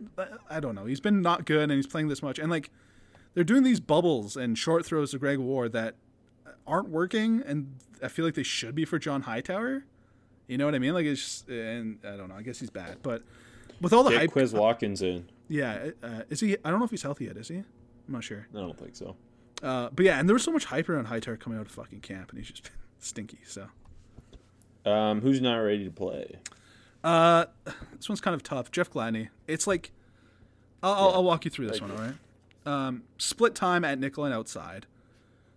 I 0.49 0.59
don't 0.59 0.75
know. 0.75 0.85
He's 0.85 0.99
been 0.99 1.21
not 1.21 1.45
good, 1.45 1.63
and 1.63 1.71
he's 1.71 1.87
playing 1.87 2.09
this 2.09 2.21
much, 2.21 2.37
and 2.37 2.51
like, 2.51 2.69
they're 3.33 3.45
doing 3.45 3.63
these 3.63 3.79
bubbles 3.79 4.35
and 4.35 4.57
short 4.57 4.85
throws 4.85 5.11
to 5.11 5.17
Greg 5.17 5.37
Ward 5.37 5.71
that 5.71 5.95
aren't 6.67 6.89
working, 6.89 7.41
and 7.45 7.73
I 8.03 8.09
feel 8.09 8.25
like 8.25 8.33
they 8.33 8.43
should 8.43 8.75
be 8.75 8.83
for 8.83 8.99
John 8.99 9.21
Hightower. 9.21 9.85
You 10.47 10.57
know 10.57 10.65
what 10.65 10.75
I 10.75 10.79
mean? 10.79 10.93
Like 10.93 11.05
it's 11.05 11.21
just, 11.21 11.49
and 11.49 11.99
I 12.03 12.17
don't 12.17 12.27
know. 12.27 12.35
I 12.35 12.41
guess 12.41 12.59
he's 12.59 12.69
bad, 12.69 12.97
but 13.01 13.23
with 13.79 13.93
all 13.93 14.03
the 14.03 14.09
Get 14.09 14.19
hype, 14.19 14.31
Quez 14.31 14.53
Watkins 14.53 15.01
in. 15.01 15.29
yeah, 15.47 15.91
uh, 16.03 16.23
is 16.29 16.41
he? 16.41 16.57
I 16.65 16.69
don't 16.69 16.79
know 16.79 16.85
if 16.85 16.91
he's 16.91 17.03
healthy 17.03 17.25
yet. 17.25 17.37
Is 17.37 17.47
he? 17.47 17.55
I'm 17.55 17.65
not 18.07 18.25
sure. 18.25 18.47
I 18.53 18.59
don't 18.59 18.77
think 18.77 18.95
so. 18.95 19.15
Uh, 19.63 19.89
but 19.93 20.03
yeah, 20.05 20.19
and 20.19 20.27
there 20.27 20.33
was 20.33 20.43
so 20.43 20.51
much 20.51 20.65
hype 20.65 20.89
around 20.89 21.05
Hightower 21.05 21.37
coming 21.37 21.59
out 21.59 21.65
of 21.65 21.71
fucking 21.71 22.01
camp, 22.01 22.31
and 22.31 22.39
he's 22.39 22.49
just 22.49 22.63
been 22.63 22.73
stinky. 22.99 23.39
So 23.45 23.67
Um, 24.85 25.21
who's 25.21 25.41
not 25.41 25.57
ready 25.57 25.85
to 25.85 25.91
play? 25.91 26.35
uh, 27.03 27.45
this 27.95 28.09
one's 28.09 28.21
kind 28.21 28.35
of 28.35 28.43
tough. 28.43 28.71
Jeff 28.71 28.89
Gladney. 28.91 29.29
It's 29.47 29.67
like 29.67 29.91
I'll, 30.83 30.93
I'll, 30.93 31.09
I'll 31.15 31.23
walk 31.23 31.45
you 31.45 31.51
through 31.51 31.67
this 31.67 31.81
one. 31.81 31.91
All 31.91 31.97
right. 31.97 32.13
Um, 32.65 33.03
split 33.17 33.55
time 33.55 33.83
at 33.85 33.99
nickel 33.99 34.25
and 34.25 34.33
outside. 34.33 34.85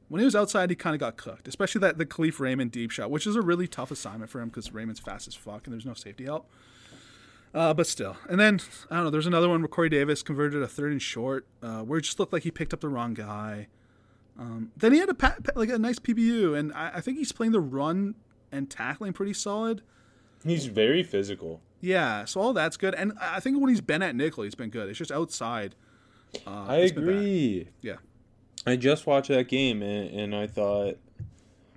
When 0.09 0.19
he 0.21 0.25
was 0.25 0.37
outside, 0.37 0.69
he 0.71 0.77
kind 0.77 0.95
of 0.95 1.01
got 1.01 1.17
cooked, 1.17 1.49
especially 1.49 1.81
that 1.81 1.97
the 1.97 2.05
Kalif 2.05 2.39
Raymond 2.39 2.71
deep 2.71 2.91
shot, 2.91 3.11
which 3.11 3.27
is 3.27 3.35
a 3.35 3.41
really 3.41 3.67
tough 3.67 3.91
assignment 3.91 4.31
for 4.31 4.41
him 4.41 4.49
because 4.51 4.73
Raymond's 4.73 5.01
fast 5.01 5.27
as 5.27 5.35
fuck 5.35 5.67
and 5.67 5.73
there's 5.73 5.87
no 5.87 5.95
safety 5.95 6.25
help. 6.25 6.47
Uh, 7.55 7.73
but 7.75 7.87
still, 7.87 8.17
and 8.29 8.39
then 8.41 8.61
I 8.91 8.97
don't 8.97 9.05
know. 9.05 9.11
There's 9.11 9.27
another 9.27 9.49
one 9.49 9.61
where 9.61 9.69
Corey 9.69 9.89
Davis 9.89 10.23
converted 10.23 10.63
a 10.63 10.67
third 10.69 10.93
and 10.93 11.03
short, 11.03 11.47
uh, 11.63 11.81
where 11.81 11.99
it 11.99 12.03
just 12.03 12.19
looked 12.19 12.33
like 12.33 12.45
he 12.45 12.51
picked 12.51 12.73
up 12.73 12.81
the 12.81 12.89
wrong 12.89 13.13
guy. 13.15 13.69
Um, 14.39 14.73
then 14.77 14.93
he 14.93 14.99
had 14.99 15.11
a 15.11 15.15
pa- 15.15 15.37
pa- 15.43 15.53
like 15.55 15.69
a 15.69 15.79
nice 15.79 15.99
PBU, 15.99 16.59
and 16.59 16.73
I, 16.73 16.93
I 16.95 17.01
think 17.03 17.19
he's 17.19 17.33
playing 17.33 17.53
the 17.53 17.61
run 17.61 18.15
and 18.53 18.71
tackling 18.71 19.13
pretty 19.13 19.33
solid. 19.35 19.83
He's 20.45 20.67
very 20.67 21.03
physical. 21.03 21.61
Yeah, 21.81 22.25
so 22.27 22.41
all 22.41 22.53
that's 22.53 22.77
good, 22.77 22.95
and 22.95 23.13
I 23.21 23.41
think 23.41 23.59
when 23.61 23.69
he's 23.71 23.81
been 23.81 24.03
at 24.03 24.15
nickel, 24.15 24.45
he's 24.45 24.55
been 24.55 24.71
good. 24.71 24.89
It's 24.89 24.99
just 24.99 25.11
outside. 25.11 25.75
Uh, 26.47 26.65
I 26.69 26.77
it's 26.79 26.93
been 26.93 27.07
bad. 27.07 27.15
agree. 27.17 27.69
Yeah, 27.81 27.97
I 28.67 28.77
just 28.77 29.07
watched 29.07 29.29
that 29.29 29.49
game 29.49 29.83
and, 29.83 30.09
and 30.19 30.35
I 30.37 30.47
thought, 30.47 30.97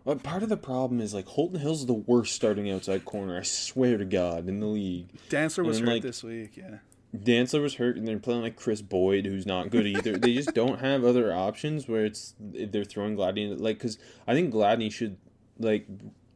well, 0.04 0.16
part 0.18 0.44
of 0.44 0.50
the 0.50 0.58
problem 0.58 1.02
is 1.02 1.14
like 1.14 1.26
Holton 1.28 1.60
Hill's 1.60 1.86
the 1.88 1.94
worst 1.94 2.36
starting 2.36 2.70
outside 2.72 3.04
corner. 3.06 3.38
I 3.40 3.42
swear 3.44 3.98
to 3.98 4.06
God 4.06 4.48
in 4.48 4.60
the 4.60 4.68
league. 4.68 5.08
Dantzler 5.30 5.66
was 5.66 5.78
And, 5.80 5.88
hurt 5.88 5.94
like, 5.96 6.04
this 6.04 6.24
week. 6.24 6.56
Yeah, 6.56 6.78
Dantzler 7.16 7.62
was 7.62 7.76
hurt, 7.76 7.98
and 7.98 8.08
they're 8.08 8.20
playing 8.20 8.42
like 8.44 8.56
Kris 8.56 8.82
Boyd, 8.84 9.26
who's 9.26 9.46
not 9.48 9.72
good 9.72 9.88
either. 9.88 10.18
they 10.18 10.34
just 10.36 10.54
don't 10.54 10.80
have 10.80 11.04
other 11.04 11.34
options 11.34 11.88
where 11.88 12.06
it's 12.06 12.36
they're 12.40 12.84
throwing 12.84 13.16
Gladney 13.18 13.60
like 13.60 13.78
because 13.80 13.98
I 14.28 14.34
think 14.36 14.54
Gladney 14.54 14.92
should 14.92 15.18
like 15.60 15.88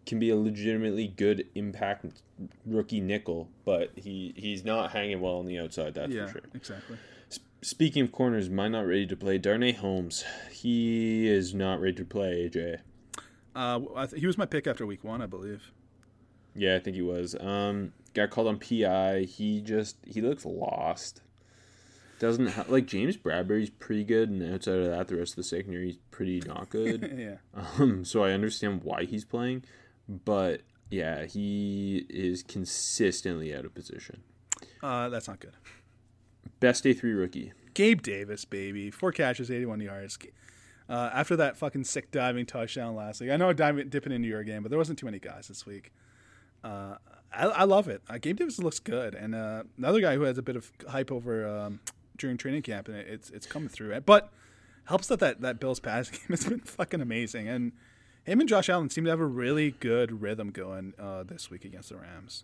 can 0.10 0.20
be 0.20 0.30
a 0.30 0.36
legitimately 0.36 1.08
good 1.08 1.48
impact 1.56 2.06
rookie 2.66 3.00
nickel, 3.00 3.48
but 3.66 3.92
he 3.96 4.34
he's 4.36 4.64
not 4.66 4.92
hanging 4.92 5.22
well 5.22 5.36
on 5.36 5.46
the 5.46 5.58
outside. 5.60 5.94
That's 5.94 6.12
yeah, 6.14 6.26
for 6.26 6.34
sure. 6.34 6.42
exactly. 6.54 6.98
Speaking 7.62 8.04
of 8.04 8.12
corners, 8.12 8.50
mine 8.50 8.72
not 8.72 8.86
ready 8.88 9.06
to 9.08 9.16
play. 9.18 9.38
Darnay 9.38 9.74
Holmes, 9.74 10.24
he 10.52 11.28
is 11.28 11.54
not 11.54 11.82
ready 11.82 11.96
to 11.96 12.06
play. 12.06 12.50
AJ, 12.50 12.80
Uh, 13.56 13.80
I 13.96 14.06
th- 14.06 14.20
he 14.20 14.26
was 14.28 14.38
my 14.38 14.46
pick 14.46 14.66
after 14.68 14.86
week 14.86 15.04
one, 15.04 15.22
I 15.22 15.26
believe. 15.26 15.72
yeah, 16.56 16.76
I 16.76 16.80
think 16.80 16.96
he 16.96 17.02
was. 17.02 17.36
Um, 17.40 17.92
got 18.14 18.30
called 18.30 18.48
on 18.48 18.60
PI. 18.60 19.24
He 19.24 19.60
just 19.62 19.98
he 20.06 20.22
looks 20.22 20.46
lost. 20.46 21.22
Doesn't 22.20 22.48
ha- 22.48 22.66
like 22.70 22.86
James 22.86 23.16
Bradberry's 23.18 23.70
pretty 23.70 24.04
good, 24.06 24.30
and 24.30 24.42
outside 24.54 24.76
of 24.80 24.90
that, 24.90 25.08
the 25.10 25.16
rest 25.18 25.34
of 25.34 25.38
the 25.38 25.44
secondary 25.44 25.90
is 25.92 25.98
pretty 26.12 26.42
not 26.46 26.70
good. 26.70 27.14
yeah, 27.18 27.62
um, 27.78 28.04
so 28.06 28.24
I 28.24 28.32
understand 28.32 28.82
why 28.84 29.04
he's 29.06 29.24
playing, 29.26 29.64
but 30.10 30.62
yeah, 30.90 31.26
he 31.26 32.06
is 32.10 32.44
consistently 32.44 33.54
out 33.56 33.64
of 33.64 33.74
position. 33.76 34.24
uh, 34.84 35.08
that's 35.10 35.28
not 35.28 35.40
good. 35.40 35.54
Best 36.60 36.84
day 36.84 36.94
three 36.94 37.14
rookie. 37.14 37.54
Gabe 37.74 38.02
Davis, 38.02 38.44
baby, 38.44 38.92
four 38.92 39.12
catches, 39.12 39.50
eighty-one 39.50 39.80
yards. 39.80 40.18
Uh, 40.90 41.10
after 41.14 41.36
that 41.36 41.56
fucking 41.56 41.84
sick 41.84 42.10
diving 42.12 42.46
touchdown 42.48 42.96
last 42.96 43.22
week, 43.22 43.30
I 43.30 43.38
know 43.38 43.54
diving 43.54 43.88
dipping 43.90 44.12
into 44.12 44.28
your 44.28 44.44
game, 44.44 44.64
but 44.64 44.70
there 44.70 44.80
wasn't 44.80 44.98
too 45.00 45.06
many 45.06 45.20
guys 45.20 45.48
this 45.48 45.66
week. 45.66 45.94
Uh, 46.64 46.96
I, 47.32 47.46
I 47.46 47.64
love 47.66 47.88
it. 47.88 48.02
Uh, 48.10 48.18
Gabe 48.18 48.38
Davis 48.38 48.58
looks 48.60 48.80
good, 48.80 49.14
and 49.14 49.36
uh, 49.36 49.64
another 49.78 50.02
guy 50.02 50.16
who 50.16 50.24
has 50.24 50.38
a 50.38 50.42
bit 50.42 50.56
of 50.56 50.72
hype 50.90 51.12
over 51.12 51.48
um, 51.48 51.80
during 52.18 52.38
training 52.38 52.64
camp, 52.64 52.88
and 52.88 52.98
it's 52.98 53.30
it's 53.30 53.46
coming 53.46 53.70
through. 53.70 53.98
But 54.02 54.34
helps 54.86 55.08
that 55.08 55.20
that 55.20 55.42
that 55.42 55.60
Bills 55.60 55.80
pass 55.80 56.10
game 56.10 56.22
has 56.30 56.44
been 56.46 56.60
fucking 56.62 57.00
amazing, 57.00 57.48
and 57.48 57.72
him 58.30 58.40
and 58.40 58.48
Josh 58.50 58.70
Allen 58.70 58.90
seem 58.90 59.04
to 59.06 59.10
have 59.10 59.20
a 59.20 59.26
really 59.26 59.72
good 59.72 60.22
rhythm 60.22 60.52
going 60.52 60.94
uh, 61.00 61.24
this 61.24 61.50
week 61.50 61.66
against 61.66 61.90
the 61.90 61.98
Rams. 61.98 62.44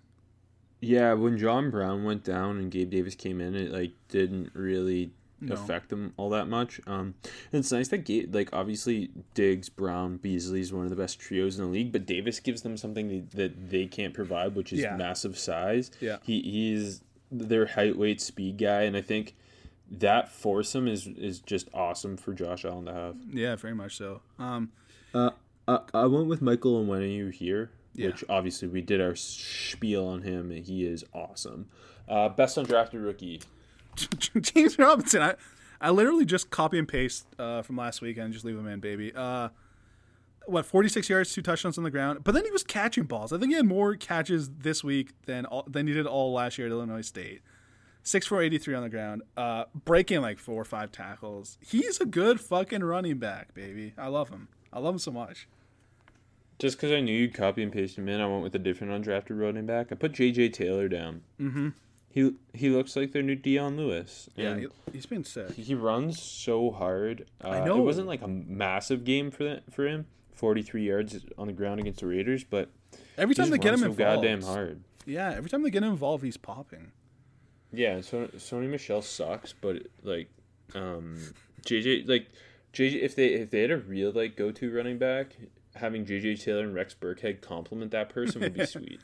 Yeah, 0.82 1.14
when 1.14 1.38
John 1.38 1.72
Brown 1.72 2.04
went 2.04 2.24
down 2.24 2.58
and 2.58 2.70
Gabe 2.70 2.90
Davis 2.90 3.16
came 3.16 3.40
in, 3.42 3.56
it 3.56 3.72
like 3.72 3.92
didn't 4.10 4.52
really 4.54 5.12
No. 5.42 5.54
affect 5.56 5.90
them 5.90 6.14
all 6.18 6.30
that 6.32 6.48
much. 6.48 6.80
Um, 6.86 7.16
and 7.52 7.60
it's 7.60 7.72
nice 7.72 7.88
that 7.90 8.00
Gabe, 8.00 8.34
like 8.36 8.50
obviously 8.54 9.10
Diggs, 9.34 9.70
Brown, 9.70 10.18
Beasley 10.18 10.60
is 10.60 10.72
one 10.74 10.84
of 10.84 10.90
the 10.90 10.96
best 10.96 11.20
trios 11.20 11.58
in 11.58 11.66
the 11.66 11.72
league, 11.72 11.92
but 11.92 12.06
Davis 12.06 12.40
gives 12.40 12.62
them 12.62 12.78
something 12.78 13.28
that 13.34 13.70
they 13.70 13.86
can't 13.88 14.14
provide, 14.14 14.54
which 14.56 14.74
is 14.74 14.82
Yeah. 14.82 14.96
massive 14.98 15.38
size. 15.38 15.92
Yeah. 16.02 16.18
he 16.24 16.42
he's 16.42 17.02
their 17.32 17.66
height, 17.66 17.98
weight, 17.98 18.22
speed 18.22 18.58
guy, 18.58 18.84
and 18.84 18.96
I 18.96 19.02
think 19.02 19.34
that 19.90 20.30
foursome 20.32 20.88
is 20.88 21.08
is 21.08 21.40
just 21.40 21.70
awesome 21.74 22.18
for 22.18 22.34
Josh 22.34 22.66
Allen 22.66 22.86
to 22.86 22.94
have. 22.94 23.16
Yeah, 23.32 23.56
very 23.56 23.74
much 23.76 23.96
so. 23.98 24.22
Um, 24.38 24.72
Uh, 25.14 25.32
I, 25.68 25.80
I 25.94 26.06
went 26.06 26.28
with 26.28 26.42
Michael 26.42 26.84
Onwenu 26.84 27.32
here? 27.34 27.72
Yeah. 27.94 28.08
Which 28.08 28.24
obviously 28.28 28.68
we 28.68 28.82
did 28.82 29.00
our 29.00 29.16
spiel 29.16 30.06
on 30.08 30.22
him, 30.22 30.52
and 30.52 30.66
he 30.66 30.86
is 30.86 31.06
awesome. 31.14 31.68
Uh, 32.08 32.30
best 32.30 32.58
undrafted 32.58 33.04
rookie. 33.04 33.42
James 34.42 34.78
Robinson. 34.78 35.22
I, 35.22 35.36
I 35.80 35.90
literally 35.90 36.26
just 36.26 36.50
copy 36.50 36.78
and 36.78 36.88
paste 36.88 37.26
uh, 37.40 37.62
from 37.62 37.78
last 37.78 38.02
week 38.02 38.18
and 38.18 38.34
just 38.34 38.46
leave 38.46 38.58
him 38.58 38.68
in, 38.68 38.80
baby. 38.80 39.12
Uh, 39.16 39.50
what, 40.46 40.66
46 40.66 41.10
yards, 41.10 41.34
two 41.34 41.42
touchdowns 41.42 41.78
on 41.78 41.84
the 41.84 41.92
ground. 41.92 42.24
But 42.24 42.34
then 42.34 42.46
he 42.46 42.52
was 42.52 42.64
catching 42.64 43.04
balls. 43.06 43.34
I 43.34 43.38
think 43.38 43.52
he 43.52 43.56
had 43.56 43.66
more 43.66 43.96
catches 43.96 44.50
this 44.50 44.84
week 44.84 45.12
than 45.26 45.46
all, 45.46 45.64
than 45.68 45.88
he 45.88 45.94
did 45.94 46.06
all 46.06 46.34
last 46.34 46.58
year 46.58 46.68
at 46.68 46.72
Illinois 46.72 47.02
State. 47.02 47.42
Six 48.04 48.28
four 48.28 48.44
eighty 48.44 48.60
three 48.60 48.76
on 48.76 48.84
the 48.84 48.90
ground, 48.90 49.24
uh, 49.36 49.64
breaking 49.74 50.22
like 50.22 50.38
four 50.38 50.62
or 50.62 50.66
five 50.66 50.92
tackles. 50.92 51.58
He's 51.60 52.00
a 52.00 52.06
good 52.06 52.40
fucking 52.40 52.84
running 52.84 53.18
back, 53.18 53.56
baby. 53.56 53.94
I 53.98 54.10
love 54.10 54.30
him. 54.30 54.48
I 54.72 54.78
love 54.78 54.94
him 54.94 55.00
so 55.00 55.10
much. 55.10 55.48
Just 56.60 56.78
because 56.78 56.92
I 56.92 57.02
knew 57.02 57.14
you'd 57.14 57.34
copy 57.34 57.62
and 57.64 57.72
paste 57.72 57.98
him 57.98 58.08
in, 58.08 58.22
I 58.22 58.28
went 58.28 58.44
with 58.44 58.56
a 58.56 58.60
different 58.60 58.94
undrafted 59.06 59.40
running 59.40 59.66
back. 59.66 59.92
I 59.92 59.96
put 59.96 60.14
J.J. 60.14 60.50
Taylor 60.50 60.88
down. 60.88 61.22
Mm-hmm. 61.40 61.70
He 62.10 62.32
he 62.54 62.70
looks 62.70 62.96
like 62.96 63.12
their 63.12 63.22
new 63.22 63.36
Dion 63.36 63.76
Lewis. 63.76 64.30
Yeah, 64.38 64.58
he, 64.58 64.68
he's 64.94 65.06
been 65.06 65.26
sick. 65.26 65.52
he 65.52 65.76
runs 65.76 66.22
so 66.22 66.72
hard. 66.72 67.26
Uh, 67.44 67.50
I 67.50 67.66
know. 67.66 67.78
it 67.78 67.82
wasn't 67.84 68.08
like 68.08 68.22
a 68.22 68.28
massive 68.30 69.04
game 69.04 69.32
for 69.32 69.44
that, 69.44 69.74
for 69.74 69.86
him. 69.86 70.06
Forty 70.34 70.62
three 70.62 70.86
yards 70.88 71.18
on 71.38 71.48
the 71.48 71.54
ground 71.54 71.82
against 71.82 72.00
the 72.00 72.08
Raiders, 72.08 72.44
but 72.46 72.70
Every 73.18 73.36
time 73.36 73.50
they 73.50 73.58
get 73.58 73.74
him 73.74 73.80
so 73.82 73.86
involved, 73.88 73.98
goddamn 74.24 74.42
hard. 74.44 74.82
yeah, 75.06 75.34
every 75.34 75.50
time 75.50 75.64
they 75.64 75.70
get 75.70 75.84
him 75.84 75.90
involved, 75.92 76.24
he's 76.24 76.38
popping. 76.38 76.92
Yeah, 77.74 78.00
so 78.00 78.28
Sony 78.38 78.70
Michel 78.70 79.02
sucks, 79.02 79.52
but 79.54 79.84
like, 80.04 80.30
um, 80.74 81.18
JJ 81.66 82.08
like 82.08 82.28
JJ 82.74 83.02
if 83.02 83.16
they 83.16 83.28
if 83.28 83.50
they 83.50 83.62
had 83.62 83.72
a 83.72 83.78
real 83.78 84.12
like 84.14 84.38
go 84.38 84.52
to 84.52 84.74
running 84.74 84.98
back, 84.98 85.36
having 85.76 86.06
JJ 86.06 86.44
Taylor 86.44 86.64
and 86.64 86.74
Rex 86.74 86.96
Burkhead 87.00 87.42
compliment 87.42 87.92
that 87.92 88.10
person 88.10 88.42
would 88.42 88.54
be 88.54 88.66
sweet. 88.66 89.00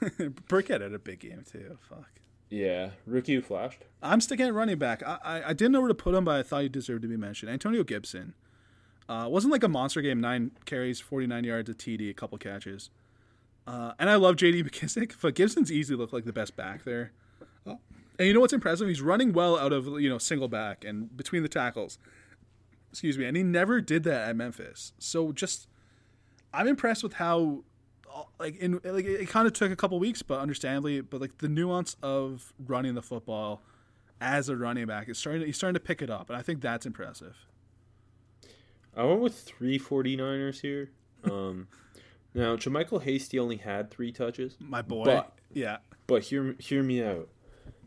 Burkhead 0.00 0.80
had 0.80 0.92
a 0.92 0.98
big 0.98 1.20
game 1.20 1.44
too. 1.50 1.78
Fuck. 1.88 2.10
Yeah, 2.50 2.90
rookie 3.06 3.34
who 3.34 3.42
flashed. 3.42 3.84
I'm 4.02 4.20
sticking 4.20 4.46
at 4.46 4.52
running 4.52 4.78
back. 4.78 5.02
I, 5.02 5.18
I, 5.24 5.48
I 5.48 5.52
didn't 5.54 5.72
know 5.72 5.80
where 5.80 5.88
to 5.88 5.94
put 5.94 6.14
him, 6.14 6.24
but 6.24 6.38
I 6.38 6.42
thought 6.42 6.62
he 6.62 6.68
deserved 6.68 7.02
to 7.02 7.08
be 7.08 7.16
mentioned. 7.16 7.50
Antonio 7.50 7.82
Gibson. 7.82 8.34
Uh, 9.08 9.26
wasn't 9.28 9.52
like 9.52 9.64
a 9.64 9.68
monster 9.68 10.00
game. 10.00 10.20
Nine 10.20 10.52
carries, 10.64 11.00
49 11.00 11.44
yards, 11.44 11.70
a 11.70 11.74
TD, 11.74 12.10
a 12.10 12.14
couple 12.14 12.38
catches. 12.38 12.90
Uh, 13.66 13.92
and 13.98 14.10
I 14.10 14.16
love 14.16 14.36
JD 14.36 14.64
McKissic, 14.70 15.14
but 15.20 15.34
Gibson's 15.34 15.72
easily 15.72 15.96
looked 15.96 16.12
like 16.12 16.24
the 16.24 16.32
best 16.32 16.56
back 16.56 16.84
there. 16.84 17.12
Uh, 17.66 17.76
and 18.18 18.28
you 18.28 18.34
know 18.34 18.40
what's 18.40 18.52
impressive? 18.52 18.88
He's 18.88 19.00
running 19.00 19.32
well 19.32 19.58
out 19.58 19.72
of 19.72 19.86
you 20.00 20.08
know 20.08 20.18
single 20.18 20.48
back 20.48 20.84
and 20.84 21.16
between 21.16 21.42
the 21.42 21.48
tackles. 21.48 21.98
Excuse 22.90 23.16
me, 23.16 23.24
and 23.24 23.36
he 23.36 23.42
never 23.42 23.80
did 23.80 24.04
that 24.04 24.28
at 24.28 24.36
Memphis. 24.36 24.92
So 24.98 25.32
just, 25.32 25.66
I'm 26.54 26.66
impressed 26.68 27.02
with 27.02 27.14
how, 27.14 27.64
uh, 28.14 28.22
like 28.38 28.56
in 28.56 28.80
like 28.84 29.04
it, 29.04 29.28
kind 29.28 29.46
of 29.46 29.52
took 29.52 29.70
a 29.72 29.76
couple 29.76 29.98
weeks, 29.98 30.22
but 30.22 30.38
understandably, 30.40 31.00
but 31.00 31.20
like 31.20 31.38
the 31.38 31.48
nuance 31.48 31.96
of 32.02 32.52
running 32.66 32.94
the 32.94 33.02
football 33.02 33.62
as 34.20 34.48
a 34.48 34.56
running 34.56 34.86
back 34.86 35.08
is 35.08 35.18
starting. 35.18 35.40
To, 35.40 35.46
he's 35.46 35.56
starting 35.56 35.74
to 35.74 35.80
pick 35.80 36.02
it 36.02 36.10
up, 36.10 36.28
and 36.30 36.36
I 36.38 36.42
think 36.42 36.60
that's 36.60 36.86
impressive. 36.86 37.36
I 38.96 39.04
went 39.04 39.20
with 39.20 39.38
three 39.38 39.78
49ers 39.78 40.60
here. 40.60 40.90
Um, 41.24 41.68
now, 42.34 42.56
JaMycal 42.56 43.02
Hasty 43.02 43.38
only 43.38 43.56
had 43.56 43.90
three 43.90 44.12
touches. 44.12 44.56
My 44.60 44.82
boy, 44.82 45.04
But- 45.04 45.32
yeah, 45.54 45.78
But 46.06 46.24
hear 46.24 46.54
hear 46.58 46.82
me 46.82 47.02
out. 47.02 47.28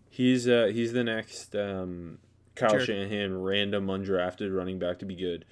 He's 0.09 0.47
uh 0.47 0.69
he's 0.71 0.93
the 0.93 1.03
next 1.03 1.55
um 1.55 2.19
Kyle 2.55 2.69
Jared- 2.69 2.85
Shanahan 2.87 3.41
random 3.41 3.87
undrafted 3.87 4.55
running 4.55 4.79
back 4.79 4.99
to 4.99 5.05
be 5.05 5.15
good. 5.15 5.45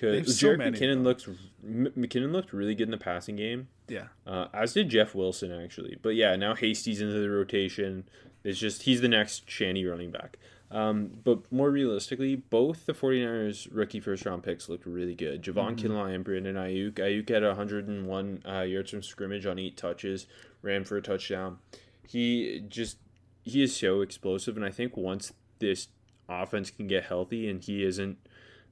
Because 0.00 0.38
so 0.38 0.48
Jerick 0.48 0.58
McKinnon 0.76 1.02
looks 1.02 1.26
M- 1.26 1.92
McKinnon 1.96 2.32
looked 2.32 2.52
really 2.52 2.74
good 2.74 2.84
in 2.84 2.90
the 2.90 2.98
passing 2.98 3.36
game. 3.36 3.68
yeah. 3.88 4.08
Uh, 4.26 4.46
as 4.52 4.72
did 4.72 4.88
Jeff 4.88 5.14
Wilson 5.14 5.52
actually. 5.52 5.98
But 6.00 6.14
yeah, 6.16 6.36
now 6.36 6.54
Hasty's 6.54 7.00
into 7.00 7.20
the 7.20 7.30
rotation. 7.30 8.04
It's 8.44 8.58
just 8.58 8.82
he's 8.82 9.00
the 9.00 9.08
next 9.08 9.50
Shanny 9.50 9.84
running 9.84 10.10
back. 10.10 10.38
Um, 10.70 11.18
but 11.22 11.50
more 11.52 11.70
realistically, 11.70 12.34
both 12.34 12.86
the 12.86 12.92
49ers 12.92 13.68
rookie 13.70 14.00
first 14.00 14.26
round 14.26 14.42
picks 14.42 14.68
looked 14.68 14.84
really 14.84 15.14
good. 15.14 15.42
Javon 15.42 15.76
Kinlaw 15.76 16.12
and 16.12 16.24
Brandon 16.24 16.56
Aiyuk. 16.56 16.94
Aiyuk 16.94 17.28
had 17.28 17.44
101 17.44 18.42
uh, 18.48 18.60
yards 18.62 18.90
from 18.90 19.02
scrimmage 19.02 19.46
on 19.46 19.58
eight 19.60 19.76
touches, 19.76 20.26
ran 20.62 20.82
for 20.84 20.96
a 20.96 21.02
touchdown. 21.02 21.58
He 22.06 22.64
just 22.68 22.98
he 23.42 23.62
is 23.62 23.76
so 23.76 24.00
explosive, 24.00 24.56
and 24.56 24.66
I 24.66 24.70
think 24.70 24.96
once 24.96 25.32
this 25.60 25.88
offense 26.28 26.70
can 26.70 26.88
get 26.88 27.04
healthy 27.04 27.48
and 27.48 27.62
he 27.62 27.84
isn't 27.84 28.18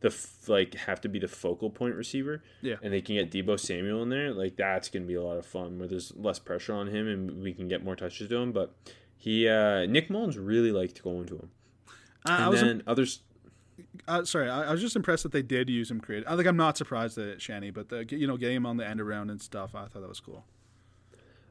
the 0.04 0.10
f- 0.10 0.48
like 0.48 0.74
have 0.74 1.00
to 1.00 1.08
be 1.08 1.18
the 1.18 1.28
focal 1.28 1.70
point 1.70 1.94
receiver, 1.96 2.42
Yeah. 2.62 2.76
and 2.82 2.92
they 2.92 3.00
can 3.00 3.14
get 3.16 3.30
Deebo 3.30 3.58
Samuel 3.58 4.02
in 4.02 4.10
there, 4.10 4.32
like 4.32 4.56
that's 4.56 4.88
gonna 4.88 5.06
be 5.06 5.14
a 5.14 5.22
lot 5.22 5.36
of 5.38 5.46
fun 5.46 5.78
where 5.78 5.88
there's 5.88 6.12
less 6.16 6.38
pressure 6.38 6.72
on 6.74 6.88
him 6.88 7.08
and 7.08 7.42
we 7.42 7.52
can 7.52 7.66
get 7.68 7.82
more 7.82 7.96
touches 7.96 8.28
to 8.28 8.36
him. 8.36 8.52
But 8.52 8.74
he 9.16 9.48
uh 9.48 9.86
Nick 9.86 10.10
Mullens 10.10 10.36
really 10.36 10.70
liked 10.72 11.02
going 11.02 11.26
to 11.26 11.36
him. 11.36 11.50
I, 12.26 12.36
I 12.36 12.40
And 12.42 12.50
was 12.50 12.60
then 12.60 12.82
others 12.86 13.20
uh, 14.06 14.24
sorry. 14.24 14.48
I, 14.48 14.68
I 14.68 14.72
was 14.72 14.80
just 14.80 14.94
impressed 14.96 15.22
that 15.24 15.32
they 15.32 15.42
did 15.42 15.68
use 15.70 15.90
him 15.90 16.00
creative. 16.00 16.28
I 16.28 16.36
think 16.36 16.46
I'm 16.46 16.56
not 16.56 16.76
surprised 16.76 17.18
at 17.18 17.40
Shanny, 17.42 17.70
but 17.70 17.88
the, 17.88 18.04
you 18.10 18.26
know, 18.26 18.36
getting 18.36 18.56
him 18.58 18.66
on 18.66 18.76
the 18.76 18.86
end 18.86 19.00
around 19.00 19.30
and 19.30 19.40
stuff, 19.42 19.74
I 19.74 19.86
thought 19.86 20.00
that 20.02 20.08
was 20.08 20.20
cool. 20.20 20.44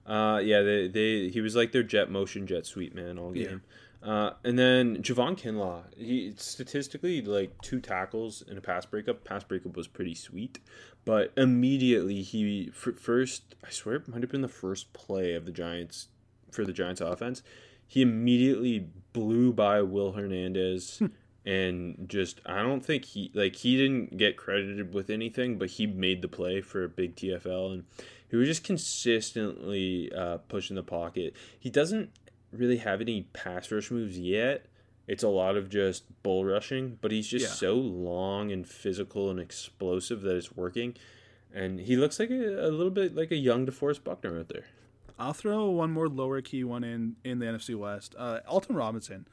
Uh, 0.05 0.41
yeah, 0.43 0.61
they, 0.61 0.87
they 0.87 1.29
he 1.29 1.41
was 1.41 1.55
like 1.55 1.71
their 1.71 1.83
jet 1.83 2.11
motion 2.11 2.45
jet 2.45 2.65
sweep 2.65 2.93
man 2.93 3.17
all 3.17 3.31
game. 3.31 3.61
Uh, 4.01 4.31
and 4.43 4.59
then 4.59 4.97
Javon 4.97 5.39
Kinlaw, 5.39 5.83
he 5.95 6.33
statistically 6.35 7.21
like 7.21 7.61
two 7.61 7.79
tackles 7.79 8.43
and 8.47 8.57
a 8.57 8.61
pass 8.61 8.85
breakup. 8.85 9.23
Pass 9.23 9.45
breakup 9.45 9.77
was 9.77 9.87
pretty 9.87 10.13
sweet, 10.13 10.59
but 11.05 11.31
immediately 11.37 12.21
he 12.21 12.69
f- 12.69 12.99
first 12.99 13.55
I 13.65 13.69
swear 13.69 13.95
it 13.95 14.07
might 14.09 14.21
have 14.21 14.29
been 14.31 14.41
the 14.41 14.49
first 14.49 14.91
play 14.91 15.35
of 15.35 15.45
the 15.45 15.53
Giants 15.53 16.09
for 16.51 16.65
the 16.65 16.73
Giants 16.73 16.99
offense. 16.99 17.43
He 17.87 18.01
immediately 18.01 18.89
blew 19.13 19.53
by 19.53 19.81
Will 19.81 20.13
Hernandez. 20.13 21.01
And 21.45 22.05
just, 22.07 22.39
I 22.45 22.61
don't 22.61 22.85
think 22.85 23.03
he 23.03 23.29
like 23.33 23.57
he 23.57 23.75
didn't 23.75 24.15
get 24.15 24.37
credited 24.37 24.93
with 24.93 25.09
anything, 25.09 25.57
but 25.57 25.71
he 25.71 25.85
made 25.85 26.21
the 26.21 26.29
play 26.29 26.61
for 26.61 26.85
a 26.85 26.87
big 26.87 27.17
TFL, 27.17 27.73
and 27.73 27.83
he 28.33 28.37
was 28.37 28.47
just 28.47 28.63
consistently 28.63 30.11
uh, 30.11 30.37
pushing 30.47 30.75
the 30.75 30.81
pocket. 30.81 31.35
He 31.59 31.69
doesn't 31.69 32.09
really 32.51 32.77
have 32.77 32.99
any 32.99 33.27
pass 33.33 33.71
rush 33.71 33.91
moves 33.91 34.17
yet. 34.17 34.65
It's 35.07 35.21
a 35.21 35.27
lot 35.27 35.55
of 35.55 35.69
just 35.69 36.05
bull 36.23 36.43
rushing, 36.43 36.97
but 36.99 37.11
he's 37.11 37.27
just 37.27 37.45
Yeah. 37.45 37.51
so 37.51 37.75
long 37.75 38.51
and 38.51 38.67
physical 38.67 39.29
and 39.29 39.39
explosive 39.39 40.21
that 40.21 40.35
it's 40.35 40.55
working. 40.55 40.95
And 41.53 41.79
he 41.81 41.95
looks 41.95 42.19
like 42.19 42.31
a, 42.31 42.67
a 42.67 42.71
little 42.71 42.89
bit 42.89 43.15
like 43.15 43.29
a 43.29 43.35
young 43.35 43.67
DeForest 43.67 44.03
Buckner 44.03 44.39
out 44.39 44.49
there. 44.49 44.65
I'll 45.19 45.33
throw 45.33 45.69
one 45.69 45.91
more 45.91 46.09
lower 46.09 46.41
key 46.41 46.63
one 46.63 46.83
in 46.83 47.17
in 47.23 47.37
the 47.37 47.45
NFC 47.45 47.75
West. 47.75 48.15
Uh, 48.17 48.39
Alton 48.47 48.75
Robinson. 48.75 49.27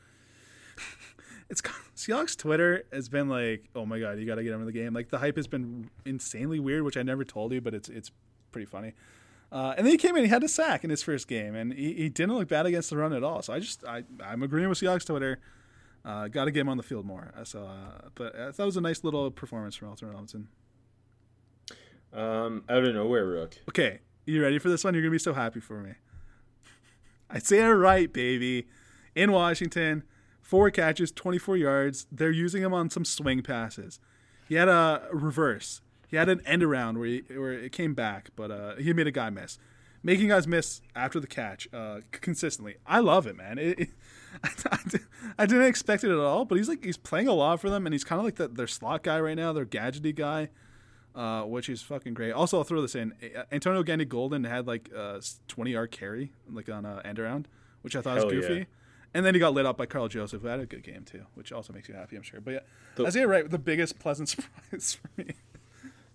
it's 1.48 1.62
Seahawks 1.96 2.36
Twitter 2.36 2.84
has 2.92 3.08
been 3.08 3.30
like, 3.30 3.64
oh 3.74 3.86
my 3.86 3.98
god, 3.98 4.18
you 4.18 4.26
got 4.26 4.34
to 4.34 4.42
get 4.42 4.52
him 4.52 4.60
in 4.60 4.66
the 4.66 4.72
game. 4.72 4.92
Like 4.92 5.08
the 5.08 5.18
hype 5.18 5.36
has 5.36 5.46
been 5.46 5.88
insanely 6.04 6.60
weird, 6.60 6.82
which 6.82 6.98
I 6.98 7.02
never 7.02 7.24
told 7.24 7.52
you, 7.52 7.62
but 7.62 7.72
it's 7.72 7.88
it's 7.88 8.10
pretty 8.52 8.66
funny. 8.66 8.92
Uh, 9.52 9.74
and 9.76 9.84
then 9.84 9.90
he 9.92 9.98
came 9.98 10.16
in, 10.16 10.22
he 10.24 10.28
had 10.30 10.44
a 10.44 10.48
sack 10.48 10.84
in 10.84 10.90
his 10.90 11.02
first 11.02 11.26
game, 11.26 11.54
and 11.56 11.72
he, 11.72 11.92
he 11.94 12.08
didn't 12.08 12.36
look 12.36 12.48
bad 12.48 12.66
against 12.66 12.90
the 12.90 12.96
run 12.96 13.12
at 13.12 13.24
all. 13.24 13.42
So 13.42 13.52
I 13.52 13.58
just 13.60 13.84
I 13.84 14.04
I'm 14.24 14.42
agreeing 14.42 14.68
with 14.68 14.78
Seahawks 14.78 15.04
Twitter. 15.06 15.40
Uh, 16.04 16.28
got 16.28 16.46
to 16.46 16.50
get 16.50 16.60
him 16.60 16.68
on 16.68 16.76
the 16.78 16.82
field 16.82 17.04
more. 17.04 17.30
Uh, 17.36 17.44
So, 17.44 17.64
uh, 17.64 18.08
but 18.14 18.34
I 18.34 18.52
thought 18.52 18.62
it 18.62 18.66
was 18.66 18.76
a 18.76 18.80
nice 18.80 19.04
little 19.04 19.30
performance 19.30 19.74
from 19.76 19.88
Alton 19.88 20.08
Robinson. 20.08 20.48
Um, 22.12 22.64
out 22.68 22.84
of 22.84 22.94
nowhere, 22.94 23.26
Rook. 23.26 23.58
Okay, 23.68 24.00
you 24.26 24.42
ready 24.42 24.58
for 24.58 24.68
this 24.68 24.82
one? 24.82 24.94
You're 24.94 25.02
gonna 25.02 25.10
be 25.12 25.18
so 25.18 25.34
happy 25.34 25.60
for 25.60 25.80
me. 25.80 25.92
I 27.30 27.38
say 27.38 27.58
it 27.60 27.66
right, 27.68 28.12
baby. 28.12 28.66
In 29.14 29.30
Washington, 29.32 30.04
four 30.40 30.70
catches, 30.70 31.12
24 31.12 31.56
yards. 31.56 32.06
They're 32.10 32.30
using 32.30 32.62
him 32.62 32.72
on 32.72 32.90
some 32.90 33.04
swing 33.04 33.42
passes. 33.42 34.00
He 34.48 34.54
had 34.56 34.68
a 34.68 35.06
reverse. 35.12 35.80
He 36.10 36.16
had 36.16 36.28
an 36.28 36.40
end 36.44 36.62
around 36.62 36.98
where 36.98 37.06
he, 37.08 37.22
where 37.28 37.52
it 37.52 37.72
came 37.72 37.94
back, 37.94 38.30
but 38.36 38.50
uh, 38.50 38.76
he 38.76 38.92
made 38.92 39.06
a 39.06 39.12
guy 39.12 39.30
miss. 39.30 39.58
Making 40.02 40.28
guys 40.28 40.46
miss 40.46 40.80
after 40.96 41.20
the 41.20 41.26
catch 41.26 41.68
uh, 41.72 41.98
c- 42.00 42.04
consistently. 42.20 42.76
I 42.86 43.00
love 43.00 43.26
it, 43.26 43.36
man. 43.36 43.58
It, 43.58 43.78
it, 43.80 43.88
I, 44.44 44.50
I, 44.72 44.78
I 45.40 45.46
didn't 45.46 45.66
expect 45.66 46.04
it 46.04 46.10
at 46.10 46.18
all, 46.18 46.44
but 46.44 46.56
he's 46.58 46.68
like 46.68 46.84
he's 46.84 46.96
playing 46.96 47.28
a 47.28 47.34
lot 47.34 47.60
for 47.60 47.68
them, 47.70 47.86
and 47.86 47.92
he's 47.94 48.04
kind 48.04 48.18
of 48.18 48.24
like 48.24 48.36
the, 48.36 48.48
their 48.48 48.66
slot 48.66 49.02
guy 49.02 49.20
right 49.20 49.36
now, 49.36 49.52
their 49.52 49.66
gadgety 49.66 50.14
guy 50.14 50.48
uh, 51.14 51.42
which 51.42 51.68
is 51.68 51.82
fucking 51.82 52.14
great. 52.14 52.32
Also, 52.32 52.58
I'll 52.58 52.64
throw 52.64 52.80
this 52.82 52.94
in. 52.94 53.14
Antonio 53.50 53.82
Gandy 53.82 54.04
Golden 54.04 54.44
had 54.44 54.66
like 54.66 54.90
a 54.94 55.20
20 55.48 55.70
yard 55.72 55.90
carry, 55.90 56.32
like 56.50 56.68
on 56.68 56.84
a 56.84 57.00
end 57.04 57.18
around, 57.18 57.48
which 57.82 57.96
I 57.96 58.00
thought 58.00 58.16
Hell 58.18 58.26
was 58.26 58.34
yeah. 58.34 58.40
goofy. 58.40 58.66
And 59.12 59.26
then 59.26 59.34
he 59.34 59.40
got 59.40 59.52
lit 59.52 59.66
up 59.66 59.76
by 59.76 59.86
Karl 59.86 60.06
Joseph, 60.06 60.42
who 60.42 60.46
had 60.48 60.60
a 60.60 60.66
good 60.66 60.84
game 60.84 61.04
too, 61.04 61.22
which 61.34 61.50
also 61.52 61.72
makes 61.72 61.88
you 61.88 61.94
happy, 61.94 62.16
I'm 62.16 62.22
sure. 62.22 62.40
But 62.40 62.50
yeah, 62.52 62.60
The- 62.94 63.06
I 63.06 63.10
say 63.10 63.22
it 63.22 63.26
right. 63.26 63.48
The 63.50 63.58
biggest 63.58 63.98
pleasant 63.98 64.28
surprise 64.70 64.94
for 64.94 65.08
me. 65.20 65.34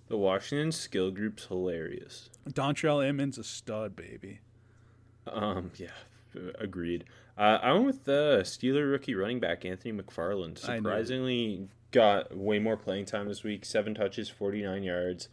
The 0.07 0.17
Washington 0.17 0.71
skill 0.71 1.11
group's 1.11 1.45
hilarious. 1.45 2.29
Dontrell 2.49 3.05
Inman's 3.07 3.37
a 3.37 3.43
stud, 3.43 3.95
baby. 3.95 4.39
Um, 5.27 5.71
yeah, 5.77 5.87
agreed. 6.59 7.05
Uh, 7.37 7.57
I 7.61 7.73
went 7.73 7.85
with 7.85 8.03
the 8.05 8.41
Steeler 8.43 8.89
rookie 8.89 9.15
running 9.15 9.39
back 9.39 9.65
Anthony 9.65 9.91
McFarland. 9.99 10.63
I 10.69 10.73
knew 10.73 10.75
it. 10.75 10.83
Surprisingly, 10.83 11.69
got 11.91 12.35
way 12.35 12.59
more 12.59 12.77
playing 12.77 13.05
time 13.05 13.27
this 13.27 13.43
week. 13.43 13.65
Seven 13.65 13.95
touches, 13.95 14.29
forty 14.29 14.61
nine 14.61 14.83
yards. 14.83 15.29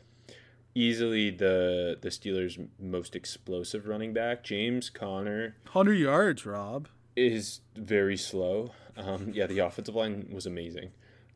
Easily 0.74 1.28
the 1.30 1.98
the 2.00 2.08
Steelers' 2.08 2.66
most 2.80 3.14
explosive 3.14 3.86
running 3.86 4.14
back. 4.14 4.42
James 4.42 4.88
Conner 4.88 5.56
100 5.64 5.94
yards, 5.94 6.46
Rob. 6.46 6.88
is 7.14 7.60
very 7.76 8.16
slow. 8.16 8.70
Um, 8.96 9.32
yeah, 9.34 9.46
the 9.46 9.58
offensive 9.58 9.94
line 9.94 10.28
was 10.32 10.46
amazing. 10.46 10.92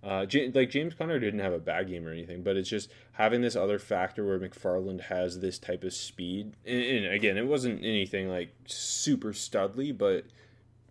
Uh, 0.07 0.24
J- 0.24 0.52
like 0.54 0.70
James 0.70 0.94
Conner 0.94 1.18
didn't 1.18 1.40
have 1.40 1.52
a 1.52 1.59
bad 1.59 1.88
game 1.88 2.07
or 2.07 2.12
anything, 2.12 2.44
but 2.44 2.57
it's 2.57 2.68
just 2.68 2.88
having 3.12 3.40
this 3.40 3.57
other 3.57 3.80
factor 3.80 4.24
where 4.24 4.38
McFarland 4.38 5.00
has 5.00 5.40
this 5.40 5.59
type 5.59 5.82
of 5.82 5.92
speed. 5.92 6.54
And, 6.64 6.80
and 6.80 7.07
again, 7.12 7.36
it 7.36 7.46
wasn't 7.46 7.84
anything 7.84 8.28
like 8.28 8.54
super 8.66 9.32
studly, 9.32 9.96
but 9.96 10.24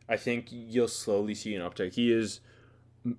I 0.09 0.17
think 0.17 0.47
you'll 0.49 0.89
slowly 0.89 1.33
see 1.33 1.55
an 1.55 1.61
uptick. 1.61 1.93
He 1.93 2.11
is 2.11 2.41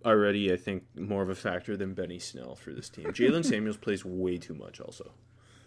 already, 0.05 0.53
I 0.53 0.57
think, 0.57 0.85
more 0.95 1.23
of 1.23 1.31
a 1.31 1.35
factor 1.35 1.79
than 1.79 1.95
Benny 1.95 2.19
Snell 2.19 2.57
for 2.57 2.75
this 2.75 2.91
team. 2.91 3.07
Jaylen 3.07 3.45
Samuels 3.49 3.79
plays 3.79 4.05
way 4.05 4.37
too 4.37 4.55
much, 4.55 4.81
also. 4.81 5.13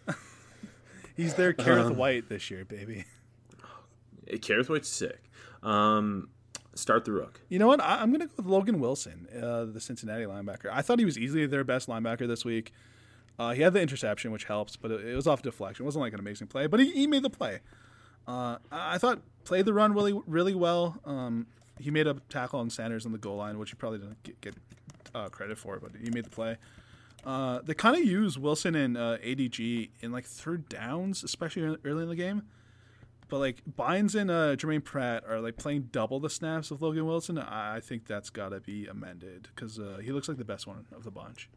He's 1.17 1.33
their 1.33 1.53
Kareth 1.53 1.95
White 1.95 2.29
this 2.29 2.51
year, 2.51 2.65
baby. 2.65 3.05
Kareth 4.27 4.69
White's 4.69 4.89
sick. 4.89 5.23
Um, 5.63 6.29
start 6.79 7.05
the 7.05 7.11
rook. 7.11 7.41
You 7.49 7.59
know 7.59 7.67
what? 7.67 7.81
I, 7.81 8.01
I'm 8.01 8.09
going 8.09 8.21
to 8.21 8.27
go 8.27 8.33
with 8.37 8.45
Logan 8.45 8.79
Wilson, 8.79 9.27
uh, 9.35 9.65
the 9.65 9.79
Cincinnati 9.79 10.25
linebacker. 10.25 10.69
I 10.71 10.81
thought 10.81 10.99
he 10.99 11.05
was 11.05 11.17
easily 11.17 11.45
their 11.45 11.63
best 11.63 11.87
linebacker 11.87 12.27
this 12.27 12.43
week. 12.43 12.71
Uh, 13.37 13.53
he 13.53 13.61
had 13.61 13.73
the 13.73 13.81
interception, 13.81 14.31
which 14.31 14.45
helps, 14.45 14.75
but 14.75 14.91
it, 14.91 15.05
it 15.05 15.15
was 15.15 15.27
off 15.27 15.41
deflection. 15.41 15.83
It 15.83 15.87
wasn't 15.87 16.01
like 16.01 16.13
an 16.13 16.19
amazing 16.19 16.47
play, 16.47 16.67
but 16.67 16.79
he, 16.79 16.91
he 16.91 17.07
made 17.07 17.23
the 17.23 17.29
play. 17.29 17.59
Uh, 18.27 18.57
I 18.71 18.95
I 18.95 18.97
thought 18.97 19.21
played 19.45 19.65
the 19.65 19.73
run 19.73 19.93
really 19.93 20.13
really 20.27 20.53
well. 20.53 20.99
Um, 21.05 21.47
he 21.79 21.89
made 21.89 22.05
a 22.05 22.15
tackle 22.27 22.59
on 22.59 22.69
Sanders 22.69 23.05
on 23.05 23.13
the 23.13 23.17
goal 23.17 23.37
line, 23.37 23.57
which 23.57 23.69
he 23.69 23.75
probably 23.75 23.99
didn't 23.99 24.21
get, 24.23 24.41
get 24.41 24.55
uh, 25.15 25.29
credit 25.29 25.57
for, 25.57 25.79
but 25.79 25.91
he 26.01 26.11
made 26.11 26.25
the 26.25 26.29
play. 26.29 26.57
Uh, 27.25 27.59
they 27.63 27.73
kind 27.73 27.97
of 27.97 28.03
use 28.03 28.37
Wilson 28.37 28.75
and 28.75 28.97
uh, 28.97 29.17
ADG 29.17 29.89
in 30.01 30.11
like 30.11 30.25
third 30.25 30.69
downs, 30.69 31.23
especially 31.23 31.77
early 31.83 32.03
in 32.03 32.09
the 32.09 32.15
game. 32.15 32.43
But 33.29 33.39
like 33.39 33.61
Bynes 33.77 34.15
and 34.15 34.31
uh, 34.31 34.55
Germaine 34.55 34.81
Pratt 34.81 35.23
are 35.27 35.39
like 35.39 35.55
playing 35.55 35.89
double 35.91 36.19
the 36.19 36.29
snaps 36.29 36.71
of 36.71 36.81
Logan 36.81 37.05
Wilson. 37.05 37.37
I, 37.37 37.79
think 37.79 38.05
that's 38.07 38.29
got 38.29 38.49
to 38.49 38.59
be 38.59 38.87
amended 38.87 39.49
because 39.55 39.79
uh, 39.79 39.99
he 40.03 40.11
looks 40.11 40.27
like 40.27 40.37
the 40.37 40.43
best 40.43 40.67
one 40.67 40.85
of 40.91 41.03
the 41.03 41.11
bunch. 41.11 41.49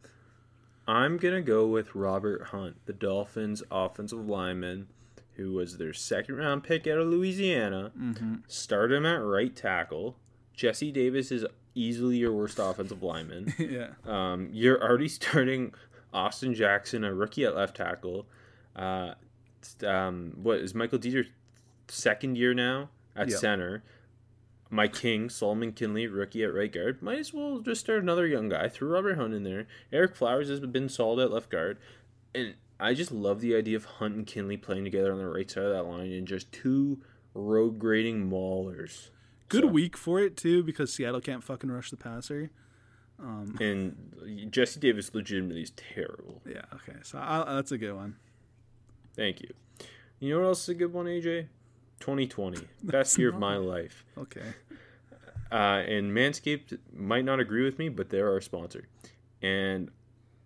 I'm 0.86 1.16
going 1.16 1.34
to 1.34 1.40
go 1.40 1.66
with 1.66 1.94
Robert 1.94 2.48
Hunt, 2.48 2.76
the 2.86 2.92
Dolphins 2.92 3.62
offensive 3.70 4.26
lineman, 4.28 4.88
who 5.34 5.52
was 5.52 5.78
their 5.78 5.92
second 5.92 6.36
round 6.36 6.64
pick 6.64 6.86
out 6.86 6.98
of 6.98 7.08
Louisiana. 7.08 7.92
Mm-hmm. 7.98 8.36
Start 8.48 8.92
him 8.92 9.06
at 9.06 9.22
right 9.22 9.54
tackle. 9.54 10.16
Jesse 10.54 10.92
Davis 10.92 11.32
is 11.32 11.46
easily 11.74 12.18
your 12.18 12.32
worst 12.32 12.58
offensive 12.58 13.02
lineman. 13.02 13.54
yeah. 13.58 13.90
Um, 14.04 14.50
you're 14.52 14.82
already 14.82 15.08
starting 15.08 15.72
Austin 16.12 16.54
Jackson, 16.54 17.04
a 17.04 17.14
rookie 17.14 17.44
at 17.44 17.56
left 17.56 17.76
tackle. 17.76 18.26
Uh, 18.76 19.14
um, 19.86 20.32
what 20.42 20.58
is 20.58 20.74
Michael 20.74 20.98
Deiter 20.98 21.26
second 21.93 22.36
year 22.36 22.55
now 22.55 22.90
at 23.14 23.28
Yep. 23.28 23.38
center? 23.38 23.82
My 24.70 24.88
King, 24.88 25.28
Solomon 25.28 25.72
Kindley, 25.72 26.07
rookie 26.07 26.43
at 26.43 26.55
right 26.55 26.72
guard. 26.72 27.03
Might 27.03 27.18
as 27.18 27.34
well 27.34 27.59
just 27.61 27.82
start 27.82 28.03
another 28.03 28.26
young 28.26 28.49
guy. 28.49 28.68
Throw 28.68 28.88
Robert 28.88 29.16
Hunt 29.16 29.34
in 29.34 29.43
there. 29.43 29.66
Ereck 29.93 30.14
Flowers 30.14 30.49
has 30.49 30.61
been 30.61 30.88
solid 30.88 31.22
at 31.22 31.30
left 31.30 31.51
guard, 31.51 31.76
and 32.34 32.55
I 32.80 32.95
just 32.95 33.12
love 33.12 33.40
the 33.40 33.55
idea 33.55 33.76
of 33.76 33.84
Hunt 33.84 34.14
and 34.16 34.26
Kindley 34.26 34.57
playing 34.57 34.84
together 34.84 35.12
on 35.12 35.18
the 35.18 35.28
right 35.28 35.51
side 35.51 35.64
of 35.64 35.72
that 35.72 35.82
line 35.84 36.11
and 36.11 36.26
just 36.26 36.51
two 36.53 37.03
road 37.34 37.78
grading 37.78 38.30
maulers. 38.30 39.11
Good 39.51 39.64
So- 39.64 39.68
week 39.68 39.97
for 39.99 40.20
it 40.20 40.38
too 40.38 40.62
because 40.62 40.90
Seattle 40.93 41.20
can't 41.20 41.45
fucking 41.45 41.70
rush 41.70 41.90
the 41.90 41.99
passer. 41.99 42.51
Um, 43.18 43.57
and 43.61 44.51
Jesse 44.51 44.80
Davis 44.80 45.14
legitimately 45.14 45.62
is 45.62 45.70
terrible. 45.72 46.40
Yeah. 46.49 46.62
Okay. 46.74 46.97
So 47.03 47.18
I, 47.18 47.45
that's 47.55 47.72
a 47.72 47.78
good 47.78 47.93
one. 47.95 48.16
Thank 49.14 49.43
you. 49.43 49.51
You 50.18 50.30
know 50.30 50.40
what 50.40 50.47
else 50.47 50.62
is 50.62 50.68
a 50.70 50.74
good 50.74 50.93
one, 50.95 51.05
AJ? 51.07 51.49
2020. 52.03 52.66
Best 52.82 53.16
year 53.16 53.30
of 53.30 53.38
my 53.38 53.57
life. 53.57 54.05
Okay. 54.18 54.42
Uh, 55.50 55.82
and 55.86 56.11
Manscaped 56.12 56.76
might 56.92 57.24
not 57.24 57.38
agree 57.38 57.64
with 57.64 57.78
me, 57.78 57.88
but 57.88 58.11
they're 58.11 58.30
our 58.30 58.40
sponsor. 58.40 58.88
And 59.40 59.90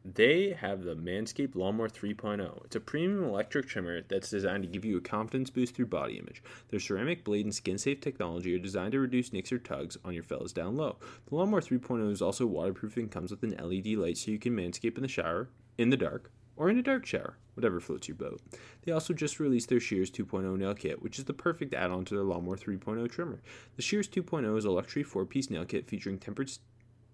they 0.05 0.51
have 0.51 0.85
the 0.85 0.95
Manscaped 0.95 1.57
Lawnmower 1.57 1.89
3.0. 1.89 2.65
It's 2.67 2.77
a 2.77 2.81
premium 2.81 3.25
electric 3.25 3.67
trimmer 3.67 4.03
that's 4.03 4.31
designed 4.31 4.63
to 4.65 4.69
give 4.69 4.85
you 4.85 4.99
a 4.99 5.01
confidence 5.01 5.49
boost 5.49 5.75
through 5.75 5.87
body 5.87 6.19
image. 6.19 6.43
Their 6.69 6.79
ceramic 6.79 7.25
blade 7.25 7.47
and 7.47 7.55
skin 7.55 7.79
safe 7.79 8.01
technology 8.01 8.55
are 8.55 8.59
designed 8.59 8.93
to 8.93 9.01
reduce 9.01 9.33
nicks 9.33 9.51
or 9.51 9.59
tugs 9.59 9.97
on 10.05 10.13
your 10.13 10.23
fellas 10.23 10.53
down 10.53 10.77
low. 10.77 10.97
The 11.29 11.35
Lawnmower 11.35 11.63
3.0 11.63 12.11
is 12.13 12.23
also 12.23 12.47
waterproof 12.47 12.97
and 12.99 13.11
comes 13.11 13.31
with 13.31 13.43
an 13.43 13.57
LED 13.59 13.99
light 13.99 14.19
so 14.19 14.31
you 14.31 14.39
can 14.39 14.55
manscape 14.55 14.97
in 14.97 15.03
the 15.03 15.09
shower, 15.09 15.49
in 15.79 15.91
the 15.91 15.97
dark, 15.97 16.31
or 16.57 16.71
in 16.71 16.79
a 16.79 16.83
dark 16.83 17.07
shower, 17.07 17.37
whatever 17.55 17.81
floats 17.81 18.09
your 18.09 18.17
boat. 18.17 18.41
They 18.83 18.93
also 18.93 19.13
just 19.13 19.41
released 19.41 19.69
their 19.69 19.81
Shears 19.81 20.11
2.0 20.11 20.57
nail 20.59 20.75
kit, 20.75 21.03
which 21.03 21.19
is 21.19 21.25
the 21.25 21.33
perfect 21.33 21.75
add 21.75 21.91
on 21.91 22.05
to 22.07 22.15
their 22.15 22.25
Lawnmower 22.25 22.57
3.0 22.57 23.11
trimmer. 23.11 23.41
The 23.77 23.83
Shears 23.83 24.09
2.0 24.09 24.57
is 24.57 24.65
a 24.65 24.71
luxury 24.71 25.03
four 25.03 25.25
piece 25.25 25.51
nail 25.51 25.65
kit 25.65 25.89
featuring 25.89 26.19
tempered 26.19 26.51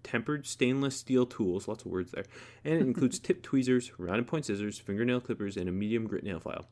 tempered 0.03 0.45
stainless 0.45 0.97
steel 0.97 1.25
tools, 1.25 1.67
lots 1.67 1.85
of 1.85 1.91
words 1.91 2.11
there, 2.11 2.25
and 2.65 2.73
it 2.73 2.81
includes 2.81 3.19
tip 3.19 3.41
tweezers, 3.41 3.97
rounded 3.97 4.27
point 4.27 4.45
scissors, 4.45 4.77
fingernail 4.77 5.21
clippers, 5.21 5.55
and 5.55 5.69
a 5.69 5.71
medium 5.71 6.07
grit 6.07 6.23
nail 6.23 6.39
file. 6.39 6.65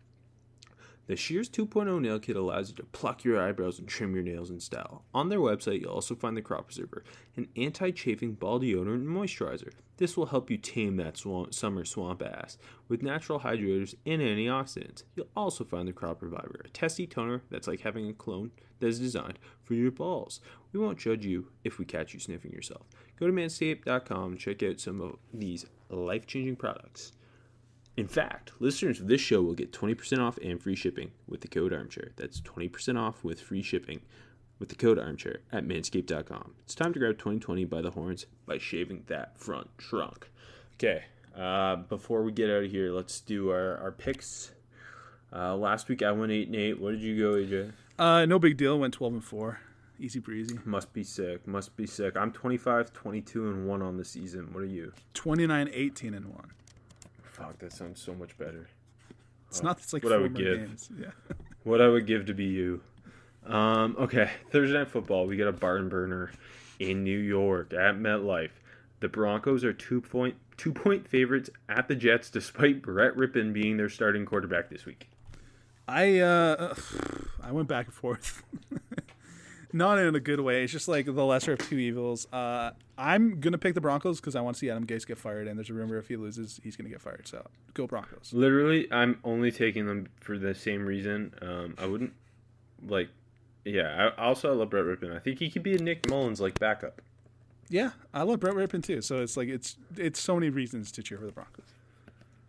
The 1.08 1.16
Shears 1.16 1.50
2.0 1.50 2.00
nail 2.00 2.20
kit 2.20 2.36
allows 2.36 2.70
you 2.70 2.76
to 2.76 2.84
pluck 2.84 3.24
your 3.24 3.42
eyebrows 3.42 3.80
and 3.80 3.88
trim 3.88 4.14
your 4.14 4.24
nails 4.24 4.50
in 4.50 4.60
style. 4.60 5.04
On 5.14 5.30
their 5.30 5.40
website, 5.40 5.82
you'll 5.82 5.92
also 5.92 6.16
find 6.16 6.38
the 6.38 6.42
Crop 6.42 6.68
Preserver, 6.68 7.04
an 7.36 7.48
anti 7.58 7.92
chafing 7.92 8.34
ball 8.34 8.60
deodorant 8.60 8.96
and 8.96 9.08
moisturizer. 9.08 9.72
This 9.98 10.16
will 10.16 10.28
help 10.28 10.50
you 10.50 10.58
tame 10.58 10.98
that 10.98 11.18
swamp, 11.18 11.54
summer 11.54 11.86
swamp 11.86 12.22
ass 12.22 12.58
with 12.88 13.04
natural 13.04 13.40
hydrators 13.40 13.96
and 14.06 14.22
antioxidants. 14.22 15.04
You'll 15.16 15.28
also 15.36 15.64
find 15.64 15.88
the 15.88 15.94
Crop 15.94 16.22
Reviver, 16.22 16.62
a 16.66 16.70
testy 16.70 17.08
toner 17.08 17.44
that's 17.50 17.68
like 17.68 17.82
having 17.82 18.08
a 18.08 18.14
clone 18.14 18.52
that 18.80 18.88
is 18.88 19.00
designed 19.00 19.40
for 19.64 19.74
your 19.74 19.92
balls. 19.92 20.40
We 20.72 20.80
won't 20.80 21.00
judge 21.00 21.26
you 21.26 21.48
if 21.64 21.78
we 21.78 21.86
catch 21.86 22.14
you 22.14 22.20
sniffing 22.20 22.52
yourself. 22.52 22.86
Go 23.20 23.28
to 23.28 23.34
manscaped.com 23.34 24.32
and 24.32 24.40
check 24.40 24.64
out 24.64 24.80
some 24.80 25.02
of 25.02 25.18
these 25.34 25.66
life 25.90 26.26
changing 26.26 26.56
products. 26.56 27.12
In 27.98 28.08
fact, 28.08 28.54
listeners 28.60 29.00
of 29.00 29.08
this 29.08 29.22
show 29.22 29.42
will 29.42 29.54
get 29.54 29.74
20% 29.74 30.20
off 30.20 30.38
and 30.38 30.62
free 30.62 30.76
shipping 30.76 31.12
with 31.28 31.42
the 31.42 31.48
code 31.48 31.74
armchair. 31.74 32.12
That's 32.16 32.40
20% 32.42 32.98
off 32.98 33.24
with 33.24 33.42
free 33.42 33.62
shipping 33.62 34.02
with 34.60 34.70
the 34.70 34.76
code 34.76 34.98
armchair 34.98 35.40
at 35.52 35.66
manscaped.com. 35.66 36.54
It's 36.64 36.76
time 36.76 36.94
to 36.94 37.00
grab 37.00 37.18
2020 37.18 37.66
by 37.66 37.82
the 37.82 37.92
horns 37.92 38.28
by 38.46 38.58
shaving 38.60 39.04
that 39.08 39.38
front 39.38 39.68
trunk. 39.78 40.30
Okay, 40.76 41.04
uh, 41.36 41.78
before 41.78 42.24
we 42.24 42.32
get 42.32 42.50
out 42.50 42.64
of 42.64 42.72
here, 42.72 42.92
let's 42.92 43.20
do 43.20 43.50
our, 43.50 43.78
our 43.78 43.92
picks. 43.92 44.52
Uh, 45.34 45.56
last 45.56 45.90
week 45.90 46.02
I 46.02 46.12
went 46.12 46.32
8 46.32 46.48
and 46.48 46.56
8. 46.56 46.80
What 46.80 46.92
did 46.92 47.02
you 47.02 47.20
go, 47.20 47.34
AJ? 47.34 47.74
Uh, 48.00 48.26
no 48.26 48.40
big 48.40 48.58
deal. 48.58 48.80
Went 48.80 48.94
twelve 48.94 49.14
and 49.14 49.24
four. 49.24 49.60
Easy 50.00 50.20
breezy. 50.20 50.58
Must 50.66 50.92
be 50.94 51.04
sick. 51.04 51.46
Must 51.46 51.76
be 51.78 51.86
sick. 51.86 52.18
I'm 52.18 52.32
25, 52.32 52.92
22, 52.92 53.50
and 53.50 53.68
1 53.68 53.82
on 53.84 53.98
the 53.98 54.06
season. 54.06 54.52
What 54.52 54.64
are 54.64 54.66
you? 54.66 54.94
29, 55.14 55.70
18 55.72 56.14
and 56.16 56.26
one. 56.26 56.52
Fuck, 57.42 57.60
that 57.60 57.74
sounds 57.74 58.02
so 58.02 58.14
much 58.14 58.38
better. 58.38 58.68
It's 59.50 59.62
not. 59.62 59.78
It's 59.80 59.94
like 59.94 60.04
what 60.04 60.14
I 60.14 60.18
would 60.18 60.36
give. 60.36 60.60
games. 60.60 60.90
Yeah. 61.00 61.12
What 61.64 61.80
I 61.80 61.88
would 61.88 62.08
give 62.08 62.26
to 62.26 62.34
be 62.34 62.46
you. 62.46 62.82
Um, 63.46 63.96
okay, 64.00 64.32
Thursday 64.50 64.76
night 64.76 64.90
football. 64.90 65.28
We 65.28 65.38
got 65.38 65.48
a 65.48 65.52
barn 65.52 65.90
burner 65.90 66.32
in 66.80 67.04
New 67.04 67.20
York 67.20 67.72
at 67.72 67.98
MetLife. 67.98 68.50
The 69.00 69.08
Broncos 69.08 69.64
are 69.64 69.72
two 69.72 70.02
point 70.02 70.38
two 70.58 70.74
point 70.74 71.08
favorites 71.08 71.52
at 71.70 71.88
the 71.88 71.96
Jets, 71.96 72.32
despite 72.32 72.82
Brett 72.82 73.16
Rypien 73.16 73.54
being 73.54 73.78
their 73.78 73.90
starting 73.90 74.26
quarterback 74.26 74.70
this 74.72 74.86
week. 74.88 75.08
I 75.88 76.18
uh, 76.20 76.74
I 77.44 77.52
went 77.52 77.68
back 77.68 77.86
and 77.86 77.94
forth. 77.94 78.42
Not 79.74 80.00
in 80.00 80.16
a 80.16 80.20
good 80.20 80.40
way. 80.40 80.64
It's 80.64 80.72
just 80.72 80.88
like 80.88 81.06
the 81.06 81.26
lesser 81.26 81.54
of 81.54 81.60
two 81.60 81.78
evils. 81.78 82.28
Uh, 82.32 82.72
I'm 82.98 83.40
gonna 83.40 83.58
pick 83.58 83.74
the 83.74 83.82
Broncos 83.82 84.20
because 84.20 84.36
I 84.36 84.42
want 84.42 84.56
to 84.56 84.60
see 84.60 84.70
Adam 84.70 84.86
Gase 84.86 85.08
get 85.08 85.18
fired, 85.18 85.48
and 85.48 85.58
there's 85.58 85.70
a 85.70 85.74
rumor 85.74 85.98
if 85.98 86.08
he 86.08 86.18
loses, 86.18 86.60
he's 86.64 86.76
gonna 86.76 86.90
get 86.90 87.02
fired. 87.02 87.28
So 87.28 87.46
go 87.74 87.88
Broncos. 87.88 88.32
Literally, 88.34 88.92
I'm 88.92 89.20
only 89.24 89.52
taking 89.52 89.86
them 89.86 90.08
for 90.20 90.38
the 90.38 90.54
same 90.54 90.86
reason. 90.86 91.34
Um, 91.42 91.76
I 91.78 91.86
wouldn't 91.86 92.14
like. 92.88 93.10
Yeah, 93.64 94.12
I 94.18 94.24
also 94.24 94.52
I 94.52 94.56
love 94.56 94.72
Brett 94.72 94.86
Rypien. 94.86 95.16
I 95.16 95.20
think 95.20 95.40
he 95.40 95.50
could 95.50 95.64
be 95.64 95.76
a 95.76 95.80
Nick 95.80 96.10
Mullens 96.10 96.42
like 96.42 96.60
backup. 96.60 97.02
Yeah, 97.70 97.92
I 98.14 98.24
love 98.24 98.40
Brett 98.40 98.56
Rypien 98.56 98.84
too. 98.84 99.02
So 99.02 99.22
it's 99.22 99.38
like 99.38 99.48
it's 99.48 99.78
it's 99.98 100.20
so 100.20 100.36
many 100.36 100.50
reasons 100.50 100.92
to 100.94 101.04
cheer 101.04 101.18
for 101.18 101.26
the 101.26 101.32
Broncos. 101.32 101.66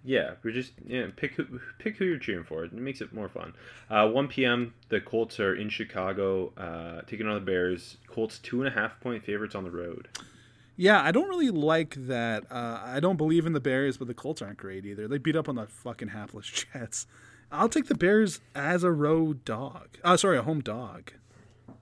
Yeah, 0.05 0.33
we're 0.43 0.51
just 0.53 0.73
yeah 0.85 1.07
pick 1.15 1.35
who 1.35 1.61
pick 1.79 1.97
who 1.97 2.05
you're 2.05 2.19
cheering 2.19 2.45
for. 2.45 2.65
It 2.65 2.73
makes 2.73 3.01
it 3.01 3.13
more 3.13 3.29
fun. 3.29 3.53
Uh, 3.89 4.09
1 4.09 4.29
p.m. 4.29 4.75
The 4.89 5.01
Colts 5.01 5.39
are 5.39 5.55
in 5.55 5.69
Chicago, 5.69 6.53
uh, 6.57 7.03
taking 7.03 7.27
on 7.29 7.35
the 7.35 7.41
Bears. 7.41 7.99
Colts 8.09 8.39
two 8.39 8.63
and 8.63 8.69
a 8.69 8.73
half 8.79 8.99
point 9.01 9.25
favorites 9.25 9.55
on 9.55 9.65
the 9.65 9.71
road. 9.71 10.09
Yeah, 10.77 11.01
I 11.03 11.13
don't 11.13 11.29
really 11.29 11.51
like 11.51 11.95
that. 12.07 12.51
Uh, 12.51 12.81
I 12.83 12.99
don't 12.99 13.17
believe 13.17 13.47
in 13.47 13.53
the 13.53 13.61
Bears, 13.61 13.99
but 13.99 14.09
the 14.09 14.15
Colts 14.15 14.43
aren't 14.43 14.57
great 14.57 14.85
either. 14.85 15.07
They 15.07 15.19
beat 15.19 15.37
up 15.37 15.49
on 15.49 15.55
the 15.55 15.67
fucking 15.67 16.09
hapless 16.09 16.47
Jets. 16.75 17.07
I'll 17.53 17.69
take 17.69 17.87
the 17.87 17.95
Bears 17.95 18.41
as 18.55 18.83
a 18.83 18.91
road 18.91 19.45
dog. 19.45 19.99
Oh, 20.03 20.17
sorry, 20.17 20.39
a 20.39 20.43
home 20.43 20.61
dog. 20.61 21.13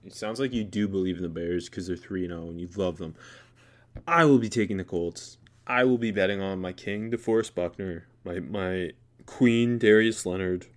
It 0.05 0.13
sounds 0.13 0.39
like 0.39 0.51
you 0.51 0.63
do 0.63 0.87
believe 0.87 1.17
in 1.17 1.23
the 1.23 1.29
Bears 1.29 1.69
because 1.69 1.87
they're 1.87 1.95
three 1.95 2.25
and 2.25 2.31
zero 2.31 2.49
and 2.49 2.59
you 2.59 2.67
love 2.75 2.97
them. 2.97 3.15
I 4.07 4.25
will 4.25 4.39
be 4.39 4.49
taking 4.49 4.77
the 4.77 4.83
Colts. 4.83 5.37
I 5.65 5.83
will 5.85 5.97
be 5.97 6.11
betting 6.11 6.41
on 6.41 6.59
my 6.59 6.73
king, 6.73 7.11
DeForest 7.11 7.55
Buckner, 7.55 8.05
my 8.23 8.39
my 8.39 8.91
queen, 9.25 9.77
Darius 9.77 10.25
Leonard. 10.25 10.67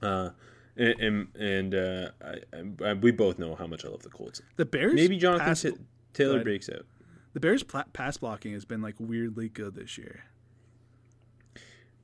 Uh, 0.00 0.30
and 0.76 0.98
and, 1.00 1.36
and 1.36 1.74
uh, 1.74 2.10
I, 2.24 2.88
I, 2.90 2.92
we 2.94 3.10
both 3.12 3.38
know 3.38 3.54
how 3.54 3.66
much 3.66 3.84
I 3.84 3.88
love 3.88 4.02
the 4.02 4.08
Colts. 4.08 4.40
The 4.56 4.64
Bears. 4.64 4.94
Maybe 4.94 5.18
Jonathan 5.18 5.46
pass, 5.46 5.62
Ta- 5.62 5.70
Taylor 6.14 6.34
ahead. 6.36 6.44
breaks 6.44 6.68
out. 6.68 6.86
the 7.34 7.40
Bears 7.40 7.62
pla- 7.62 7.84
pass 7.92 8.16
blocking 8.16 8.52
has 8.54 8.64
been 8.64 8.80
like 8.82 8.94
weirdly 8.98 9.48
good 9.48 9.74
this 9.74 9.96
year. 9.98 10.24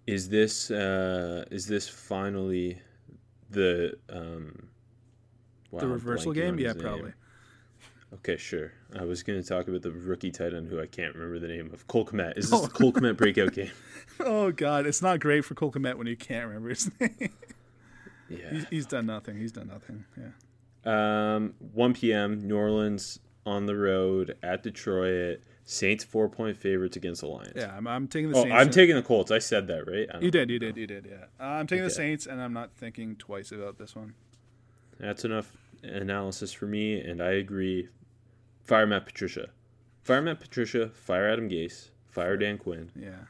Is 0.06 0.28
this 0.28 0.70
uh, 0.70 1.44
is 1.50 1.66
this 1.66 1.88
finally 1.88 2.80
the 3.50 3.98
um, 4.10 4.68
wow, 5.70 5.80
The 5.80 5.88
reversal 5.88 6.32
game, 6.32 6.58
yeah, 6.58 6.72
probably. 6.72 7.02
name. 7.04 7.14
Okay, 8.14 8.36
sure. 8.38 8.72
I 8.98 9.04
was 9.04 9.22
going 9.22 9.40
to 9.42 9.46
talk 9.46 9.68
about 9.68 9.82
the 9.82 9.92
rookie 9.92 10.30
tight 10.30 10.54
end 10.54 10.68
who 10.68 10.80
I 10.80 10.86
can't 10.86 11.14
remember 11.14 11.38
the 11.38 11.48
name 11.48 11.70
of. 11.72 11.86
Cole 11.88 12.06
Kmet. 12.06 12.38
Is 12.38 12.50
Oh. 12.52 12.60
this 12.60 12.68
the 12.68 12.74
Cole 12.74 12.92
Kmet 12.92 13.16
breakout 13.18 13.52
game? 13.52 13.70
Oh 14.20 14.50
God, 14.50 14.86
it's 14.86 15.02
not 15.02 15.20
great 15.20 15.44
for 15.44 15.54
Cole 15.54 15.70
Kmet 15.72 15.96
when 15.96 16.06
you 16.06 16.16
can't 16.16 16.46
remember 16.46 16.70
his 16.70 16.90
name. 17.00 17.30
Yeah. 18.30 18.50
he's, 18.50 18.66
he's 18.68 18.86
done 18.86 19.06
nothing. 19.06 19.36
He's 19.38 19.52
done 19.52 19.68
nothing. 19.68 20.04
Yeah. 20.16 21.34
Um, 21.36 21.54
1 21.74 21.94
p.m. 21.94 22.46
New 22.46 22.56
Orleans 22.56 23.18
on 23.44 23.66
the 23.66 23.76
road 23.76 24.36
at 24.42 24.62
Detroit. 24.62 25.40
Saints 25.64 26.02
four 26.02 26.30
point 26.30 26.56
favorites 26.56 26.96
against 26.96 27.20
the 27.20 27.26
Lions. 27.26 27.52
Yeah, 27.54 27.74
I'm, 27.76 27.86
I'm 27.86 28.08
taking 28.08 28.30
the 28.30 28.38
Oh, 28.38 28.42
Saints. 28.44 28.54
I'm 28.54 28.60
and- 28.62 28.72
taking 28.72 28.96
the 28.96 29.02
Colts. 29.02 29.30
I 29.30 29.38
said 29.38 29.66
that 29.66 29.86
right. 29.86 30.08
You 30.22 30.30
did, 30.30 30.48
you 30.48 30.58
did, 30.58 30.78
you 30.78 30.86
did. 30.86 31.06
Yeah, 31.10 31.24
uh, 31.38 31.44
I'm 31.50 31.66
taking 31.66 31.84
the 31.84 31.90
Saints, 31.90 32.24
and 32.24 32.40
I'm 32.40 32.54
not 32.54 32.70
thinking 32.74 33.16
twice 33.16 33.52
about 33.52 33.76
this 33.78 33.94
one. 33.94 34.14
That's 34.98 35.26
enough 35.26 35.52
analysis 35.82 36.52
for 36.52 36.66
me, 36.66 37.00
and 37.00 37.22
I 37.22 37.32
agree. 37.32 37.88
Fire 38.64 38.86
Matt 38.86 39.06
Patricia. 39.06 39.48
Fire 40.02 40.22
Matt 40.22 40.40
Patricia. 40.40 40.90
Fire 40.90 41.28
Adam 41.28 41.48
Gase. 41.48 41.90
Fire 42.10 42.36
Dan 42.36 42.58
Quinn. 42.58 42.90
Yeah, 42.94 43.26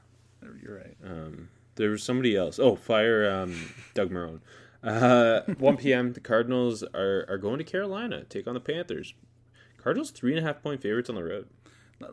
you're 0.63 0.77
right. 0.77 0.97
Um, 1.05 1.49
there 1.77 1.91
was 1.91 2.03
somebody 2.03 2.37
else. 2.37 2.59
Oh, 2.59 2.77
fire 2.77 3.31
um, 3.31 3.71
Doug 3.95 4.11
Marrone. 4.11 4.41
Uh, 4.83 5.41
1 5.59 5.77
p.m. 5.77 6.13
The 6.13 6.21
Cardinals 6.21 6.83
are, 6.95 7.27
are 7.29 7.39
going 7.39 7.59
to 7.59 7.65
Carolina, 7.65 8.25
take 8.25 8.47
on 8.47 8.55
the 8.55 8.61
Panthers. 8.61 9.15
Cardinals 9.77 10.11
three 10.11 10.37
and 10.37 10.45
a 10.45 10.47
half 10.47 10.63
point 10.63 10.83
favorites 10.83 11.09
on 11.09 11.17
the 11.17 11.25
road. 11.25 11.49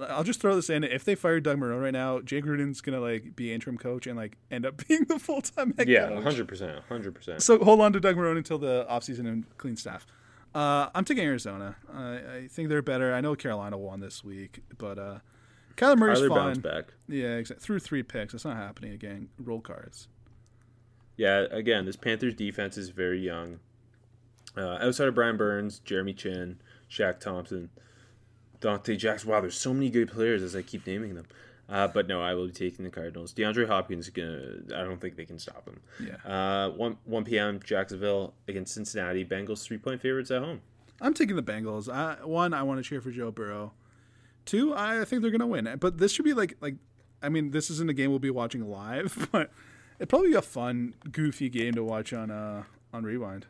I'll 0.09 0.23
just 0.23 0.41
throw 0.41 0.55
this 0.55 0.69
in. 0.69 0.83
If 0.83 1.03
they 1.03 1.13
fire 1.13 1.39
Doug 1.39 1.59
Marrone 1.59 1.81
right 1.81 1.93
now, 1.93 2.19
Jay 2.19 2.41
Gruden's 2.41 2.81
gonna 2.81 2.99
like 2.99 3.36
be 3.36 3.53
interim 3.53 3.77
coach 3.77 4.07
and 4.07 4.17
like 4.17 4.38
end 4.49 4.65
up 4.65 4.83
being 4.88 5.05
the 5.05 5.19
full 5.19 5.41
time 5.41 5.67
head 5.77 5.88
coach. 5.88 5.88
Yeah, 5.88 6.21
hundred 6.21 6.47
percent, 6.47 6.79
hundred 6.89 7.13
percent. 7.13 7.41
So 7.41 7.63
hold 7.63 7.81
on 7.81 7.93
to 7.93 7.99
Doug 7.99 8.15
Marrone 8.15 8.38
until 8.38 8.57
the 8.57 8.88
offseason 8.89 9.27
and 9.27 9.45
clean 9.57 9.75
staff. 9.75 10.05
Uh, 10.56 10.89
I'm 10.95 11.03
taking 11.03 11.26
Arizona. 11.26 11.76
I, 11.93 12.14
I 12.14 12.47
think 12.49 12.70
they're 12.70 12.82
better. 12.82 13.14
I 13.14 13.20
know 13.20 13.36
Carolina 13.36 13.78
won 13.78 13.99
this 13.99 14.24
week, 14.24 14.62
but 14.78 14.97
uh, 14.97 15.20
Kyler 15.76 15.97
Murray's 15.97 16.20
Kyler 16.20 16.30
fine. 16.30 16.60
back. 16.62 16.93
Yeah, 17.10 17.36
exactly. 17.36 17.62
Through 17.64 17.80
three 17.80 18.03
picks. 18.03 18.34
It's 18.34 18.45
not 18.45 18.56
happening 18.56 18.93
again. 18.93 19.28
Roll 19.38 19.60
cards. 19.60 20.08
Yeah, 21.18 21.45
again, 21.51 21.86
this 21.86 21.97
Panthers 21.97 22.36
defense 22.36 22.78
is 22.78 22.89
very 22.89 23.20
young. 23.20 23.60
Uh, 24.58 24.78
outside 24.82 25.10
of 25.10 25.16
Brian 25.16 25.36
Burns, 25.36 25.80
Jeremy 25.80 26.14
Chinn, 26.14 26.62
Shaq 26.89 27.20
Thompson, 27.20 27.70
Donte 28.62 28.97
Jackson. 28.97 29.30
Wow, 29.30 29.41
there's 29.41 29.60
so 29.60 29.74
many 29.74 29.89
good 29.89 30.10
players 30.10 30.41
as 30.41 30.56
I 30.56 30.62
keep 30.62 30.88
naming 30.88 31.16
them. 31.16 31.26
Uh, 31.68 31.88
but 31.88 32.07
no, 32.07 32.22
I 32.22 32.36
will 32.36 32.47
be 32.47 32.53
taking 32.53 32.86
the 32.86 32.91
Cardinals. 32.91 33.34
DeAndre 33.34 33.68
Hopkins 33.68 34.05
is 34.05 34.11
gonna. 34.11 34.57
I 34.76 34.84
don't 34.84 35.01
think 35.01 35.16
they 35.16 35.26
can 35.26 35.39
stop 35.39 35.68
him. 35.68 35.80
Yeah. 35.99 36.32
Uh, 36.32 36.70
one 36.72 36.97
one 37.05 37.24
p.m. 37.24 37.59
Jacksonville 37.63 38.34
against 38.47 38.74
Cincinnati. 38.74 39.26
Bengals 39.26 39.63
three 39.63 39.78
point 39.78 40.01
favorites 40.01 40.30
at 40.30 40.43
home. 40.43 40.61
I'm 41.01 41.13
taking 41.13 41.36
the 41.36 41.43
Bengals. 41.43 41.91
I, 41.91 42.24
one, 42.24 42.53
I 42.53 42.63
want 42.63 42.84
to 42.84 42.88
cheer 42.88 43.01
for 43.01 43.11
Joe 43.11 43.32
Burrow. 43.32 43.74
Two, 44.45 44.74
I 44.76 45.03
think 45.05 45.24
they're 45.24 45.32
gonna 45.32 45.47
win. 45.47 45.76
But 45.80 45.97
this 45.97 46.11
should 46.11 46.26
be 46.26 46.34
like 46.34 46.55
like, 46.61 46.76
I 47.24 47.30
mean, 47.30 47.49
this 47.49 47.72
isn't 47.72 47.89
a 47.89 47.93
game 47.93 48.11
we'll 48.11 48.20
be 48.20 48.30
watching 48.30 48.70
live, 48.70 49.30
but 49.32 49.49
it'd 49.97 50.09
probably 50.09 50.30
be 50.30 50.36
a 50.36 50.43
fun, 50.43 50.93
goofy 51.11 51.49
game 51.49 51.74
to 51.74 51.84
watch 51.84 52.13
on 52.13 52.30
uh 52.30 52.63
on 52.93 53.03
Rewind. 53.03 53.47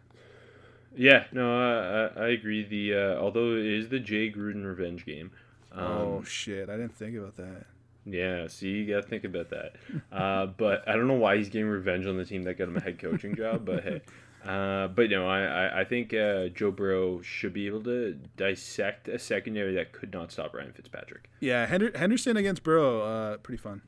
Yeah, 0.95 1.25
no, 1.33 1.59
I, 1.59 2.21
I, 2.21 2.25
I 2.25 2.27
agree. 2.29 2.63
The 2.63 2.93
uh, 2.93 3.21
although 3.21 3.57
it 3.57 3.65
is 3.65 3.89
the 3.89 3.99
Jay 3.99 4.31
Gruden 4.31 4.65
revenge 4.65 5.05
game. 5.05 5.31
Um, 5.73 5.83
oh 5.83 6.23
shit! 6.23 6.69
I 6.69 6.77
didn't 6.77 6.95
think 6.95 7.17
about 7.17 7.35
that. 7.35 7.65
Yeah, 8.05 8.47
see, 8.47 8.69
you 8.69 8.93
gotta 8.93 9.07
think 9.07 9.23
about 9.23 9.49
that. 9.49 9.73
Uh, 10.11 10.45
but 10.57 10.87
I 10.87 10.93
don't 10.93 11.07
know 11.07 11.15
why 11.15 11.37
he's 11.37 11.49
getting 11.49 11.67
revenge 11.67 12.05
on 12.05 12.17
the 12.17 12.25
team 12.25 12.43
that 12.43 12.57
got 12.57 12.67
him 12.67 12.77
a 12.77 12.81
head 12.81 12.99
coaching 12.99 13.35
job. 13.35 13.65
But 13.65 13.83
hey, 13.83 14.01
uh, 14.45 14.87
but 14.89 15.09
no, 15.09 15.27
I 15.27 15.41
I, 15.41 15.81
I 15.81 15.83
think 15.85 16.13
uh, 16.13 16.47
Joe 16.49 16.71
Burrow 16.71 17.21
should 17.21 17.53
be 17.53 17.65
able 17.67 17.83
to 17.83 18.13
dissect 18.37 19.07
a 19.07 19.17
secondary 19.17 19.73
that 19.75 19.91
could 19.91 20.13
not 20.13 20.31
stop 20.31 20.53
Ryan 20.53 20.71
Fitzpatrick. 20.71 21.29
Yeah, 21.39 21.65
Hender- 21.65 21.97
Henderson 21.97 22.37
against 22.37 22.63
Burrow, 22.63 23.01
uh, 23.01 23.37
pretty 23.37 23.61
fun. 23.61 23.81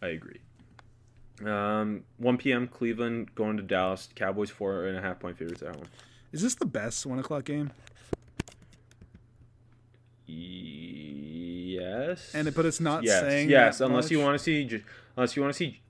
I 0.00 0.08
agree. 0.08 0.40
Um, 1.44 2.04
1 2.18 2.38
p.m. 2.38 2.68
Cleveland 2.68 3.34
going 3.34 3.56
to 3.56 3.62
Dallas. 3.62 4.08
Cowboys 4.14 4.50
four 4.50 4.86
and 4.86 4.96
a 4.96 5.00
half 5.00 5.18
point 5.18 5.36
favorites 5.36 5.62
at 5.62 5.74
home. 5.74 5.86
Is 6.30 6.42
this 6.42 6.54
the 6.54 6.66
best 6.66 7.04
one 7.06 7.18
o'clock 7.18 7.44
game? 7.44 7.72
Yes. 11.82 12.30
And 12.34 12.48
it- 12.48 12.54
but 12.54 12.64
it's 12.66 12.80
not 12.80 13.02
yes, 13.04 13.20
saying 13.20 13.50
yes, 13.50 13.80
unless 13.80 14.10
you 14.10 14.20
want 14.20 14.38
to 14.38 14.42
see, 14.42 14.82
unless 15.16 15.36
you 15.36 15.42
want 15.42 15.52
to 15.54 15.56
see 15.58 15.80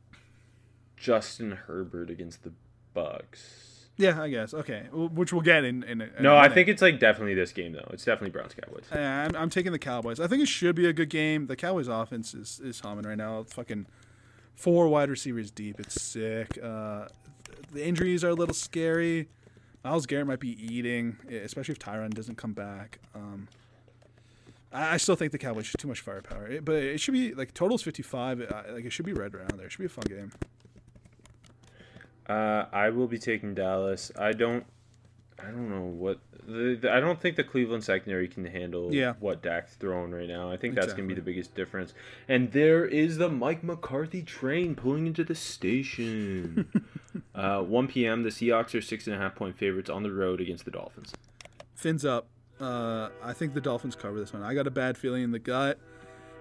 Justin 0.96 1.52
Herbert 1.52 2.10
against 2.10 2.42
the 2.44 2.52
Bucks. 2.94 3.86
Yeah, 3.96 4.20
I 4.22 4.28
guess. 4.30 4.54
Okay, 4.54 4.84
which 4.92 5.32
we'll 5.32 5.42
get 5.42 5.64
in. 5.64 5.82
in, 5.82 6.00
in 6.00 6.10
No, 6.20 6.36
I 6.36 6.48
think 6.48 6.68
it's 6.68 6.80
like 6.82 6.98
definitely 6.98 7.34
this 7.34 7.52
game 7.52 7.72
though. 7.72 7.86
It's 7.92 8.04
definitely 8.04 8.30
Browns 8.30 8.54
Cowboys. 8.54 8.84
Uh, 8.90 8.98
I'm, 8.98 9.36
I'm 9.36 9.50
taking 9.50 9.72
the 9.72 9.78
Cowboys. 9.78 10.18
I 10.18 10.26
think 10.26 10.42
it 10.42 10.48
should 10.48 10.74
be 10.74 10.86
a 10.86 10.92
good 10.92 11.10
game. 11.10 11.46
The 11.46 11.56
Cowboys' 11.56 11.88
offense 11.88 12.32
is, 12.34 12.60
is 12.64 12.80
humming 12.80 13.04
right 13.04 13.18
now. 13.18 13.42
Fucking 13.44 13.86
four 14.54 14.88
wide 14.88 15.10
receivers 15.10 15.50
deep. 15.50 15.78
It's 15.78 16.00
sick. 16.00 16.58
Uh, 16.62 17.08
the 17.72 17.86
injuries 17.86 18.24
are 18.24 18.30
a 18.30 18.34
little 18.34 18.54
scary. 18.54 19.28
Myles 19.84 20.06
Garrett 20.06 20.26
might 20.26 20.40
be 20.40 20.56
eating, 20.64 21.16
especially 21.30 21.72
if 21.72 21.78
Tyron 21.78 22.14
doesn't 22.14 22.36
come 22.36 22.52
back. 22.52 22.98
Um, 23.14 23.48
I, 24.72 24.96
still 24.96 25.16
think 25.16 25.32
the 25.32 25.38
Cowboys 25.38 25.66
should 25.66 25.78
too 25.80 25.88
much 25.88 26.00
firepower, 26.00 26.46
it, 26.48 26.64
but 26.64 26.76
it 26.76 26.98
should 26.98 27.12
be 27.14 27.34
like 27.34 27.52
totals 27.54 27.82
55. 27.82 28.40
uh, 28.40 28.62
Like 28.72 28.84
it 28.84 28.92
should 28.92 29.04
be 29.06 29.12
right 29.12 29.32
around 29.34 29.50
there. 29.58 29.66
It 29.66 29.72
should 29.72 29.80
be 29.80 29.86
a 29.86 29.88
fun 29.88 30.04
game. 30.08 30.32
Uh, 32.28 32.66
I 32.72 32.90
will 32.90 33.08
be 33.08 33.18
taking 33.18 33.54
Dallas. 33.54 34.12
I 34.18 34.32
don't. 34.32 34.64
I 35.40 35.46
don't 35.46 35.68
know 35.68 35.82
what. 35.82 36.20
The, 36.46 36.78
the- 36.80 36.92
I 36.92 37.00
don't 37.00 37.20
think 37.20 37.36
the 37.36 37.44
Cleveland 37.44 37.82
secondary 37.84 38.28
can 38.28 38.44
handle 38.44 38.94
Yeah. 38.94 39.14
what 39.20 39.42
Dak's 39.42 39.74
throwing 39.74 40.12
right 40.12 40.28
now. 40.28 40.50
I 40.50 40.56
think 40.56 40.74
that's 40.74 40.92
going 40.92 41.08
to 41.08 41.14
be 41.14 41.20
the 41.20 41.24
biggest 41.24 41.54
difference. 41.54 41.94
And 42.28 42.52
there 42.52 42.84
is 42.84 43.18
the 43.18 43.28
Mike 43.28 43.62
McCarthy 43.64 44.22
train 44.22 44.74
pulling 44.76 45.06
into 45.08 45.24
the 45.24 45.34
station. 45.34 46.68
uh, 47.34 47.60
1 47.62 47.88
p.m. 47.88 48.22
The 48.22 48.28
Seahawks 48.30 48.74
are 48.76 48.80
six 48.80 49.06
and 49.06 49.16
a 49.16 49.18
half 49.18 49.34
point 49.34 49.56
favorites 49.58 49.90
on 49.90 50.02
the 50.04 50.12
road 50.12 50.40
against 50.40 50.64
the 50.64 50.70
Dolphins. 50.70 51.12
Fins 51.74 52.04
up. 52.04 52.26
Uh, 52.62 53.08
I 53.22 53.32
think 53.32 53.54
the 53.54 53.60
Dolphins 53.60 53.96
cover 53.96 54.20
this 54.20 54.32
one. 54.32 54.42
I 54.42 54.54
got 54.54 54.66
a 54.66 54.70
bad 54.70 54.96
feeling 54.96 55.24
in 55.24 55.32
the 55.32 55.38
gut. 55.40 55.78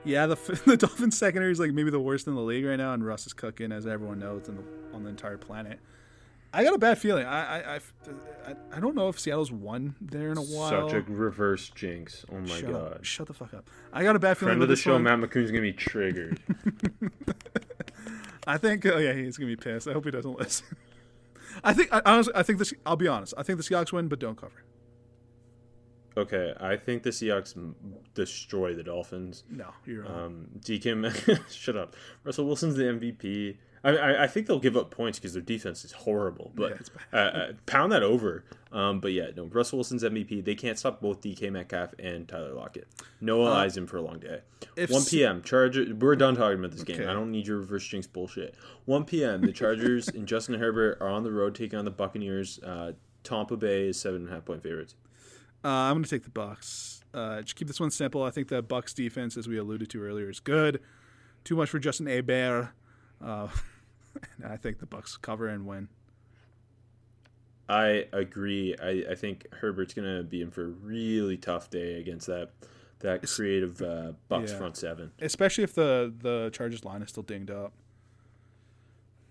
Yeah, 0.04 0.28
the 0.28 0.36
the 0.66 0.78
Dolphins 0.78 1.18
secondary 1.18 1.52
is 1.52 1.60
like 1.60 1.72
maybe 1.72 1.90
the 1.90 2.00
worst 2.00 2.28
in 2.28 2.36
the 2.36 2.42
league 2.42 2.66
right 2.66 2.76
now, 2.76 2.94
and 2.94 3.06
Russ 3.06 3.26
is 3.26 3.34
cooking, 3.34 3.72
as 3.72 3.88
everyone 3.88 4.20
knows, 4.20 4.48
in 4.48 4.58
the, 4.58 4.64
on 4.94 5.04
the 5.04 5.10
entire 5.10 5.38
planet. 5.38 5.80
I 6.54 6.64
got 6.64 6.74
a 6.74 6.78
bad 6.78 6.98
feeling. 6.98 7.26
I 7.26 7.62
I, 7.62 7.76
I, 7.76 7.80
I- 8.76 8.80
don't 8.80 8.94
know 8.94 9.08
if 9.08 9.20
Seattle's 9.20 9.52
won 9.52 9.96
there 10.02 10.32
in 10.32 10.38
a 10.38 10.42
while. 10.42 10.90
Such 10.90 10.94
a 10.94 11.02
reverse 11.02 11.70
jinx. 11.70 12.26
Oh 12.32 12.40
my 12.40 12.48
shut 12.48 12.72
god. 12.72 12.94
Up, 12.94 13.04
shut 13.06 13.28
the 13.28 13.34
fuck 13.34 13.54
up. 13.54 13.70
I 13.94 14.04
got 14.04 14.16
a 14.16 14.20
bad 14.20 14.38
feeling 14.38 14.52
Friend 14.52 14.64
of 14.64 14.70
the 14.70 14.76
show, 14.76 14.94
one. 14.94 15.04
Matt 15.04 15.20
McCoon's 15.20 15.52
to 15.52 15.62
be 15.62 15.72
triggered. 15.74 16.40
I 18.48 18.58
think. 18.58 18.86
Oh 18.86 18.98
yeah, 18.98 19.14
he's 19.14 19.38
gonna 19.38 19.48
be 19.48 19.56
pissed. 19.56 19.88
I 19.88 19.94
hope 19.94 20.06
he 20.06 20.12
doesn't 20.12 20.38
listen. 20.38 20.68
I 21.64 21.74
think. 21.74 21.90
I, 21.94 22.02
honestly, 22.06 22.34
I 22.36 22.44
think 22.44 22.60
this. 22.60 22.74
I'll 22.86 22.96
be 22.96 23.08
honest. 23.08 23.34
I 23.38 23.44
think 23.44 23.58
the 23.58 23.64
Seahawks 23.64 23.92
win, 23.92 24.08
but 24.08 24.20
don't 24.20 24.36
cover. 24.38 24.64
Okay, 26.18 26.54
I 26.60 26.76
think 26.76 27.04
the 27.04 27.10
Seahawks 27.12 27.56
destroy 28.14 28.74
the 28.74 28.84
Dolphins. 28.84 29.44
No, 29.50 29.68
you're 29.86 30.04
wrong. 30.04 30.26
Um, 30.26 30.48
DK, 30.60 31.42
shut 31.52 31.78
up. 31.78 31.96
Russell 32.24 32.46
Wilson's 32.46 32.76
the 32.76 32.84
MVP. 32.84 33.58
I, 33.84 33.98
I, 33.98 34.24
I 34.24 34.28
think 34.28 34.46
they'll 34.46 34.60
give 34.60 34.78
up 34.78 34.92
points 34.92 35.18
because 35.18 35.34
their 35.34 35.42
defense 35.42 35.84
is 35.84 35.92
horrible. 35.92 36.52
But 36.54 36.92
Yeah, 37.12 37.20
uh, 37.20 37.24
uh, 37.24 37.52
pound 37.66 37.92
that 37.92 38.04
over. 38.04 38.44
Um, 38.72 39.00
but 39.00 39.12
yeah, 39.12 39.32
no. 39.36 39.46
Russell 39.46 39.80
Wilson's 39.80 40.04
MVP. 40.04 40.46
They 40.46 40.56
can't 40.56 40.78
stop 40.78 41.02
both 41.02 41.22
DK 41.22 41.52
Metcalf 41.52 41.94
and 41.98 42.28
Tyler 42.28 42.54
Lockett. 42.54 42.88
Noah 43.20 43.52
eyes 43.52 43.76
him 43.76 43.88
for 43.88 43.98
a 43.98 44.02
long 44.02 44.20
day. 44.20 44.42
Uh, 44.62 44.66
if 44.76 44.92
1 44.92 45.02
S- 45.02 45.10
p.m. 45.10 45.42
Charger. 45.42 45.96
We're 45.96 46.16
done 46.16 46.36
talking 46.36 46.60
about 46.60 46.72
this 46.72 46.84
game. 46.84 47.08
I 47.10 47.14
don't 47.14 47.32
need 47.32 47.48
your 47.48 47.58
reverse 47.58 47.88
jinx 47.88 48.06
bullshit. 48.06 48.56
1 48.86 49.06
p.m. 49.06 49.42
The 49.42 49.52
Chargers 49.52 50.08
and 50.10 50.28
Justin 50.28 50.60
Herbert 50.60 51.00
are 51.02 51.10
on 51.10 51.24
the 51.24 51.32
road 51.32 51.56
taking 51.56 51.80
on 51.80 51.86
the 51.86 51.92
Buccaneers. 51.92 52.60
Uh, 52.60 52.94
Tampa 53.24 53.58
Bay 53.58 53.88
is 53.90 54.00
seven 54.00 54.22
and 54.22 54.30
a 54.30 54.34
half 54.34 54.46
point 54.46 54.64
favorites. 54.64 54.96
Uh, 55.64 55.68
I'm 55.68 55.94
going 55.94 56.04
to 56.04 56.10
take 56.10 56.24
the 56.24 56.30
Bucks. 56.30 57.04
Uh, 57.14 57.42
just 57.42 57.56
keep 57.56 57.68
this 57.68 57.80
one 57.80 57.92
simple. 57.92 58.24
I 58.24 58.32
think 58.32 58.48
the 58.48 58.62
Bucks 58.62 58.94
defense, 58.94 59.38
as 59.38 59.48
we 59.48 59.58
alluded 59.58 59.90
to 59.92 60.04
earlier, 60.04 60.30
is 60.30 60.40
good. 60.40 60.80
Too 61.44 61.56
much 61.56 61.70
for 61.70 61.80
Justin 61.80 62.08
Herbert. 62.08 62.72
Uh, 63.24 63.48
and 64.44 64.52
I 64.52 64.58
think 64.58 64.80
the 64.80 64.86
Bucks 64.86 65.18
cover 65.18 65.48
and 65.48 65.66
win. 65.66 65.90
I 67.70 68.06
agree. 68.12 68.76
I, 68.82 69.12
I 69.12 69.16
think 69.16 69.48
Herbert's 69.54 69.94
gonna 69.94 70.24
be 70.24 70.42
in 70.42 70.52
for 70.52 70.66
a 70.66 70.70
really 70.70 71.38
tough 71.38 71.70
day 71.70 72.00
against 72.02 72.28
that 72.28 72.50
that 73.00 73.26
creative 73.28 73.82
uh, 73.82 74.12
Bucks 74.28 74.52
Yeah. 74.52 74.58
front 74.58 74.76
seven. 74.78 75.12
Especially 75.22 75.64
if 75.64 75.74
the 75.74 76.14
the 76.22 76.50
Chargers 76.54 76.84
line 76.84 77.02
is 77.02 77.10
still 77.10 77.24
dinged 77.24 77.50
up. 77.50 77.72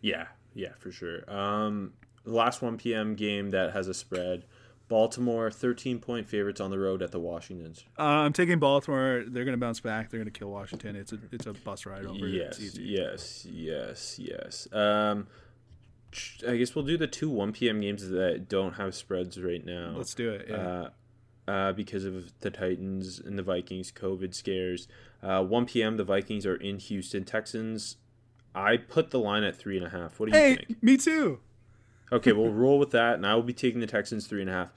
Yeah, 0.01 0.29
yeah, 0.55 0.73
for 0.79 0.91
sure. 0.91 1.31
Um, 1.31 1.93
the 2.25 2.33
last 2.33 2.63
one 2.63 2.79
p.m. 2.79 3.15
game 3.15 3.51
that 3.51 3.73
has 3.75 3.89
a 3.89 3.95
spread. 3.95 4.45
Baltimore 4.91 5.53
thirteen 5.53 6.01
point 6.01 6.29
favorites 6.29 6.61
on 6.61 6.71
the 6.71 6.79
road 6.79 7.01
at 7.01 7.13
the 7.13 7.21
Washingtons. 7.21 7.85
Uh, 7.97 8.03
I'm 8.03 8.33
taking 8.33 8.59
Baltimore. 8.59 9.23
They're 9.27 9.45
going 9.45 9.57
to 9.57 9.65
bounce 9.65 9.79
back. 9.79 10.11
They're 10.11 10.19
going 10.19 10.31
to 10.31 10.37
kill 10.37 10.51
Washington. 10.51 10.97
It's 10.97 11.13
a 11.13 11.19
it's 11.31 11.47
a 11.47 11.55
bus 11.55 11.87
ride 11.87 12.05
over. 12.05 12.27
Yes, 12.27 12.59
yes, 12.77 13.47
yes, 13.49 14.19
yes. 14.19 14.69
Um, 14.73 15.29
I 16.47 16.57
guess 16.57 16.75
we'll 16.75 16.85
do 16.85 16.99
the 16.99 17.07
two 17.07 17.31
one 17.31 17.53
p.m. 17.53 17.81
games 17.81 18.09
that 18.09 18.49
don't 18.49 18.75
have 18.75 18.97
spreads 18.97 19.41
right 19.41 19.65
now. 19.65 19.95
Let's 19.97 20.13
do 20.13 20.33
it. 20.33 20.47
Yeah. 20.51 20.57
uh, 20.57 20.91
uh, 21.49 21.73
because 21.73 22.05
of 22.05 22.33
the 22.41 22.51
Titans 22.51 23.19
and 23.19 23.39
the 23.39 23.43
Vikings 23.43 23.91
COVID 23.91 24.35
scares. 24.35 24.87
Uh, 25.23 25.43
1 25.43 25.67
p.m. 25.67 25.97
The 25.97 26.05
Vikings 26.05 26.47
are 26.47 26.55
in 26.55 26.79
Houston. 26.79 27.25
Texans. 27.25 27.97
I 28.55 28.77
put 28.77 29.11
the 29.11 29.19
line 29.19 29.43
at 29.43 29.57
three 29.57 29.77
and 29.77 29.87
a 29.87 29.91
half. 29.91 30.21
What 30.21 30.31
do 30.31 30.37
you 30.37 30.43
hey, 30.43 30.57
think? 30.57 30.83
me 30.83 30.97
too. 30.97 31.41
Okay, 32.13 32.33
we'll 32.33 32.53
roll 32.53 32.79
with 32.79 32.91
that, 32.91 33.15
and 33.15 33.27
I 33.27 33.35
will 33.35 33.43
be 33.43 33.53
taking 33.53 33.81
the 33.81 33.87
Texans 33.87 34.27
three 34.27 34.41
and 34.41 34.51
a 34.51 34.53
half. 34.53 34.73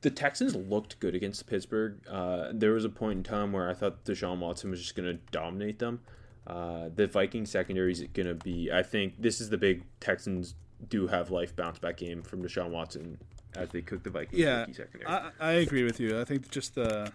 The 0.00 0.10
Texans 0.10 0.54
looked 0.54 0.98
good 1.00 1.14
against 1.14 1.46
Pittsburgh. 1.46 1.98
Uh, 2.08 2.48
there 2.52 2.72
was 2.72 2.84
a 2.84 2.88
point 2.90 3.18
in 3.18 3.22
time 3.22 3.52
where 3.52 3.68
I 3.68 3.74
thought 3.74 4.04
Deshaun 4.04 4.38
Watson 4.38 4.70
was 4.70 4.80
just 4.80 4.94
going 4.94 5.08
to 5.08 5.18
dominate 5.30 5.78
them. 5.78 6.00
Uh, 6.46 6.90
the 6.94 7.06
Viking 7.06 7.46
secondary 7.46 7.92
is 7.92 8.02
going 8.12 8.26
to 8.26 8.34
be. 8.34 8.70
I 8.70 8.82
think 8.82 9.14
this 9.18 9.40
is 9.40 9.48
the 9.50 9.56
big 9.56 9.84
Texans 10.00 10.54
do 10.88 11.06
have 11.06 11.30
life 11.30 11.56
bounce 11.56 11.78
back 11.78 11.96
game 11.96 12.22
from 12.22 12.42
Deshaun 12.42 12.70
Watson 12.70 13.18
as 13.56 13.70
they 13.70 13.80
cook 13.80 14.02
the 14.02 14.10
Vikings 14.10 14.38
Yeah, 14.40 14.66
secondary. 14.72 15.06
I, 15.06 15.30
I 15.40 15.52
agree 15.52 15.84
with 15.84 16.00
you. 16.00 16.20
I 16.20 16.24
think 16.24 16.50
just 16.50 16.74
the 16.74 17.10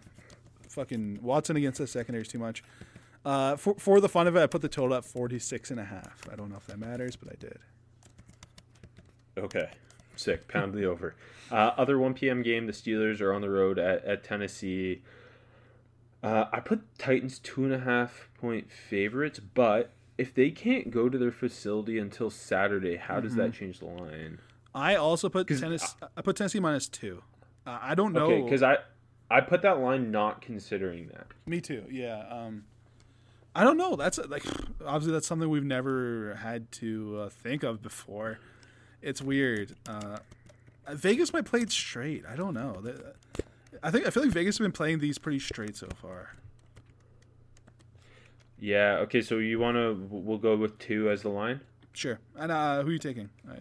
fucking 0.67 1.19
Watson 1.21 1.55
against 1.57 1.79
the 1.79 1.87
secondary 1.87 2.23
is 2.23 2.27
too 2.27 2.39
much. 2.39 2.63
Uh, 3.25 3.55
for 3.55 3.75
for 3.75 3.99
the 3.99 4.09
fun 4.09 4.25
of 4.27 4.35
it, 4.35 4.41
I 4.41 4.47
put 4.47 4.61
the 4.61 4.69
total 4.69 4.95
at 4.95 5.05
46 5.05 5.71
and 5.71 5.79
a 5.79 5.85
half. 5.85 6.27
I 6.31 6.35
don't 6.35 6.49
know 6.49 6.57
if 6.57 6.65
that 6.67 6.79
matters, 6.79 7.15
but 7.15 7.31
I 7.31 7.35
did. 7.37 7.59
Okay, 9.37 9.69
sick. 10.15 10.47
Pound 10.47 10.73
the 10.73 10.85
over. 10.85 11.15
Uh, 11.51 11.71
other 11.77 11.97
1 11.97 12.13
p.m. 12.13 12.41
game. 12.41 12.67
The 12.67 12.73
Steelers 12.73 13.21
are 13.21 13.33
on 13.33 13.41
the 13.41 13.49
road 13.49 13.79
at, 13.79 14.03
at 14.05 14.23
Tennessee. 14.23 15.01
Uh, 16.21 16.45
I 16.51 16.59
put 16.59 16.81
Titans 16.97 17.39
two 17.39 17.63
and 17.63 17.73
a 17.73 17.79
half 17.79 18.29
point 18.39 18.71
favorites, 18.71 19.39
but 19.39 19.91
if 20.17 20.33
they 20.33 20.51
can't 20.51 20.91
go 20.91 21.07
to 21.07 21.17
their 21.17 21.31
facility 21.31 21.97
until 21.97 22.29
Saturday, 22.29 22.97
how 22.97 23.21
does 23.21 23.35
that 23.35 23.53
change 23.53 23.79
the 23.79 23.85
line? 23.85 24.39
I 24.75 24.95
also 24.95 25.29
put 25.29 25.47
Tennessee. 25.47 25.95
I 26.17 26.21
put 26.21 26.35
Tennessee 26.35 26.59
minus 26.59 26.89
two. 26.89 27.23
Uh, 27.65 27.79
I 27.81 27.95
don't 27.95 28.11
know. 28.11 28.25
Okay, 28.25 28.41
because 28.41 28.61
I 28.61 28.79
I 29.31 29.41
put 29.41 29.61
that 29.61 29.79
line 29.79 30.11
not 30.11 30.41
considering 30.41 31.07
that. 31.07 31.27
Me 31.45 31.61
too. 31.61 31.85
Yeah. 31.89 32.25
Um, 32.29 32.65
I 33.55 33.63
don't 33.63 33.77
know. 33.77 33.95
That's 33.95 34.17
like 34.17 34.43
obviously 34.85 35.13
that's 35.13 35.27
something 35.27 35.49
we've 35.49 35.63
never 35.63 36.37
had 36.41 36.71
to 36.73 37.21
uh, 37.21 37.29
think 37.29 37.63
of 37.63 37.81
before. 37.81 38.39
It's 39.01 39.21
weird. 39.21 39.75
Uh, 39.87 40.17
Vegas 40.91 41.31
might 41.33 41.45
play 41.45 41.61
it 41.61 41.71
straight. 41.71 42.23
I 42.27 42.35
don't 42.35 42.53
know. 42.53 42.81
I 43.83 43.91
think 43.91 44.05
I 44.07 44.09
feel 44.09 44.23
like 44.23 44.31
Vegas 44.31 44.57
has 44.57 44.63
been 44.65 44.71
playing 44.71 44.99
these 44.99 45.17
pretty 45.17 45.39
straight 45.39 45.75
so 45.75 45.87
far. 46.01 46.35
Yeah. 48.59 48.97
Okay. 49.01 49.21
So 49.21 49.37
you 49.37 49.59
want 49.59 49.75
to? 49.77 49.93
We'll 50.09 50.37
go 50.37 50.55
with 50.55 50.77
two 50.79 51.09
as 51.09 51.21
the 51.21 51.29
line. 51.29 51.61
Sure. 51.93 52.19
And 52.35 52.51
uh, 52.51 52.81
who 52.83 52.89
are 52.89 52.93
you 52.93 52.99
taking? 52.99 53.29
I, 53.49 53.55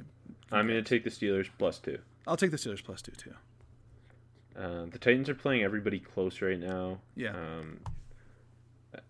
I'm 0.51 0.67
going 0.67 0.83
to 0.83 0.89
take 0.89 1.05
the 1.05 1.11
Steelers 1.11 1.49
plus 1.59 1.79
two. 1.79 1.99
I'll 2.27 2.37
take 2.37 2.51
the 2.51 2.57
Steelers 2.57 2.83
plus 2.83 3.03
two 3.03 3.13
too. 3.13 3.35
Uh, 4.59 4.87
the 4.91 4.99
Titans 4.99 5.29
are 5.29 5.35
playing 5.35 5.63
everybody 5.63 6.01
close 6.01 6.41
right 6.43 6.59
now. 6.59 6.99
Yeah. 7.15 7.31
Um, 7.31 7.79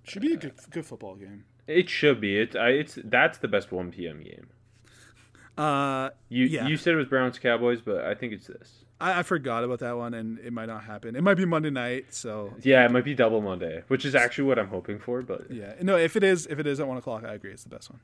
Should 0.05 0.22
be 0.22 0.35
a 0.35 0.37
good 0.37 0.53
good 0.70 0.85
football 0.85 1.14
game. 1.14 1.45
it 1.66 1.89
should 1.89 2.20
be. 2.20 2.39
It's 2.39 2.55
I, 2.55 2.68
it's 2.70 2.99
that's 3.05 3.39
the 3.39 3.49
best 3.49 3.72
1 3.72 3.93
p.m. 3.93 4.22
game. 4.22 4.49
Uh, 5.59 6.11
You 6.28 6.46
Yeah. 6.46 6.66
you 6.68 6.76
said 6.76 6.94
it 6.94 6.96
was 6.96 7.06
Browns 7.09 7.38
Cowboys, 7.38 7.80
but 7.80 8.04
I 8.04 8.14
think 8.14 8.32
it's 8.32 8.46
this. 8.46 8.84
I, 9.00 9.20
I 9.20 9.22
forgot 9.22 9.62
about 9.64 9.78
that 9.80 9.96
one, 9.96 10.14
and 10.14 10.38
it 10.40 10.52
might 10.52 10.66
not 10.66 10.84
happen. 10.84 11.14
It 11.16 11.22
might 11.22 11.34
be 11.36 11.44
Monday 11.44 11.70
night. 11.70 12.06
So 12.14 12.54
Yeah, 12.62 12.84
it 12.84 12.90
might 12.90 13.04
be 13.04 13.14
double 13.14 13.40
Monday, 13.40 13.82
which 13.88 14.04
is 14.04 14.14
actually 14.14 14.44
what 14.44 14.59
I'm 14.59 14.68
hoping 14.68 14.98
for. 14.98 15.22
But 15.22 15.50
yeah, 15.50 15.74
no. 15.82 15.96
If 15.96 16.16
it 16.16 16.22
is, 16.24 16.46
if 16.46 16.59
it 16.59 16.66
is 16.66 16.80
at 16.80 16.86
one 16.88 16.96
o'clock, 16.96 17.24
I 17.24 17.34
agree. 17.34 17.50
It's 17.52 17.64
the 17.64 17.70
best 17.70 17.90
one. 17.90 18.00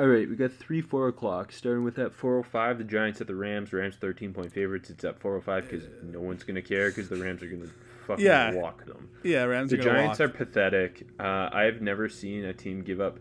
all 0.00 0.06
right, 0.08 0.28
we 0.28 0.34
got 0.36 0.52
three 0.52 0.80
four 0.80 1.06
o'clock. 1.08 1.52
Starting 1.52 1.84
with 1.84 1.98
at 1.98 2.12
4:05, 2.12 2.78
the 2.78 2.84
Giants 2.84 3.20
at 3.20 3.26
the 3.28 3.34
Rams. 3.36 3.72
Rams 3.72 3.96
13 3.96 4.32
point 4.32 4.52
favorites. 4.52 4.90
It's 4.90 5.04
at 5.04 5.18
4:05 5.20 5.62
because 5.68 5.84
no 6.02 6.20
one's 6.20 6.42
gonna 6.44 6.62
care 6.62 6.88
because 6.90 7.08
the 7.08 7.16
Rams 7.16 7.42
are 7.42 7.48
gonna 7.48 7.70
fucking 8.06 8.24
Yeah. 8.24 8.52
walk 8.54 8.84
them. 8.86 9.08
Yeah, 9.22 9.44
Rams. 9.44 9.70
The 9.70 9.78
are 9.78 9.82
gonna 9.84 9.98
Giants 9.98 10.18
walk. 10.20 10.28
are 10.30 10.32
pathetic. 10.32 11.06
Uh, 11.20 11.48
I've 11.52 11.80
never 11.80 12.08
seen 12.08 12.44
a 12.44 12.52
team 12.52 12.82
give 12.82 13.00
up 13.00 13.18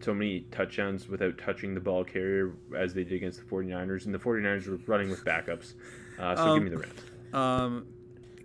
so 0.00 0.14
many 0.14 0.40
touchdowns 0.50 1.08
without 1.08 1.36
touching 1.38 1.74
the 1.74 1.80
ball 1.80 2.04
carrier 2.04 2.52
as 2.76 2.94
they 2.94 3.04
did 3.04 3.14
against 3.14 3.38
the 3.40 3.44
49ers. 3.44 4.06
And 4.06 4.14
the 4.14 4.18
49ers 4.18 4.66
were 4.66 4.78
running 4.86 5.10
with 5.10 5.24
backups. 5.24 5.74
Uh, 6.18 6.36
so 6.36 6.54
give 6.54 6.62
me 6.62 6.70
the 6.70 6.78
Rams. 6.78 6.94
Um, 7.32 7.86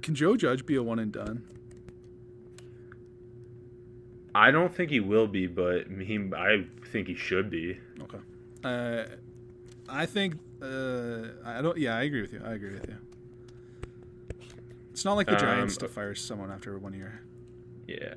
can 0.01 0.16
Joe 0.16 0.36
Judge 0.38 0.66
be 0.66 0.76
a 0.76 0.84
one 0.84 0.99
and 0.99 1.12
done? 1.12 1.43
I 4.34 4.51
don't 4.51 4.74
think 4.74 4.91
he 4.91 4.99
will 4.99 5.28
be, 5.28 5.47
but 5.47 5.88
he, 5.88 6.20
I 6.36 6.66
think 6.91 7.08
he 7.08 7.16
should 7.16 7.49
be. 7.49 7.78
Okay. 8.01 8.18
Uh, 8.64 9.06
I 9.88 10.06
think 10.06 10.36
uh, 10.62 11.28
I 11.45 11.62
don't. 11.62 11.78
Yeah, 11.78 11.95
I 11.95 12.03
agree 12.03 12.22
with 12.22 12.34
you. 12.34 12.41
I 12.43 12.53
agree 12.53 12.74
with 12.74 12.86
you. 12.88 12.95
It's 14.91 15.06
not 15.06 15.14
like 15.14 15.28
the 15.28 15.36
Giants 15.36 15.76
Um, 15.76 15.88
to 15.88 15.88
fire 15.88 16.16
someone 16.16 16.51
after 16.51 16.78
one 16.78 16.93
year. 16.93 17.22
Yeah. 17.88 18.16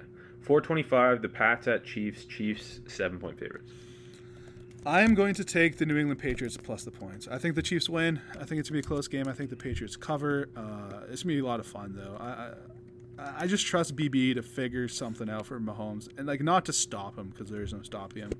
425, 0.48 1.20
the 1.20 1.28
Pats 1.28 1.68
at 1.68 1.84
Chiefs. 1.84 2.24
Chiefs, 2.24 2.80
seven 2.86 3.18
point 3.18 3.38
favorites. 3.38 3.70
I 4.86 5.02
am 5.02 5.12
going 5.12 5.34
to 5.34 5.44
take 5.44 5.76
the 5.76 5.84
New 5.84 5.98
England 5.98 6.20
Patriots 6.20 6.56
plus 6.56 6.84
the 6.84 6.90
points. 6.90 7.28
I 7.30 7.36
think 7.36 7.54
the 7.54 7.60
Chiefs 7.60 7.90
win. 7.90 8.22
I 8.30 8.44
think 8.44 8.58
it's 8.58 8.70
gonna 8.70 8.80
be 8.80 8.86
a 8.86 8.88
close 8.88 9.08
game. 9.08 9.28
I 9.28 9.34
think 9.34 9.50
the 9.50 9.56
Patriots 9.56 9.94
cover. 9.94 10.48
Uh, 10.56 11.02
it's 11.10 11.22
gonna 11.22 11.34
be 11.34 11.40
a 11.40 11.44
lot 11.44 11.60
of 11.60 11.66
fun 11.66 11.92
though. 11.94 12.16
I, 12.18 12.52
I 13.18 13.42
I 13.42 13.46
just 13.46 13.66
trust 13.66 13.94
BB 13.94 14.36
to 14.36 14.42
figure 14.42 14.88
something 14.88 15.28
out 15.28 15.44
for 15.44 15.60
Mahomes 15.60 16.08
and 16.16 16.26
like 16.26 16.40
not 16.40 16.64
to 16.64 16.72
stop 16.72 17.18
him 17.18 17.28
because 17.28 17.50
there 17.50 17.60
is 17.60 17.74
no 17.74 17.82
stopping 17.82 18.22
him, 18.22 18.32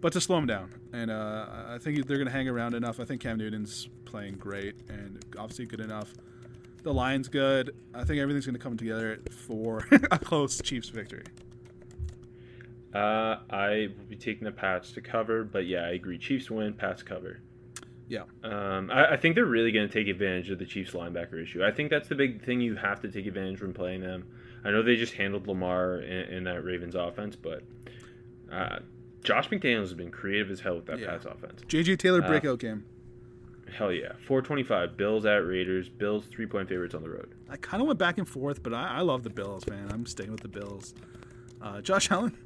but 0.00 0.12
to 0.14 0.20
slow 0.20 0.38
him 0.38 0.46
down. 0.46 0.74
And 0.92 1.08
uh, 1.08 1.46
I 1.68 1.78
think 1.78 2.04
they're 2.08 2.18
gonna 2.18 2.32
hang 2.32 2.48
around 2.48 2.74
enough. 2.74 2.98
I 2.98 3.04
think 3.04 3.20
Cam 3.20 3.38
Newton's 3.38 3.88
playing 4.06 4.38
great 4.38 4.74
and 4.88 5.24
obviously 5.38 5.66
good 5.66 5.80
enough. 5.80 6.12
The 6.82 6.92
line's 6.94 7.28
good. 7.28 7.74
I 7.94 8.04
think 8.04 8.20
everything's 8.20 8.46
gonna 8.46 8.58
come 8.58 8.76
together 8.76 9.20
for 9.30 9.86
a 10.10 10.18
close 10.18 10.60
Chiefs 10.62 10.88
victory. 10.88 11.24
Uh, 12.94 13.38
I 13.50 13.88
will 13.98 14.04
be 14.08 14.16
taking 14.16 14.44
the 14.44 14.52
Pats 14.52 14.92
to 14.92 15.00
cover, 15.00 15.44
but 15.44 15.66
yeah, 15.66 15.82
I 15.84 15.90
agree. 15.90 16.16
Chiefs 16.18 16.50
win, 16.50 16.72
Pats 16.72 17.02
cover. 17.02 17.40
Yeah. 18.08 18.22
Um, 18.42 18.90
I, 18.90 19.12
I 19.12 19.16
think 19.18 19.34
they're 19.34 19.44
really 19.44 19.70
going 19.72 19.86
to 19.86 19.92
take 19.92 20.08
advantage 20.08 20.48
of 20.48 20.58
the 20.58 20.64
Chiefs 20.64 20.92
linebacker 20.92 21.42
issue. 21.42 21.62
I 21.62 21.70
think 21.70 21.90
that's 21.90 22.08
the 22.08 22.14
big 22.14 22.42
thing 22.42 22.62
you 22.62 22.76
have 22.76 23.00
to 23.02 23.08
take 23.10 23.26
advantage 23.26 23.60
when 23.60 23.74
playing 23.74 24.00
them. 24.00 24.26
I 24.64 24.70
know 24.70 24.82
they 24.82 24.96
just 24.96 25.12
handled 25.12 25.46
Lamar 25.46 25.96
in, 25.98 26.32
in 26.36 26.44
that 26.44 26.64
Ravens 26.64 26.94
offense, 26.94 27.36
but 27.36 27.62
uh, 28.50 28.78
Josh 29.22 29.50
McDaniels 29.50 29.80
has 29.80 29.94
been 29.94 30.10
creative 30.10 30.50
as 30.50 30.60
hell 30.60 30.76
with 30.76 30.86
that 30.86 30.98
Yeah. 30.98 31.08
Pats 31.10 31.26
offense. 31.26 31.60
JJ 31.68 31.98
Taylor 31.98 32.24
Uh, 32.24 32.26
breakout 32.28 32.58
game. 32.58 32.84
Hell 33.76 33.92
yeah. 33.92 34.12
425, 34.26 34.96
Bills 34.96 35.24
at 35.26 35.46
Raiders. 35.46 35.88
Bills 35.88 36.24
three 36.26 36.46
point 36.46 36.68
favorites 36.68 36.94
on 36.94 37.02
the 37.02 37.10
road. 37.10 37.34
I 37.48 37.56
kind 37.56 37.80
of 37.80 37.86
went 37.86 37.98
back 37.98 38.18
and 38.18 38.28
forth, 38.28 38.62
but 38.62 38.74
I, 38.74 38.98
I 38.98 39.00
love 39.00 39.22
the 39.22 39.30
Bills, 39.30 39.66
man. 39.68 39.90
I'm 39.92 40.06
sticking 40.06 40.32
with 40.32 40.40
the 40.42 40.48
Bills. 40.48 40.94
Uh, 41.60 41.80
Josh 41.80 42.10
Allen, 42.12 42.36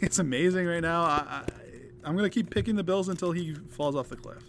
it's 0.00 0.18
amazing 0.18 0.66
right 0.66 0.80
now. 0.80 1.02
I, 1.02 1.16
I, 1.28 1.42
I'm 2.04 2.16
gonna 2.16 2.30
keep 2.30 2.50
picking 2.50 2.76
the 2.76 2.84
Bills 2.84 3.08
until 3.08 3.32
he 3.32 3.54
falls 3.70 3.96
off 3.96 4.08
the 4.08 4.16
cliff. 4.16 4.42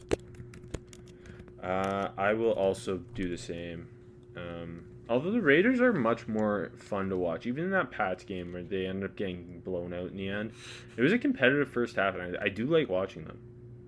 Uh, 1.62 2.10
I 2.18 2.34
will 2.34 2.52
also 2.52 2.98
do 3.16 3.30
the 3.30 3.38
same. 3.38 3.88
Um, 4.36 4.86
although 5.10 5.32
the 5.32 5.42
Raiders 5.42 5.82
are 5.82 5.92
much 5.92 6.28
more 6.28 6.72
fun 6.78 7.10
to 7.10 7.18
watch, 7.18 7.46
even 7.46 7.66
in 7.66 7.72
that 7.72 7.92
Pats 7.92 8.24
game 8.24 8.54
where 8.54 8.64
they 8.64 8.86
ended 8.86 9.10
up 9.10 9.16
getting 9.16 9.62
blown 9.66 9.94
out 9.94 10.12
in 10.12 10.18
the 10.18 10.30
end. 10.30 10.52
It 10.96 11.02
was 11.02 11.14
a 11.14 11.18
competitive 11.18 11.70
first 11.70 11.96
half, 11.96 12.16
and 12.16 12.38
I, 12.38 12.46
I 12.46 12.50
do 12.50 12.66
like 12.66 12.90
watching 12.90 13.24
them, 13.26 13.40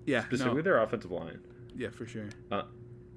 Yeah, 0.06 0.24
specifically 0.24 0.58
no, 0.58 0.62
their 0.62 0.82
offensive 0.82 1.10
line. 1.12 1.38
Yeah, 1.76 1.90
for 1.90 2.06
sure. 2.06 2.28
Uh, 2.50 2.62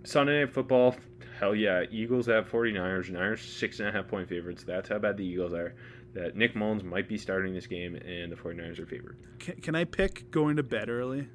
Sunday 0.03 0.39
Night 0.41 0.53
Football, 0.53 0.95
hell 1.39 1.55
yeah. 1.55 1.83
Eagles 1.91 2.27
at 2.29 2.49
49ers. 2.49 3.09
Niners 3.09 3.41
six 3.41 3.79
and 3.79 3.89
a 3.89 3.91
half 3.91 4.07
point 4.07 4.27
favorites. 4.29 4.63
That's 4.63 4.89
how 4.89 4.99
bad 4.99 5.17
the 5.17 5.25
Eagles 5.25 5.53
are. 5.53 5.75
That 6.13 6.35
Nick 6.35 6.55
Mullens 6.55 6.83
might 6.83 7.09
be 7.09 7.17
starting 7.17 7.53
this 7.55 7.65
game, 7.65 7.95
and 7.95 8.31
the 8.31 8.35
49ers 8.35 8.77
are 8.79 8.85
favored. 8.85 9.17
Can, 9.39 9.55
can 9.61 9.75
I 9.75 9.83
pick 9.83 10.29
going 10.29 10.57
to 10.57 10.63
bed 10.63 10.87
early? 10.89 11.27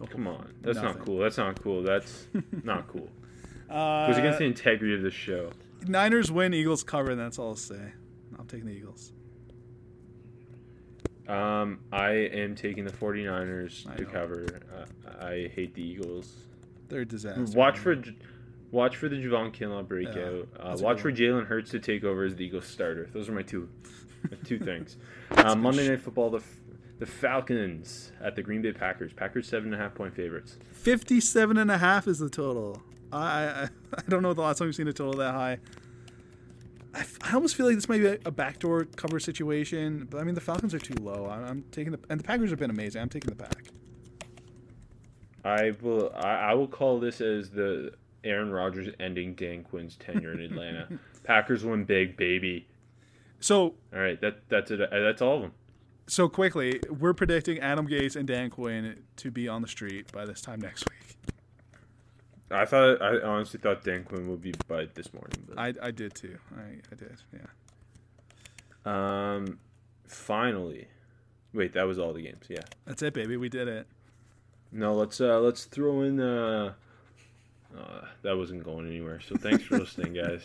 Oh, 0.00 0.06
Come 0.06 0.26
on. 0.26 0.52
That's 0.60 0.76
Nothing. 0.76 0.98
not 0.98 1.06
cool. 1.06 1.18
That's 1.20 1.38
not 1.38 1.62
cool. 1.62 1.82
That's 1.82 2.26
not 2.64 2.88
cool. 2.88 3.08
Uh, 3.70 4.04
It 4.04 4.08
was 4.10 4.18
against 4.18 4.40
the 4.40 4.44
integrity 4.44 4.94
of 4.94 5.00
the 5.00 5.10
show. 5.10 5.50
Niners 5.86 6.30
win, 6.30 6.52
Eagles 6.52 6.82
cover, 6.84 7.12
and 7.12 7.18
that's 7.20 7.38
all 7.38 7.48
I'll 7.48 7.56
say. 7.56 7.92
I'm 8.38 8.46
taking 8.46 8.66
the 8.66 8.72
Eagles. 8.72 9.13
Um, 11.28 11.80
I 11.92 12.10
am 12.10 12.54
taking 12.54 12.84
the 12.84 12.92
49ers 12.92 13.90
I 13.90 13.96
to 13.96 14.04
cover. 14.04 14.60
Uh, 14.76 15.24
I 15.24 15.50
hate 15.54 15.74
the 15.74 15.82
Eagles. 15.82 16.32
They're 16.88 17.00
a 17.02 17.06
disaster. 17.06 17.44
Watch 17.56 17.78
for 17.78 17.96
watch 18.70 18.96
for 18.96 19.08
the 19.08 19.16
Javon 19.16 19.54
Kinlaw 19.54 19.86
breakout. 19.86 20.16
Yeah, 20.16 20.62
uh, 20.62 20.76
watch 20.80 21.00
for. 21.00 21.10
Jalen 21.10 21.46
Hurts 21.46 21.70
to 21.70 21.78
take 21.80 22.04
over 22.04 22.24
as 22.24 22.36
the 22.36 22.44
Eagles 22.44 22.66
starter. 22.66 23.08
Those 23.12 23.28
are 23.28 23.32
my 23.32 23.42
two 23.42 23.68
my 24.30 24.36
two 24.44 24.58
things. 24.70 24.96
Um, 25.30 25.60
Monday 25.62 25.88
Night 25.88 26.00
Football, 26.00 26.30
the 26.30 26.42
the 26.98 27.06
Falcons 27.06 28.12
at 28.20 28.36
the 28.36 28.42
Green 28.42 28.60
Bay 28.60 28.72
Packers. 28.72 29.12
Packers 29.14 29.48
seven 29.48 29.72
and 29.72 29.80
a 29.80 29.82
half 29.82 29.94
point 29.94 30.14
favorites. 30.14 30.58
57 30.72 31.56
and 31.56 31.70
a 31.70 31.78
half 31.78 32.06
is 32.06 32.18
the 32.18 32.28
total. 32.28 32.82
I, 33.12 33.44
I 33.44 33.68
I 33.96 34.02
don't 34.08 34.22
know 34.22 34.34
the 34.34 34.42
last 34.42 34.58
time 34.58 34.68
we've 34.68 34.74
seen 34.74 34.88
a 34.88 34.92
total 34.92 35.14
that 35.14 35.32
high. 35.32 35.58
I, 36.94 37.00
f- 37.00 37.18
I 37.22 37.34
almost 37.34 37.56
feel 37.56 37.66
like 37.66 37.74
this 37.74 37.88
might 37.88 37.98
be 37.98 38.06
a, 38.06 38.18
a 38.24 38.30
backdoor 38.30 38.84
cover 38.96 39.18
situation, 39.18 40.06
but 40.10 40.20
I 40.20 40.24
mean 40.24 40.34
the 40.34 40.40
Falcons 40.40 40.72
are 40.74 40.78
too 40.78 40.94
low. 40.94 41.28
I'm, 41.30 41.44
I'm 41.44 41.62
taking 41.72 41.92
the 41.92 41.98
and 42.08 42.20
the 42.20 42.24
Packers 42.24 42.50
have 42.50 42.58
been 42.58 42.70
amazing. 42.70 43.02
I'm 43.02 43.08
taking 43.08 43.30
the 43.30 43.36
pack. 43.36 43.64
I 45.44 45.72
will 45.82 46.12
I, 46.14 46.36
I 46.50 46.54
will 46.54 46.68
call 46.68 46.98
this 47.00 47.20
as 47.20 47.50
the 47.50 47.92
Aaron 48.22 48.50
Rodgers 48.50 48.88
ending 49.00 49.34
Dan 49.34 49.62
Quinn's 49.64 49.96
tenure 49.96 50.32
in 50.32 50.40
Atlanta. 50.40 50.88
Packers 51.24 51.64
win 51.64 51.84
big, 51.84 52.16
baby. 52.16 52.66
So 53.40 53.74
All 53.92 54.00
right, 54.00 54.20
that 54.20 54.48
that's 54.48 54.70
it. 54.70 54.80
Uh, 54.80 54.86
That's 55.00 55.20
all 55.20 55.36
of 55.36 55.42
them. 55.42 55.52
so 56.06 56.28
quickly, 56.28 56.80
we're 56.88 57.12
predicting 57.12 57.58
Adam 57.60 57.86
Gase 57.86 58.16
and 58.16 58.26
Dan 58.26 58.48
Quinn 58.50 59.02
to 59.16 59.30
be 59.30 59.48
on 59.48 59.60
the 59.60 59.68
street 59.68 60.10
by 60.12 60.24
this 60.24 60.40
time 60.40 60.60
next 60.60 60.88
week. 60.88 60.98
I 62.50 62.64
thought 62.64 63.00
I 63.00 63.20
honestly 63.20 63.58
thought 63.60 63.84
Dan 63.84 64.04
Quinn 64.04 64.28
would 64.28 64.42
be 64.42 64.54
by 64.68 64.86
this 64.94 65.12
morning. 65.12 65.44
But. 65.48 65.58
I, 65.58 65.74
I 65.86 65.90
did 65.90 66.14
too. 66.14 66.38
I, 66.56 66.78
I 66.92 66.94
did. 66.96 67.16
Yeah. 67.32 67.46
Um, 68.84 69.58
finally, 70.06 70.88
wait, 71.52 71.72
that 71.72 71.84
was 71.84 71.98
all 71.98 72.12
the 72.12 72.22
games. 72.22 72.44
Yeah. 72.48 72.60
That's 72.86 73.02
it, 73.02 73.14
baby. 73.14 73.36
We 73.36 73.48
did 73.48 73.68
it. 73.68 73.86
No, 74.72 74.94
let's 74.94 75.20
uh 75.20 75.38
let's 75.40 75.64
throw 75.64 76.02
in 76.02 76.20
uh, 76.20 76.74
uh 77.78 78.00
that 78.22 78.36
wasn't 78.36 78.64
going 78.64 78.86
anywhere. 78.86 79.20
So 79.20 79.36
thanks 79.36 79.64
for 79.64 79.78
listening, 79.80 80.14
guys. 80.14 80.42